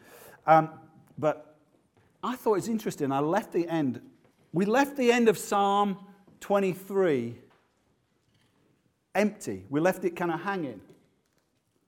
Um, 0.47 0.69
but 1.17 1.55
I 2.23 2.35
thought 2.35 2.55
it's 2.55 2.67
interesting. 2.67 3.11
I 3.11 3.19
left 3.19 3.53
the 3.53 3.67
end. 3.67 4.01
We 4.51 4.65
left 4.65 4.97
the 4.97 5.11
end 5.11 5.29
of 5.29 5.37
Psalm 5.37 5.97
23 6.41 7.35
empty. 9.15 9.65
We 9.69 9.79
left 9.79 10.03
it 10.03 10.15
kind 10.15 10.31
of 10.31 10.41
hanging. 10.41 10.81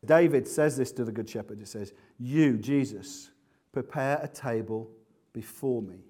David 0.05 0.47
says 0.47 0.77
this 0.77 0.91
to 0.93 1.03
the 1.03 1.11
Good 1.11 1.29
Shepherd. 1.29 1.59
He 1.59 1.65
says, 1.65 1.93
You, 2.19 2.57
Jesus, 2.57 3.31
prepare 3.71 4.19
a 4.21 4.27
table 4.27 4.89
before 5.33 5.81
me. 5.81 6.03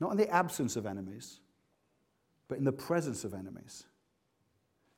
Not 0.00 0.12
in 0.12 0.18
the 0.18 0.28
absence 0.28 0.76
of 0.76 0.86
enemies, 0.86 1.40
but 2.48 2.58
in 2.58 2.64
the 2.64 2.72
presence 2.72 3.24
of 3.24 3.34
enemies. 3.34 3.86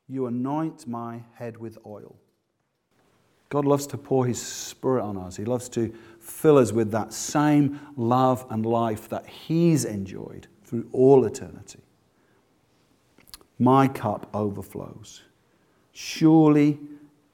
You 0.09 0.27
anoint 0.27 0.87
my 0.87 1.23
head 1.35 1.57
with 1.59 1.79
oil. 1.87 2.17
God 3.51 3.65
loves 3.65 3.87
to 3.89 3.99
pour 3.99 4.27
his 4.27 4.41
spirit 4.41 5.03
on 5.03 5.17
us. 5.17 5.37
He 5.37 5.45
loves 5.45 5.69
to 5.71 5.93
fill 6.21 6.59
us 6.59 6.73
with 6.73 6.91
that 6.91 7.13
same 7.13 7.81
love 7.97 8.45
and 8.51 8.67
life 8.67 9.09
that 9.09 9.27
he's 9.27 9.85
enjoyed 9.85 10.49
through 10.65 10.89
all 10.93 11.25
eternity. 11.25 11.81
My 13.59 13.89
cup 13.89 14.29
overflows. 14.35 15.23
Surely 15.93 16.79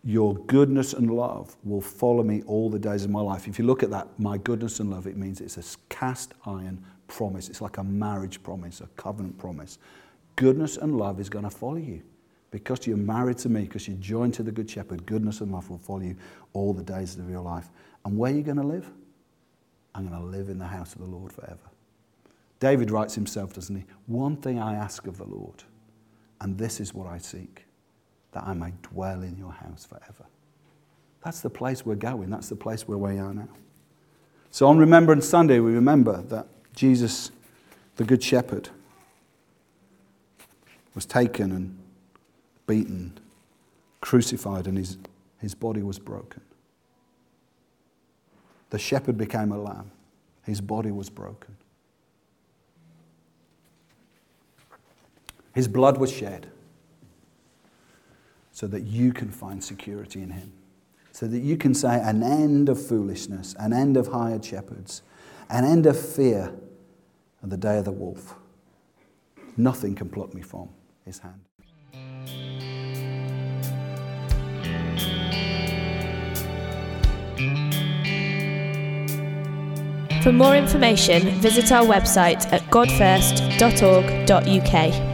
your 0.04 0.36
goodness 0.36 0.92
and 0.92 1.10
love 1.10 1.56
will 1.64 1.80
follow 1.80 2.22
me 2.22 2.42
all 2.46 2.68
the 2.68 2.78
days 2.78 3.04
of 3.04 3.10
my 3.10 3.22
life. 3.22 3.48
If 3.48 3.58
you 3.58 3.64
look 3.64 3.82
at 3.82 3.90
that, 3.90 4.08
my 4.18 4.36
goodness 4.36 4.78
and 4.80 4.90
love, 4.90 5.06
it 5.06 5.16
means 5.16 5.40
it's 5.40 5.56
a 5.56 5.78
cast 5.88 6.34
iron 6.44 6.84
promise. 7.08 7.48
It's 7.48 7.62
like 7.62 7.78
a 7.78 7.84
marriage 7.84 8.42
promise, 8.42 8.82
a 8.82 8.86
covenant 8.96 9.38
promise. 9.38 9.78
Goodness 10.36 10.76
and 10.76 10.98
love 10.98 11.20
is 11.20 11.30
going 11.30 11.44
to 11.44 11.50
follow 11.50 11.76
you. 11.76 12.02
Because 12.50 12.86
you're 12.86 12.98
married 12.98 13.38
to 13.38 13.48
me, 13.48 13.62
because 13.62 13.88
you're 13.88 13.96
joined 13.96 14.34
to 14.34 14.42
the 14.42 14.52
Good 14.52 14.70
Shepherd, 14.70 15.06
goodness 15.06 15.40
and 15.40 15.50
love 15.50 15.70
will 15.70 15.78
follow 15.78 16.02
you 16.02 16.16
all 16.52 16.74
the 16.74 16.84
days 16.84 17.18
of 17.18 17.30
your 17.30 17.40
life. 17.40 17.70
And 18.04 18.18
where 18.18 18.30
are 18.30 18.36
you 18.36 18.42
going 18.42 18.58
to 18.58 18.66
live? 18.66 18.88
I'm 19.94 20.06
going 20.06 20.20
to 20.20 20.26
live 20.26 20.50
in 20.50 20.58
the 20.58 20.66
house 20.66 20.92
of 20.92 21.00
the 21.00 21.06
Lord 21.06 21.32
forever. 21.32 21.70
David 22.60 22.90
writes 22.90 23.14
himself, 23.14 23.54
doesn't 23.54 23.74
he? 23.74 23.84
One 24.06 24.36
thing 24.36 24.58
I 24.60 24.74
ask 24.74 25.06
of 25.06 25.16
the 25.16 25.24
Lord, 25.24 25.64
and 26.40 26.58
this 26.58 26.78
is 26.78 26.92
what 26.92 27.06
I 27.06 27.18
seek 27.18 27.64
that 28.34 28.44
I 28.44 28.52
may 28.52 28.72
dwell 28.82 29.22
in 29.22 29.38
your 29.38 29.52
house 29.52 29.86
forever. 29.86 30.26
That's 31.24 31.40
the 31.40 31.50
place 31.50 31.86
we're 31.86 31.94
going. 31.94 32.28
That's 32.28 32.48
the 32.48 32.56
place 32.56 32.86
where 32.86 32.98
we 32.98 33.18
are 33.18 33.32
now. 33.32 33.48
So 34.50 34.66
on 34.66 34.76
Remembrance 34.76 35.26
Sunday, 35.26 35.60
we 35.60 35.72
remember 35.72 36.20
that 36.22 36.46
Jesus, 36.74 37.30
the 37.96 38.04
Good 38.04 38.22
Shepherd, 38.22 38.68
was 40.94 41.06
taken 41.06 41.50
and 41.50 41.78
beaten, 42.66 43.18
crucified, 44.00 44.66
and 44.66 44.76
his, 44.76 44.98
his 45.38 45.54
body 45.54 45.82
was 45.82 45.98
broken. 45.98 46.42
The 48.70 48.78
shepherd 48.78 49.16
became 49.16 49.52
a 49.52 49.58
lamb, 49.58 49.90
his 50.42 50.60
body 50.60 50.90
was 50.90 51.08
broken. 51.08 51.56
His 55.54 55.68
blood 55.68 55.98
was 55.98 56.10
shed 56.12 56.48
so 58.54 58.66
that 58.68 58.84
you 58.84 59.12
can 59.12 59.28
find 59.28 59.62
security 59.62 60.22
in 60.22 60.30
Him. 60.30 60.52
So 61.10 61.26
that 61.26 61.40
you 61.40 61.56
can 61.56 61.74
say, 61.74 62.00
an 62.00 62.22
end 62.22 62.68
of 62.68 62.86
foolishness, 62.86 63.56
an 63.58 63.72
end 63.72 63.96
of 63.96 64.06
hired 64.06 64.44
shepherds, 64.44 65.02
an 65.50 65.64
end 65.64 65.86
of 65.86 66.00
fear, 66.00 66.52
and 67.42 67.50
the 67.50 67.56
day 67.56 67.78
of 67.78 67.84
the 67.84 67.92
wolf. 67.92 68.36
Nothing 69.56 69.96
can 69.96 70.08
pluck 70.08 70.34
me 70.34 70.42
from 70.42 70.68
His 71.04 71.18
hand. 71.18 71.40
For 80.22 80.32
more 80.32 80.56
information, 80.56 81.40
visit 81.40 81.72
our 81.72 81.84
website 81.84 82.50
at 82.52 82.62
godfirst.org.uk. 82.70 85.13